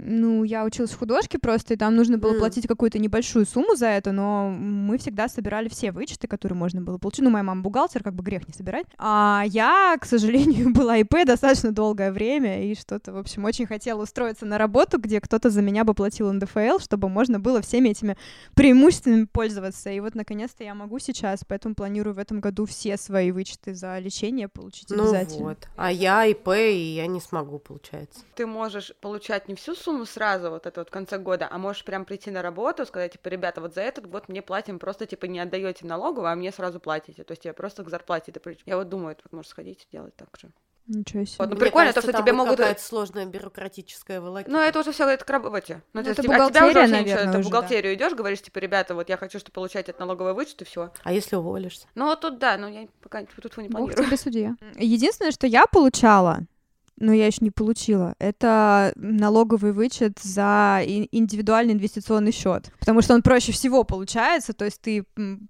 Ну, 0.00 0.44
я 0.44 0.64
училась 0.64 0.92
в 0.92 0.98
художке 0.98 1.38
просто, 1.38 1.74
и 1.74 1.76
там 1.76 1.96
нужно 1.96 2.18
было 2.18 2.32
М. 2.32 2.38
платить 2.38 2.66
какую-то 2.68 2.98
небольшую 2.98 3.44
сумму 3.46 3.74
за 3.74 3.86
это, 3.88 4.12
но 4.12 4.48
мы 4.50 4.96
всегда 4.98 5.28
собирали 5.28 5.68
все 5.68 5.90
вычеты, 5.90 6.28
которые 6.28 6.56
можно 6.56 6.80
было 6.80 6.98
получить. 6.98 7.24
Ну, 7.24 7.30
моя 7.30 7.42
мама 7.42 7.62
бухгалтер, 7.62 8.02
как 8.04 8.14
бы 8.14 8.22
грех 8.22 8.46
не 8.46 8.54
собирать. 8.54 8.86
А 8.96 9.42
я, 9.46 9.96
к 10.00 10.04
сожалению, 10.06 10.72
была 10.72 10.96
ИП 10.98 11.26
достаточно 11.26 11.72
долгое 11.72 12.12
время, 12.12 12.64
и 12.70 12.74
что-то, 12.76 13.12
в 13.12 13.16
общем, 13.16 13.44
очень 13.44 13.66
хотела 13.66 14.02
устроиться 14.02 14.46
на 14.46 14.56
работу, 14.56 14.98
где 15.00 15.20
кто-то 15.20 15.50
за 15.50 15.62
меня 15.62 15.82
бы 15.84 15.94
платил 15.94 16.32
НДФЛ, 16.32 16.78
чтобы 16.78 17.08
можно 17.08 17.40
было 17.40 17.60
всеми 17.60 17.88
этими 17.88 18.16
преимуществами 18.54 19.24
пользоваться. 19.24 19.90
И 19.90 19.98
вот, 20.00 20.14
наконец-то, 20.14 20.62
я 20.64 20.74
могу 20.74 20.98
сейчас, 21.00 21.40
поэтому 21.46 21.74
планирую 21.74 22.14
в 22.14 22.18
этом 22.18 22.40
году 22.40 22.66
все 22.66 22.96
свои 22.96 23.32
вычеты 23.32 23.74
за 23.74 23.98
лечение 23.98 24.48
получить 24.48 24.90
Ну 24.90 25.02
обязательно. 25.02 25.44
вот. 25.48 25.68
А 25.76 25.90
я 25.90 26.24
ИП, 26.26 26.48
и 26.48 26.94
я 26.94 27.06
не 27.06 27.20
смогу, 27.20 27.58
получается. 27.58 28.20
ты 28.36 28.46
можешь 28.46 28.92
получать 29.00 29.48
не 29.48 29.54
всю 29.54 29.74
сумму 29.74 29.87
сразу, 30.04 30.50
вот 30.50 30.66
это 30.66 30.80
вот 30.80 30.88
в 30.88 30.90
конце 30.90 31.18
года, 31.18 31.48
а 31.50 31.58
можешь 31.58 31.84
прям 31.84 32.04
прийти 32.04 32.30
на 32.30 32.42
работу, 32.42 32.84
сказать, 32.86 33.12
типа, 33.12 33.28
ребята, 33.28 33.60
вот 33.60 33.74
за 33.74 33.82
этот 33.82 34.06
год 34.08 34.28
мне 34.28 34.42
платим, 34.42 34.78
просто, 34.78 35.06
типа, 35.06 35.26
не 35.26 35.40
отдаете 35.40 35.86
налоговую, 35.86 36.30
а 36.30 36.34
мне 36.34 36.52
сразу 36.52 36.80
платите, 36.80 37.24
то 37.24 37.32
есть 37.32 37.44
я 37.44 37.52
просто 37.52 37.84
к 37.84 37.88
зарплате 37.90 38.30
это 38.32 38.40
при- 38.40 38.58
Я 38.66 38.76
вот 38.76 38.88
думаю, 38.88 39.12
это 39.12 39.22
вот 39.24 39.32
может 39.32 39.50
сходить 39.50 39.86
и 39.88 39.92
делать 39.96 40.14
так 40.16 40.28
же. 40.40 40.50
Ничего 40.90 41.22
себе. 41.26 41.36
Вот, 41.40 41.48
ну 41.50 41.54
Мне 41.56 41.60
прикольно, 41.60 41.92
кажется, 41.92 42.00
то, 42.00 42.16
что 42.16 42.22
тебе 42.22 42.32
могут... 42.32 42.56
какая-то 42.56 42.80
сложная 42.80 43.26
бюрократическая 43.26 44.22
волокита. 44.22 44.50
Ну, 44.50 44.58
это 44.58 44.80
уже 44.80 44.92
все 44.92 45.06
это 45.06 45.22
к 45.22 45.28
работе. 45.28 45.82
Ну, 45.92 46.00
Ну, 46.00 46.02
то 46.02 46.08
есть 46.08 46.18
это 46.18 46.28
тебя- 46.28 46.46
от 46.46 46.50
тебя 46.52 46.64
уже 46.64 46.72
бухгалтерия, 46.72 46.80
вообще 46.80 47.04
ничего, 47.04 47.14
наверное, 47.16 47.28
это 47.30 47.36
в 47.36 47.40
уже, 47.40 47.48
бухгалтерию 47.50 47.94
идешь, 47.94 48.12
говоришь, 48.14 48.40
типа, 48.42 48.58
ребята, 48.58 48.94
вот 48.94 49.08
я 49.10 49.16
хочу, 49.18 49.38
чтобы 49.38 49.52
получать 49.52 49.90
от 49.90 49.98
налоговой 49.98 50.32
вычет, 50.32 50.62
и 50.62 50.64
все. 50.64 50.90
А 51.04 51.12
если 51.12 51.36
уволишься? 51.36 51.86
Ну, 51.94 52.06
вот 52.06 52.22
тут 52.22 52.38
да, 52.38 52.56
но 52.56 52.68
я 52.68 52.88
пока 53.02 53.22
тут 53.24 53.56
не 53.58 53.68
Бог 53.68 53.80
планирую. 53.82 54.06
тебе 54.06 54.16
судья. 54.16 54.54
Единственное, 54.76 55.30
что 55.32 55.46
я 55.46 55.66
получала, 55.66 56.40
но 57.00 57.12
я 57.12 57.26
еще 57.26 57.38
не 57.40 57.50
получила, 57.50 58.14
это 58.18 58.92
налоговый 58.96 59.72
вычет 59.72 60.18
за 60.20 60.80
и- 60.84 61.08
индивидуальный 61.12 61.74
инвестиционный 61.74 62.32
счет, 62.32 62.72
потому 62.78 63.02
что 63.02 63.14
он 63.14 63.22
проще 63.22 63.52
всего 63.52 63.84
получается, 63.84 64.52
то 64.52 64.64
есть 64.64 64.80
ты 64.80 65.04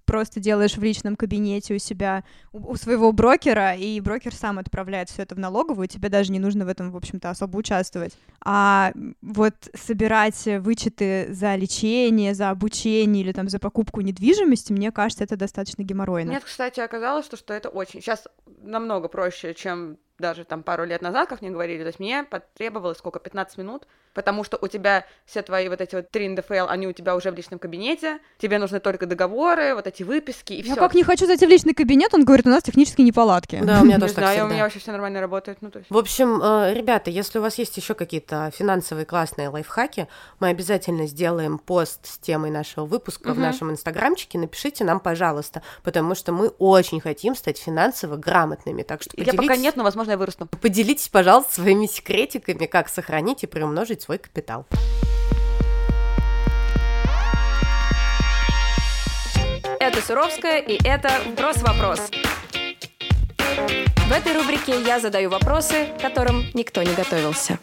просто 0.04 0.40
делаешь 0.40 0.76
в 0.76 0.82
личном 0.82 1.16
кабинете 1.16 1.74
у 1.74 1.78
себя 1.78 2.24
у, 2.52 2.76
своего 2.76 3.12
брокера, 3.12 3.74
и 3.74 4.00
брокер 4.00 4.34
сам 4.34 4.58
отправляет 4.58 5.10
все 5.10 5.22
это 5.22 5.34
в 5.34 5.38
налоговую, 5.38 5.88
тебе 5.88 6.08
даже 6.08 6.32
не 6.32 6.38
нужно 6.38 6.64
в 6.64 6.68
этом, 6.68 6.90
в 6.90 6.96
общем-то, 6.96 7.30
особо 7.30 7.56
участвовать. 7.56 8.16
А 8.44 8.92
вот 9.22 9.54
собирать 9.74 10.42
вычеты 10.60 11.28
за 11.30 11.54
лечение, 11.56 12.34
за 12.34 12.50
обучение 12.50 13.24
или 13.24 13.32
там 13.32 13.48
за 13.48 13.58
покупку 13.58 14.00
недвижимости, 14.00 14.72
мне 14.72 14.92
кажется, 14.92 15.24
это 15.24 15.36
достаточно 15.36 15.82
геморройно. 15.82 16.30
Нет, 16.30 16.44
кстати, 16.44 16.80
оказалось, 16.80 17.26
что 17.26 17.54
это 17.54 17.68
очень... 17.68 18.00
Сейчас 18.00 18.26
намного 18.62 19.08
проще, 19.08 19.54
чем 19.54 19.98
даже 20.18 20.44
там 20.44 20.62
пару 20.62 20.84
лет 20.84 21.02
назад, 21.02 21.28
как 21.28 21.40
мне 21.40 21.50
говорили. 21.50 21.82
То 21.82 21.88
есть 21.88 22.00
мне 22.00 22.24
потребовалось 22.24 22.98
сколько, 22.98 23.20
15 23.20 23.58
минут, 23.58 23.86
потому 24.18 24.42
что 24.42 24.58
у 24.60 24.66
тебя 24.66 25.04
все 25.26 25.42
твои 25.42 25.68
вот 25.68 25.80
эти 25.80 25.94
вот 25.94 26.10
три 26.10 26.28
НДФЛ, 26.28 26.66
они 26.68 26.88
у 26.88 26.92
тебя 26.92 27.14
уже 27.14 27.30
в 27.30 27.36
личном 27.36 27.60
кабинете, 27.60 28.18
тебе 28.38 28.58
нужны 28.58 28.80
только 28.80 29.06
договоры, 29.06 29.76
вот 29.76 29.86
эти 29.86 30.02
выписки 30.02 30.54
и 30.54 30.56
Я 30.56 30.72
все. 30.72 30.74
как 30.74 30.94
не 30.96 31.04
хочу 31.04 31.24
зайти 31.26 31.46
в 31.46 31.48
личный 31.48 31.72
кабинет, 31.72 32.12
он 32.14 32.24
говорит, 32.24 32.44
у 32.44 32.50
нас 32.50 32.64
технические 32.64 33.06
неполадки. 33.06 33.60
Да, 33.62 33.80
у 33.80 33.84
меня 33.84 33.94
Не 33.94 34.00
тоже 34.00 34.14
так 34.14 34.24
знаю, 34.24 34.38
у 34.38 34.40
всегда. 34.40 34.54
меня 34.54 34.62
вообще 34.64 34.80
все 34.80 34.90
нормально 34.90 35.20
работает. 35.20 35.58
Ну, 35.60 35.70
то 35.70 35.78
есть... 35.78 35.88
В 35.88 35.96
общем, 35.96 36.40
э, 36.42 36.74
ребята, 36.74 37.10
если 37.10 37.38
у 37.38 37.42
вас 37.42 37.58
есть 37.58 37.76
еще 37.76 37.94
какие-то 37.94 38.50
финансовые 38.52 39.06
классные 39.06 39.50
лайфхаки, 39.50 40.08
мы 40.40 40.48
обязательно 40.48 41.06
сделаем 41.06 41.58
пост 41.60 42.04
с 42.04 42.18
темой 42.18 42.50
нашего 42.50 42.86
выпуска 42.86 43.32
в 43.32 43.38
нашем 43.38 43.70
инстаграмчике. 43.70 44.36
Напишите 44.36 44.82
нам, 44.82 44.98
пожалуйста, 44.98 45.62
потому 45.84 46.16
что 46.16 46.32
мы 46.32 46.48
очень 46.58 47.00
хотим 47.00 47.36
стать 47.36 47.58
финансово 47.58 48.16
грамотными. 48.16 48.82
Так 48.82 49.00
что 49.00 49.12
Я 49.16 49.26
пока 49.26 49.36
поделитесь, 49.36 49.62
нет, 49.62 49.76
но, 49.76 49.84
возможно, 49.84 50.10
я 50.10 50.16
вырасту. 50.18 50.46
поделитесь, 50.46 51.08
пожалуйста, 51.08 51.54
своими 51.54 51.86
секретиками, 51.86 52.66
как 52.66 52.88
сохранить 52.88 53.44
и 53.44 53.46
приумножить 53.46 54.07
свой 54.08 54.16
капитал. 54.16 54.66
Это 59.80 60.00
Суровская, 60.00 60.60
и 60.60 60.78
это 60.82 61.10
«Вброс-вопрос». 61.26 62.00
В 64.08 64.12
этой 64.12 64.32
рубрике 64.32 64.80
я 64.80 64.98
задаю 64.98 65.28
вопросы, 65.28 65.88
которым 66.00 66.46
никто 66.54 66.82
не 66.82 66.94
готовился. 66.94 67.58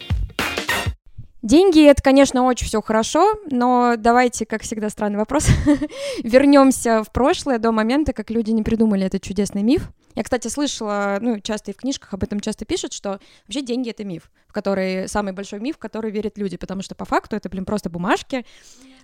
Деньги 1.46 1.86
это, 1.86 2.02
конечно, 2.02 2.42
очень 2.42 2.66
все 2.66 2.82
хорошо, 2.82 3.34
но 3.48 3.94
давайте, 3.96 4.44
как 4.44 4.62
всегда, 4.62 4.90
странный 4.90 5.18
вопрос, 5.18 5.46
вернемся 6.24 7.04
в 7.04 7.12
прошлое 7.12 7.60
до 7.60 7.70
момента, 7.70 8.12
как 8.12 8.30
люди 8.30 8.50
не 8.50 8.64
придумали 8.64 9.06
этот 9.06 9.22
чудесный 9.22 9.62
миф. 9.62 9.92
Я, 10.16 10.24
кстати, 10.24 10.48
слышала, 10.48 11.18
ну, 11.20 11.38
часто 11.38 11.70
и 11.70 11.74
в 11.74 11.76
книжках 11.76 12.12
об 12.14 12.24
этом 12.24 12.40
часто 12.40 12.64
пишут, 12.64 12.92
что 12.92 13.20
вообще 13.46 13.62
деньги 13.62 13.90
это 13.90 14.04
миф, 14.04 14.28
в 14.48 14.52
который 14.52 15.08
самый 15.08 15.34
большой 15.34 15.60
миф, 15.60 15.76
в 15.76 15.78
который 15.78 16.10
верят 16.10 16.36
люди, 16.36 16.56
потому 16.56 16.82
что 16.82 16.96
по 16.96 17.04
факту 17.04 17.36
это, 17.36 17.48
блин, 17.48 17.64
просто 17.64 17.90
бумажки, 17.90 18.44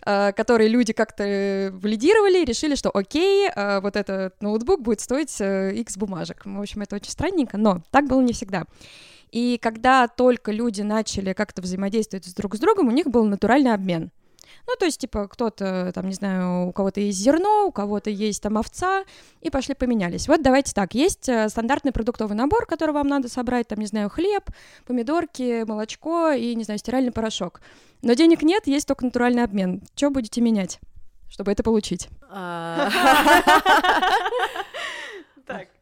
э, 0.04 0.32
которые 0.32 0.68
люди 0.68 0.92
как-то 0.92 1.22
валидировали, 1.74 2.44
решили, 2.44 2.74
что 2.74 2.90
окей, 2.90 3.50
э, 3.54 3.80
вот 3.80 3.94
этот 3.94 4.42
ноутбук 4.42 4.82
будет 4.82 5.00
стоить 5.00 5.40
э, 5.40 5.74
X 5.76 5.96
бумажек. 5.96 6.42
В 6.44 6.60
общем, 6.60 6.82
это 6.82 6.96
очень 6.96 7.12
странненько, 7.12 7.56
но 7.56 7.84
так 7.92 8.08
было 8.08 8.20
не 8.20 8.32
всегда. 8.32 8.64
И 9.32 9.58
когда 9.60 10.06
только 10.08 10.52
люди 10.52 10.82
начали 10.82 11.32
как-то 11.32 11.62
взаимодействовать 11.62 12.26
с 12.26 12.34
друг 12.34 12.54
с 12.54 12.60
другом, 12.60 12.88
у 12.88 12.92
них 12.92 13.06
был 13.06 13.24
натуральный 13.24 13.72
обмен. 13.72 14.10
Ну, 14.66 14.74
то 14.78 14.84
есть, 14.84 15.00
типа, 15.00 15.26
кто-то, 15.26 15.90
там, 15.94 16.06
не 16.06 16.14
знаю, 16.14 16.68
у 16.68 16.72
кого-то 16.72 17.00
есть 17.00 17.18
зерно, 17.18 17.66
у 17.66 17.72
кого-то 17.72 18.10
есть 18.10 18.42
там 18.42 18.58
овца, 18.58 19.04
и 19.40 19.50
пошли 19.50 19.74
поменялись. 19.74 20.28
Вот 20.28 20.42
давайте 20.42 20.72
так, 20.72 20.94
есть 20.94 21.28
э, 21.28 21.48
стандартный 21.48 21.92
продуктовый 21.92 22.36
набор, 22.36 22.66
который 22.66 22.92
вам 22.92 23.08
надо 23.08 23.28
собрать, 23.28 23.68
там, 23.68 23.80
не 23.80 23.86
знаю, 23.86 24.10
хлеб, 24.10 24.44
помидорки, 24.86 25.64
молочко 25.64 26.30
и, 26.30 26.54
не 26.54 26.64
знаю, 26.64 26.78
стиральный 26.78 27.12
порошок. 27.12 27.60
Но 28.02 28.12
денег 28.12 28.42
нет, 28.42 28.66
есть 28.66 28.86
только 28.86 29.04
натуральный 29.04 29.42
обмен. 29.42 29.82
Что 29.96 30.10
будете 30.10 30.40
менять, 30.40 30.78
чтобы 31.28 31.52
это 31.52 31.62
получить? 31.62 32.08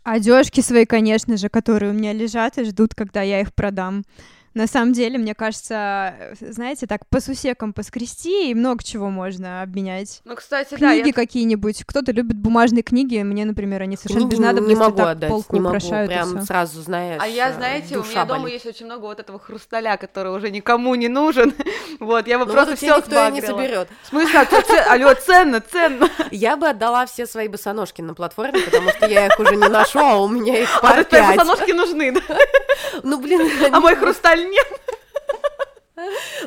Одежки 0.03 0.61
свои, 0.61 0.87
конечно 0.87 1.37
же, 1.37 1.49
которые 1.49 1.91
у 1.91 1.95
меня 1.95 2.13
лежат 2.13 2.59
и 2.59 2.65
ждут, 2.65 2.95
когда 2.95 3.23
я 3.23 3.41
их 3.41 3.55
продам. 3.55 4.05
На 4.53 4.67
самом 4.67 4.93
деле, 4.93 5.17
мне 5.17 5.35
кажется, 5.35 6.15
э, 6.19 6.35
знаете, 6.41 6.89
так 6.89 7.07
по 7.09 7.21
сусекам 7.21 7.73
поскрести 7.73 8.51
и 8.51 8.55
много 8.55 8.83
чего 8.83 9.09
можно 9.09 9.63
обменять. 9.63 10.23
Ну, 10.25 10.35
кстати, 10.35 10.71
да, 10.71 10.77
Книги 10.93 11.09
я... 11.09 11.13
какие-нибудь. 11.13 11.85
Кто-то 11.87 12.11
любит 12.11 12.37
бумажные 12.37 12.83
книги. 12.83 13.23
Мне, 13.23 13.45
например, 13.45 13.83
они 13.83 13.97
совершенно 13.97 14.29
без 14.29 14.39
надобности 14.41 14.75
не 14.75 14.81
могу 14.81 14.97
так 14.97 15.09
отдать, 15.09 15.31
полку 15.31 15.55
не 15.55 15.61
могу, 15.61 15.77
украшают 15.77 16.11
прям 16.11 16.29
всё. 16.39 16.47
сразу 16.47 16.83
знаешь. 16.83 17.23
А 17.23 17.29
я, 17.29 17.51
э, 17.51 17.55
знаете, 17.55 17.99
у 17.99 18.03
меня 18.03 18.25
дома 18.25 18.41
болит. 18.41 18.55
есть 18.55 18.67
очень 18.67 18.87
много 18.87 19.03
вот 19.03 19.21
этого 19.21 19.39
хрусталя, 19.39 19.97
который 19.97 20.35
уже 20.35 20.51
никому 20.51 20.95
не 20.97 21.09
нужен. 21.09 21.55
Вот, 22.01 22.27
я 22.27 22.39
бы 22.39 22.47
Ну, 22.47 22.53
просто 22.53 22.77
все 22.77 22.97
никто 22.97 23.29
и 23.29 23.33
не 23.33 23.41
заберет. 23.43 23.89
В 24.05 24.09
смысле, 24.09 24.39
а 24.41 24.93
алло, 24.95 25.13
ценно, 25.15 25.61
ценно. 25.61 26.09
Я 26.31 26.57
бы 26.57 26.69
отдала 26.69 27.05
все 27.05 27.27
свои 27.27 27.47
босоножки 27.47 28.01
на 28.01 28.15
платформе, 28.15 28.59
потому 28.61 28.89
что 28.91 29.07
я 29.07 29.27
их 29.27 29.39
уже 29.39 29.57
не 29.57 29.69
ношу, 29.69 29.99
а 29.99 30.17
у 30.17 30.29
меня 30.29 30.63
их 30.63 30.79
А 30.83 30.93
твои 30.93 31.05
пять. 31.05 31.37
босоножки 31.37 31.73
нужны, 31.73 32.13
да? 32.13 32.21
Ну, 33.03 33.21
блин, 33.21 33.49
А 33.73 33.81
мой 33.81 33.97
хрусталь 33.97 34.40
нет. 34.45 34.67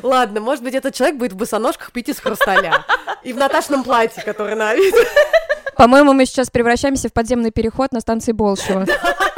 ладно, 0.02 0.40
может 0.40 0.62
быть, 0.64 0.74
этот 0.74 0.94
человек 0.94 1.16
будет 1.16 1.32
в 1.32 1.36
босоножках 1.36 1.92
пить 1.92 2.08
из 2.08 2.20
хрусталя. 2.20 2.84
И 3.22 3.32
в 3.32 3.36
Наташном 3.36 3.84
платье, 3.84 4.22
которое 4.22 4.56
на 4.56 4.74
вид. 4.74 4.94
По-моему, 5.76 6.12
мы 6.12 6.26
сейчас 6.26 6.50
превращаемся 6.50 7.08
в 7.08 7.12
подземный 7.12 7.50
переход 7.50 7.92
на 7.92 8.00
станции 8.00 8.32
Болшева. 8.32 8.86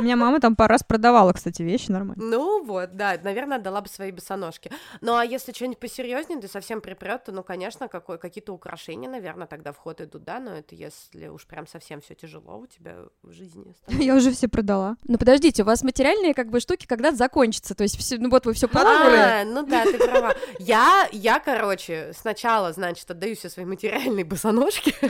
У 0.00 0.02
меня 0.02 0.16
мама 0.16 0.40
там 0.40 0.56
пару 0.56 0.72
раз 0.72 0.82
продавала, 0.82 1.32
кстати, 1.32 1.62
вещи 1.62 1.90
нормально. 1.90 2.22
Ну 2.24 2.64
вот, 2.64 2.96
да, 2.96 3.18
наверное, 3.22 3.58
отдала 3.58 3.80
бы 3.82 3.88
свои 3.88 4.10
босоножки. 4.12 4.70
Ну 5.00 5.14
а 5.16 5.24
если 5.24 5.52
что-нибудь 5.52 5.78
посерьезнее, 5.78 6.40
да 6.40 6.48
совсем 6.48 6.80
припрет, 6.80 7.24
то, 7.24 7.32
ну, 7.32 7.42
конечно, 7.42 7.88
какой, 7.88 8.18
какие-то 8.18 8.52
украшения, 8.52 9.08
наверное, 9.10 9.46
тогда 9.46 9.72
в 9.72 9.76
ход 9.76 10.00
идут, 10.00 10.24
да, 10.24 10.40
но 10.40 10.52
это 10.52 10.74
если 10.74 11.28
уж 11.28 11.46
прям 11.46 11.66
совсем 11.66 12.00
все 12.00 12.14
тяжело 12.14 12.58
у 12.58 12.66
тебя 12.66 12.96
в 13.22 13.30
жизни. 13.32 13.74
становится. 13.82 14.04
Я 14.06 14.14
уже 14.14 14.32
все 14.32 14.48
продала. 14.48 14.96
Ну 15.04 15.18
подождите, 15.18 15.62
у 15.62 15.66
вас 15.66 15.82
материальные 15.82 16.32
как 16.34 16.48
бы 16.50 16.60
штуки 16.60 16.86
когда-то 16.86 17.16
закончатся, 17.16 17.74
то 17.74 17.82
есть 17.82 17.98
всё- 17.98 18.16
ну 18.18 18.30
вот 18.30 18.46
вы 18.46 18.54
все 18.54 18.68
положили. 18.68 19.16
А, 19.16 19.44
ну 19.44 19.66
да, 19.66 19.84
ты 19.84 19.98
права. 19.98 20.34
Я, 20.58 21.08
я, 21.12 21.38
короче, 21.40 22.12
сначала, 22.16 22.72
значит, 22.72 23.10
отдаю 23.10 23.36
все 23.36 23.50
свои 23.50 23.66
материальные 23.66 24.24
босоножки. 24.24 24.94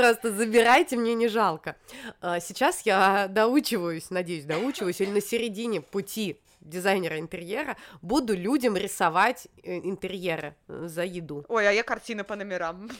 Просто 0.00 0.32
забирайте, 0.32 0.96
мне 0.96 1.14
не 1.14 1.28
жалко. 1.28 1.76
А 2.22 2.40
Сейчас 2.40 2.80
я 2.86 3.28
доучиваюсь, 3.28 4.08
надеюсь, 4.08 4.44
доучиваюсь, 4.44 4.98
или 5.02 5.10
на 5.10 5.20
середине 5.20 5.82
пути 5.82 6.40
дизайнера 6.62 7.18
интерьера 7.18 7.76
буду 8.00 8.34
людям 8.34 8.78
рисовать 8.78 9.48
э, 9.62 9.76
интерьеры 9.78 10.54
э, 10.68 10.86
за 10.86 11.04
еду. 11.04 11.44
Ой, 11.48 11.68
а 11.68 11.72
я 11.72 11.82
картины 11.82 12.24
по 12.24 12.34
номерам. 12.34 12.90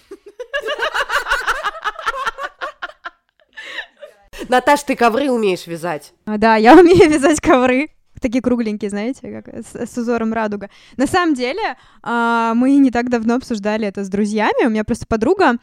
Наташ, 4.48 4.82
ты 4.82 4.94
ковры 4.94 5.30
умеешь 5.30 5.66
вязать? 5.66 6.12
А, 6.26 6.36
да, 6.36 6.56
я 6.56 6.74
умею 6.78 7.08
вязать 7.08 7.40
ковры. 7.40 7.88
Такие 8.20 8.42
кругленькие, 8.42 8.90
знаете, 8.90 9.42
как 9.42 9.48
с, 9.48 9.74
с 9.74 9.96
узором 9.98 10.32
радуга. 10.32 10.68
На 10.96 11.06
самом 11.06 11.34
деле, 11.34 11.76
а, 12.02 12.54
мы 12.54 12.76
не 12.76 12.90
так 12.90 13.08
давно 13.08 13.36
обсуждали 13.36 13.86
это 13.86 14.04
с 14.04 14.08
друзьями. 14.08 14.66
У 14.66 14.70
меня 14.70 14.84
просто 14.84 15.06
подруга 15.06 15.56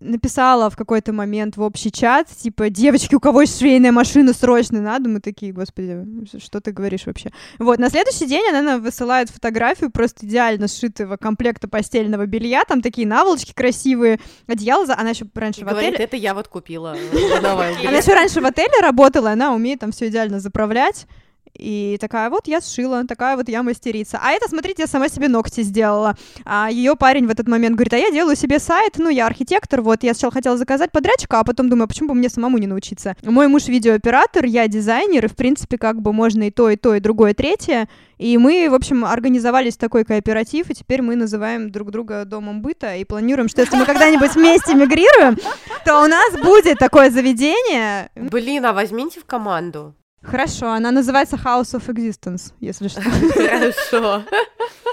написала 0.00 0.70
в 0.70 0.76
какой-то 0.76 1.12
момент 1.12 1.56
в 1.56 1.62
общий 1.62 1.90
чат, 1.92 2.28
типа, 2.28 2.68
девочки, 2.68 3.14
у 3.14 3.20
кого 3.20 3.42
есть 3.42 3.58
швейная 3.58 3.92
машина, 3.92 4.32
срочно 4.32 4.80
надо. 4.80 5.08
Мы 5.08 5.20
такие, 5.20 5.52
господи, 5.52 6.04
что 6.38 6.60
ты 6.60 6.72
говоришь 6.72 7.06
вообще? 7.06 7.30
Вот, 7.58 7.78
на 7.78 7.88
следующий 7.90 8.26
день 8.26 8.44
она 8.50 8.60
нам 8.62 8.82
высылает 8.82 9.30
фотографию 9.30 9.90
просто 9.90 10.26
идеально 10.26 10.68
сшитого 10.68 11.16
комплекта 11.16 11.68
постельного 11.68 12.26
белья, 12.26 12.64
там 12.64 12.82
такие 12.82 13.06
наволочки 13.06 13.52
красивые, 13.52 14.18
одеяло, 14.46 14.84
она 14.96 15.10
еще 15.10 15.26
раньше 15.34 15.60
И 15.60 15.64
в 15.64 15.68
отеле... 15.68 15.82
говорит, 15.82 16.00
это 16.00 16.16
я 16.16 16.34
вот 16.34 16.48
купила. 16.48 16.96
э, 16.96 17.38
Она 17.38 17.56
белье». 17.72 17.96
еще 17.98 18.14
раньше 18.14 18.40
в 18.40 18.46
отеле 18.46 18.80
работала, 18.82 19.30
она 19.30 19.54
умеет 19.54 19.80
там 19.80 19.92
все 19.92 20.08
идеально 20.08 20.40
заправлять. 20.40 21.06
И 21.56 21.96
такая, 22.00 22.30
вот 22.30 22.46
я 22.46 22.60
сшила, 22.60 23.04
такая 23.06 23.36
вот 23.36 23.48
я 23.48 23.62
мастерица. 23.62 24.18
А 24.22 24.32
это, 24.32 24.48
смотрите, 24.48 24.82
я 24.82 24.86
сама 24.86 25.08
себе 25.08 25.28
ногти 25.28 25.62
сделала. 25.62 26.16
А 26.44 26.68
ее 26.70 26.96
парень 26.96 27.26
в 27.26 27.30
этот 27.30 27.48
момент 27.48 27.76
говорит, 27.76 27.94
а 27.94 27.98
я 27.98 28.10
делаю 28.10 28.36
себе 28.36 28.58
сайт, 28.58 28.94
ну, 28.98 29.08
я 29.08 29.26
архитектор, 29.26 29.80
вот, 29.80 30.02
я 30.02 30.14
сначала 30.14 30.32
хотела 30.32 30.56
заказать 30.56 30.90
подрядчика, 30.92 31.40
а 31.40 31.44
потом 31.44 31.68
думаю, 31.68 31.84
а 31.84 31.88
почему 31.88 32.10
бы 32.10 32.14
мне 32.14 32.28
самому 32.28 32.58
не 32.58 32.66
научиться? 32.66 33.16
Мой 33.22 33.48
муж 33.48 33.68
видеооператор, 33.68 34.44
я 34.44 34.66
дизайнер, 34.68 35.24
и, 35.24 35.28
в 35.28 35.36
принципе, 35.36 35.78
как 35.78 36.02
бы 36.02 36.12
можно 36.12 36.48
и 36.48 36.50
то, 36.50 36.70
и 36.70 36.76
то, 36.76 36.94
и 36.94 37.00
другое, 37.00 37.30
и 37.30 37.34
третье. 37.34 37.88
И 38.18 38.38
мы, 38.38 38.68
в 38.70 38.74
общем, 38.74 39.04
организовались 39.04 39.76
такой 39.76 40.04
кооператив, 40.04 40.70
и 40.70 40.74
теперь 40.74 41.02
мы 41.02 41.16
называем 41.16 41.70
друг 41.70 41.90
друга 41.90 42.24
домом 42.24 42.62
быта 42.62 42.94
и 42.96 43.04
планируем, 43.04 43.48
что 43.48 43.60
если 43.60 43.76
мы 43.76 43.86
когда-нибудь 43.86 44.34
вместе 44.34 44.74
мигрируем, 44.74 45.36
то 45.84 46.02
у 46.02 46.06
нас 46.06 46.32
будет 46.42 46.78
такое 46.78 47.10
заведение. 47.10 48.10
Блин, 48.14 48.66
а 48.66 48.72
возьмите 48.72 49.20
в 49.20 49.24
команду. 49.24 49.94
Хорошо, 50.24 50.72
она 50.72 50.90
называется 50.90 51.36
House 51.36 51.74
of 51.78 51.86
Existence, 51.88 52.52
если 52.60 52.88
что. 52.88 53.02
Хорошо. 53.34 54.22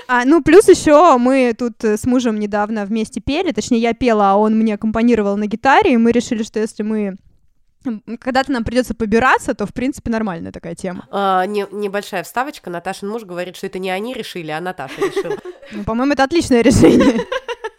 А, 0.07 0.25
ну, 0.25 0.43
плюс 0.43 0.67
еще 0.67 1.17
мы 1.17 1.55
тут 1.57 1.83
с 1.83 2.05
мужем 2.05 2.39
недавно 2.39 2.85
вместе 2.85 3.21
пели, 3.21 3.51
точнее, 3.51 3.79
я 3.79 3.93
пела, 3.93 4.31
а 4.31 4.35
он 4.35 4.57
мне 4.57 4.75
аккомпанировал 4.75 5.37
на 5.37 5.47
гитаре, 5.47 5.93
и 5.93 5.97
мы 5.97 6.11
решили, 6.11 6.43
что 6.43 6.59
если 6.59 6.83
мы 6.83 7.15
когда-то 8.19 8.51
нам 8.51 8.63
придется 8.63 8.93
побираться, 8.93 9.53
то, 9.55 9.65
в 9.65 9.73
принципе, 9.73 10.11
нормальная 10.11 10.51
такая 10.51 10.75
тема. 10.75 11.07
А, 11.09 11.45
не, 11.45 11.65
небольшая 11.71 12.23
вставочка. 12.23 12.69
Наташин 12.69 13.09
муж 13.09 13.23
говорит, 13.23 13.55
что 13.55 13.67
это 13.67 13.79
не 13.79 13.89
они 13.89 14.13
решили, 14.13 14.51
а 14.51 14.61
Наташа 14.61 15.01
решила. 15.01 15.37
Ну, 15.71 15.83
по-моему, 15.83 16.13
это 16.13 16.23
отличное 16.23 16.61
решение. 16.61 17.25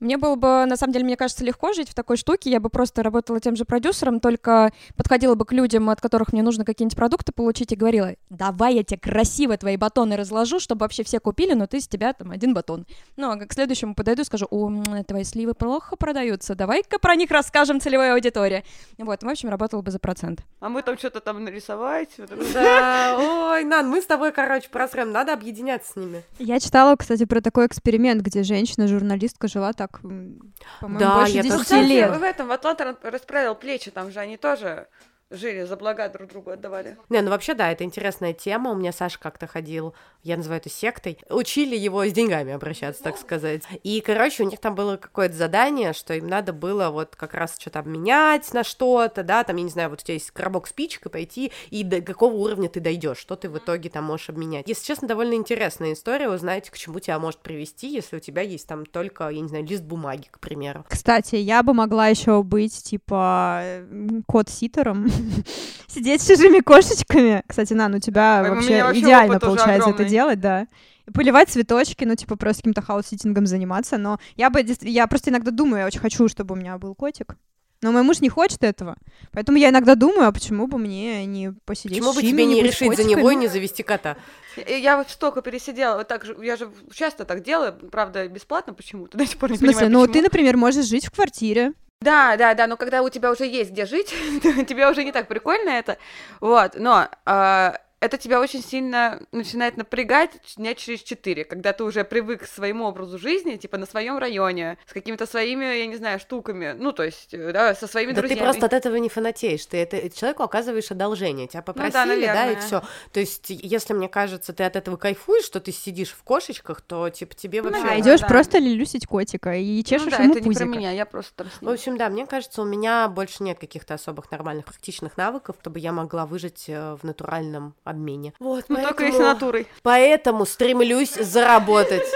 Мне 0.00 0.16
было 0.16 0.34
бы, 0.34 0.64
на 0.66 0.76
самом 0.76 0.94
деле, 0.94 1.04
мне 1.04 1.16
кажется, 1.16 1.44
легко 1.44 1.74
жить 1.74 1.90
в 1.90 1.94
такой 1.94 2.16
штуке. 2.16 2.50
Я 2.50 2.58
бы 2.58 2.70
просто 2.70 3.02
работала 3.02 3.38
тем 3.38 3.54
же 3.54 3.66
продюсером, 3.66 4.18
только 4.18 4.72
подходила 4.96 5.34
бы 5.34 5.44
к 5.44 5.52
людям, 5.52 5.90
от 5.90 6.00
которых 6.00 6.32
мне 6.32 6.42
нужно 6.42 6.64
какие-нибудь 6.64 6.96
продукты 6.96 7.32
получить, 7.32 7.72
и 7.72 7.76
говорила, 7.76 8.14
давай 8.30 8.76
я 8.76 8.82
тебе 8.82 8.98
красиво 8.98 9.56
твои 9.58 9.76
батоны 9.76 10.16
разложу, 10.16 10.58
чтобы 10.58 10.80
вообще 10.80 11.04
все 11.04 11.20
купили, 11.20 11.52
но 11.52 11.66
ты 11.66 11.80
с 11.80 11.86
тебя 11.86 12.14
там 12.14 12.30
один 12.30 12.54
батон. 12.54 12.86
Ну, 13.16 13.30
а 13.30 13.36
к 13.36 13.52
следующему 13.52 13.94
подойду 13.94 14.22
и 14.22 14.24
скажу, 14.24 14.46
о, 14.50 14.70
твои 15.06 15.24
сливы 15.24 15.52
плохо 15.52 15.96
продаются, 15.96 16.54
давай-ка 16.54 16.98
про 16.98 17.14
них 17.14 17.30
расскажем 17.30 17.80
целевой 17.80 18.14
аудитории. 18.14 18.64
Вот, 18.96 19.22
в 19.22 19.28
общем, 19.28 19.50
работала 19.50 19.82
бы 19.82 19.90
за 19.90 19.98
процент. 19.98 20.40
А 20.60 20.70
мы 20.70 20.82
там 20.82 20.96
что-то 20.96 21.20
там 21.20 21.44
нарисовать. 21.44 22.10
Да, 22.54 23.18
ой, 23.18 23.64
Нан, 23.64 23.88
мы 23.90 24.00
с 24.00 24.06
тобой, 24.06 24.32
короче, 24.32 24.70
просрем, 24.70 25.12
надо 25.12 25.34
объединяться 25.34 25.92
с 25.92 25.96
ними. 25.96 26.22
Я 26.38 26.58
читала, 26.58 26.96
кстати, 26.96 27.26
про 27.26 27.42
такой 27.42 27.66
эксперимент, 27.66 28.22
где 28.22 28.42
женщина-журналистка 28.42 29.46
жила 29.46 29.72
так 29.74 29.89
так, 29.92 30.00
по-моему, 30.02 30.98
Да, 30.98 31.14
больше 31.16 31.32
я 31.32 31.42
10 31.42 31.68
тоже- 31.68 31.82
лет. 31.82 32.16
В 32.16 32.22
этом 32.22 32.48
в 32.48 32.52
Атланта 32.52 32.96
расправил 33.02 33.54
плечи, 33.54 33.90
там 33.90 34.10
же 34.10 34.20
они 34.20 34.36
тоже 34.36 34.88
жили, 35.30 35.64
за 35.64 35.76
блага 35.76 36.08
друг 36.08 36.28
другу 36.30 36.50
отдавали. 36.50 36.96
Не, 37.08 37.22
ну 37.22 37.30
вообще, 37.30 37.54
да, 37.54 37.70
это 37.70 37.84
интересная 37.84 38.32
тема. 38.32 38.72
У 38.72 38.74
меня 38.74 38.92
Саша 38.92 39.18
как-то 39.18 39.46
ходил, 39.46 39.94
я 40.22 40.36
называю 40.36 40.60
это 40.60 40.68
сектой. 40.68 41.18
Учили 41.28 41.76
его 41.76 42.04
с 42.04 42.12
деньгами 42.12 42.52
обращаться, 42.52 43.02
так 43.02 43.16
сказать. 43.18 43.62
И, 43.82 44.00
короче, 44.00 44.42
у 44.42 44.46
них 44.46 44.60
там 44.60 44.74
было 44.74 44.96
какое-то 44.96 45.34
задание, 45.34 45.92
что 45.92 46.14
им 46.14 46.26
надо 46.26 46.52
было 46.52 46.90
вот 46.90 47.16
как 47.16 47.34
раз 47.34 47.56
что-то 47.58 47.78
обменять 47.78 48.52
на 48.52 48.64
что-то, 48.64 49.22
да, 49.22 49.44
там, 49.44 49.56
я 49.56 49.62
не 49.62 49.70
знаю, 49.70 49.90
вот 49.90 50.00
у 50.00 50.04
тебя 50.04 50.14
есть 50.14 50.30
коробок 50.30 50.66
спичек, 50.66 51.06
и 51.06 51.08
пойти, 51.08 51.52
и 51.70 51.84
до 51.84 52.00
какого 52.00 52.34
уровня 52.34 52.68
ты 52.68 52.80
дойдешь, 52.80 53.18
что 53.18 53.36
ты 53.36 53.48
в 53.48 53.58
итоге 53.58 53.88
там 53.90 54.04
можешь 54.04 54.28
обменять. 54.28 54.68
Если 54.68 54.84
честно, 54.84 55.08
довольно 55.08 55.34
интересная 55.34 55.92
история, 55.92 56.28
узнать, 56.28 56.70
к 56.70 56.76
чему 56.76 57.00
тебя 57.00 57.18
может 57.18 57.40
привести, 57.40 57.88
если 57.88 58.16
у 58.16 58.20
тебя 58.20 58.42
есть 58.42 58.66
там 58.66 58.84
только, 58.84 59.28
я 59.28 59.40
не 59.40 59.48
знаю, 59.48 59.64
лист 59.64 59.82
бумаги, 59.82 60.26
к 60.30 60.40
примеру. 60.40 60.84
Кстати, 60.88 61.36
я 61.36 61.62
бы 61.62 61.72
могла 61.72 62.08
еще 62.08 62.42
быть, 62.42 62.82
типа, 62.82 63.60
м, 63.62 64.24
кот-ситером, 64.26 65.10
сидеть 65.88 66.22
с 66.22 66.26
чужими 66.26 66.60
кошечками. 66.60 67.42
Кстати, 67.46 67.72
Нан, 67.72 67.94
у 67.94 67.98
тебя 67.98 68.42
Ой, 68.42 68.50
вообще 68.50 68.82
вообще 68.82 69.00
идеально 69.00 69.40
получается 69.40 69.90
это 69.90 70.04
делать, 70.04 70.40
да. 70.40 70.66
И 71.06 71.12
Поливать 71.12 71.48
цветочки, 71.48 72.04
ну, 72.04 72.14
типа, 72.14 72.36
просто 72.36 72.62
каким-то 72.62 72.82
house-sitting 72.82 73.38
ом 73.38 73.46
заниматься, 73.46 73.98
но 73.98 74.18
я 74.36 74.50
бы, 74.50 74.64
я 74.82 75.06
просто 75.06 75.30
иногда 75.30 75.50
думаю, 75.50 75.80
я 75.80 75.86
очень 75.86 76.00
хочу, 76.00 76.28
чтобы 76.28 76.54
у 76.54 76.56
меня 76.56 76.78
был 76.78 76.94
котик. 76.94 77.36
Но 77.82 77.92
мой 77.92 78.02
муж 78.02 78.20
не 78.20 78.28
хочет 78.28 78.62
этого. 78.62 78.96
Поэтому 79.32 79.56
я 79.56 79.70
иногда 79.70 79.94
думаю, 79.94 80.28
а 80.28 80.32
почему 80.32 80.66
бы 80.66 80.76
мне 80.76 81.24
не 81.24 81.52
посидеть 81.64 81.98
Почему 81.98 82.12
с 82.12 82.16
бы 82.16 82.22
тебе 82.22 82.44
не 82.44 82.62
решить 82.62 82.94
за 82.94 83.04
него 83.04 83.20
и 83.20 83.22
котиками? 83.22 83.40
не 83.40 83.48
завести 83.48 83.82
кота? 83.82 84.18
Я 84.66 84.98
вот 84.98 85.08
столько 85.08 85.40
пересидела, 85.40 85.96
вот 85.96 86.06
так 86.08 86.24
же, 86.24 86.36
я 86.42 86.56
же 86.56 86.70
часто 86.92 87.24
так 87.24 87.42
делаю, 87.42 87.72
правда, 87.72 88.28
бесплатно 88.28 88.74
почему-то, 88.74 89.16
до 89.16 89.26
сих 89.26 89.38
пор 89.38 89.50
не 89.50 89.56
В 89.56 89.60
смысле, 89.60 89.86
понимаю, 89.86 89.92
ну, 89.92 90.00
почему. 90.02 90.12
ты, 90.12 90.22
например, 90.22 90.56
можешь 90.58 90.84
жить 90.86 91.06
в 91.06 91.10
квартире. 91.10 91.72
Да, 92.02 92.38
да, 92.38 92.54
да, 92.54 92.66
но 92.66 92.78
когда 92.78 93.02
у 93.02 93.10
тебя 93.10 93.30
уже 93.30 93.44
есть 93.44 93.72
где 93.72 93.84
жить, 93.84 94.08
тебе 94.66 94.88
уже 94.88 95.04
не 95.04 95.12
так 95.12 95.28
прикольно 95.28 95.68
это, 95.68 95.98
вот, 96.40 96.72
но 96.76 97.08
а, 97.26 97.76
это 98.00 98.16
тебя 98.16 98.40
очень 98.40 98.62
сильно 98.62 99.20
начинает 99.30 99.76
напрягать 99.76 100.30
дня 100.56 100.74
через 100.74 101.00
четыре, 101.02 101.44
когда 101.44 101.72
ты 101.72 101.84
уже 101.84 102.02
привык 102.04 102.42
к 102.44 102.46
своему 102.46 102.86
образу 102.86 103.18
жизни, 103.18 103.56
типа 103.56 103.76
на 103.76 103.86
своем 103.86 104.18
районе, 104.18 104.78
с 104.86 104.92
какими-то 104.92 105.26
своими, 105.26 105.64
я 105.64 105.86
не 105.86 105.96
знаю, 105.96 106.18
штуками, 106.18 106.74
ну, 106.78 106.92
то 106.92 107.02
есть, 107.02 107.34
э, 107.34 107.52
да, 107.52 107.74
со 107.74 107.86
своими 107.86 108.12
Да 108.12 108.16
ты 108.22 108.28
друзьями. 108.28 108.44
просто 108.44 108.66
от 108.66 108.72
этого 108.72 108.96
не 108.96 109.08
фанатеешь, 109.10 109.66
ты 109.66 109.76
это 109.78 110.08
человеку 110.10 110.42
оказываешь 110.42 110.90
одолжение, 110.90 111.46
тебя 111.46 111.62
попросили, 111.62 111.92
да, 111.92 112.04
и 112.04 112.16
Ну 112.16 112.24
наверное. 112.34 112.60
все. 112.66 112.82
То 113.12 113.20
есть, 113.20 113.46
если 113.50 113.92
мне 113.92 114.08
кажется, 114.08 114.52
ты 114.52 114.64
от 114.64 114.76
этого 114.76 114.96
кайфуешь, 114.96 115.44
что 115.44 115.60
ты 115.60 115.70
сидишь 115.70 116.10
в 116.12 116.22
кошечках, 116.22 116.80
то 116.80 117.10
типа 117.10 117.34
тебе 117.34 117.60
Ну, 117.62 117.68
вообще. 117.68 117.82
А 117.82 117.84
наверное, 117.84 118.10
идешь 118.12 118.20
да. 118.20 118.26
просто 118.28 118.58
лилюсить 118.58 119.06
котика 119.06 119.54
и 119.54 119.76
Ну 119.78 119.82
чешешь 119.82 120.10
да, 120.10 120.22
ему 120.22 120.34
это 120.34 120.48
не 120.48 120.54
про 120.54 120.64
меня, 120.64 120.90
я 120.92 121.04
просто 121.04 121.34
там 121.34 121.48
с 121.50 121.60
В 121.60 121.68
общем, 121.68 121.98
да, 121.98 122.08
мне 122.08 122.26
кажется, 122.26 122.62
у 122.62 122.64
меня 122.64 123.08
больше 123.08 123.42
нет 123.42 123.58
каких-то 123.58 123.94
особых 123.94 124.30
нормальных 124.30 124.64
практичных 124.64 125.16
навыков, 125.18 125.56
чтобы 125.60 125.78
я 125.80 125.92
могла 125.92 126.24
выжить 126.24 126.64
э, 126.68 126.94
в 126.94 127.04
натуральном 127.04 127.74
обмене. 127.90 128.32
Вот, 128.40 128.64
Ну, 128.68 128.76
только 128.76 128.88
поэтому- 128.94 129.08
если 129.08 129.22
натурой. 129.22 129.66
Поэтому 129.82 130.46
стремлюсь 130.46 131.14
заработать. 131.14 132.06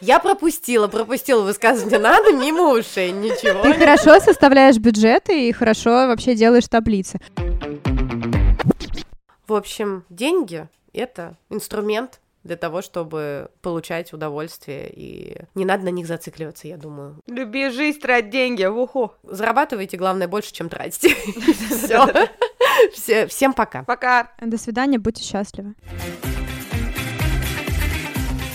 Я 0.00 0.18
пропустила, 0.18 0.86
пропустила 0.88 1.42
высказывание 1.42 1.98
надо 1.98 2.32
мимо 2.32 2.72
ушей, 2.72 3.10
ничего. 3.12 3.62
Ты 3.62 3.72
хорошо 3.74 4.20
составляешь 4.20 4.76
бюджеты 4.76 5.48
и 5.48 5.52
хорошо 5.52 5.90
вообще 6.08 6.34
делаешь 6.34 6.68
таблицы. 6.68 7.20
В 9.46 9.54
общем, 9.54 10.04
деньги— 10.08 10.68
это 10.92 11.36
инструмент 11.50 12.20
для 12.42 12.56
того, 12.56 12.82
чтобы 12.82 13.48
получать 13.62 14.12
удовольствие, 14.12 14.90
и 14.94 15.36
не 15.54 15.64
надо 15.64 15.84
на 15.84 15.88
них 15.88 16.06
зацикливаться, 16.06 16.68
я 16.68 16.76
думаю. 16.76 17.16
Люби 17.26 17.70
жизнь, 17.70 18.00
трать 18.00 18.28
деньги, 18.30 18.64
уху. 18.64 19.12
Зарабатывайте, 19.22 19.96
главное, 19.96 20.28
больше, 20.28 20.52
чем 20.52 20.68
тратите. 20.68 21.14
Всё. 21.70 22.06
Все. 22.92 23.26
Всем 23.26 23.52
пока. 23.52 23.82
Пока. 23.84 24.30
До 24.40 24.58
свидания, 24.58 24.98
будьте 24.98 25.22
счастливы. 25.22 25.74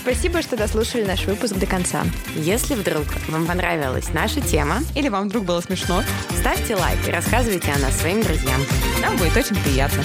Спасибо, 0.02 0.42
что 0.42 0.56
дослушали 0.56 1.04
наш 1.04 1.26
выпуск 1.26 1.54
до 1.54 1.66
конца. 1.66 2.02
Если 2.34 2.74
вдруг 2.74 3.04
вам 3.28 3.46
понравилась 3.46 4.12
наша 4.12 4.40
тема, 4.40 4.78
Или 4.96 5.08
вам 5.08 5.28
вдруг 5.28 5.44
было 5.44 5.60
смешно, 5.60 6.02
ставьте 6.38 6.74
лайк 6.74 6.98
и 7.06 7.10
рассказывайте 7.10 7.70
о 7.70 7.78
нас 7.78 7.96
своим 7.98 8.22
друзьям. 8.22 8.60
нам 9.02 9.16
будет 9.16 9.36
очень 9.36 9.56
приятно. 9.62 10.02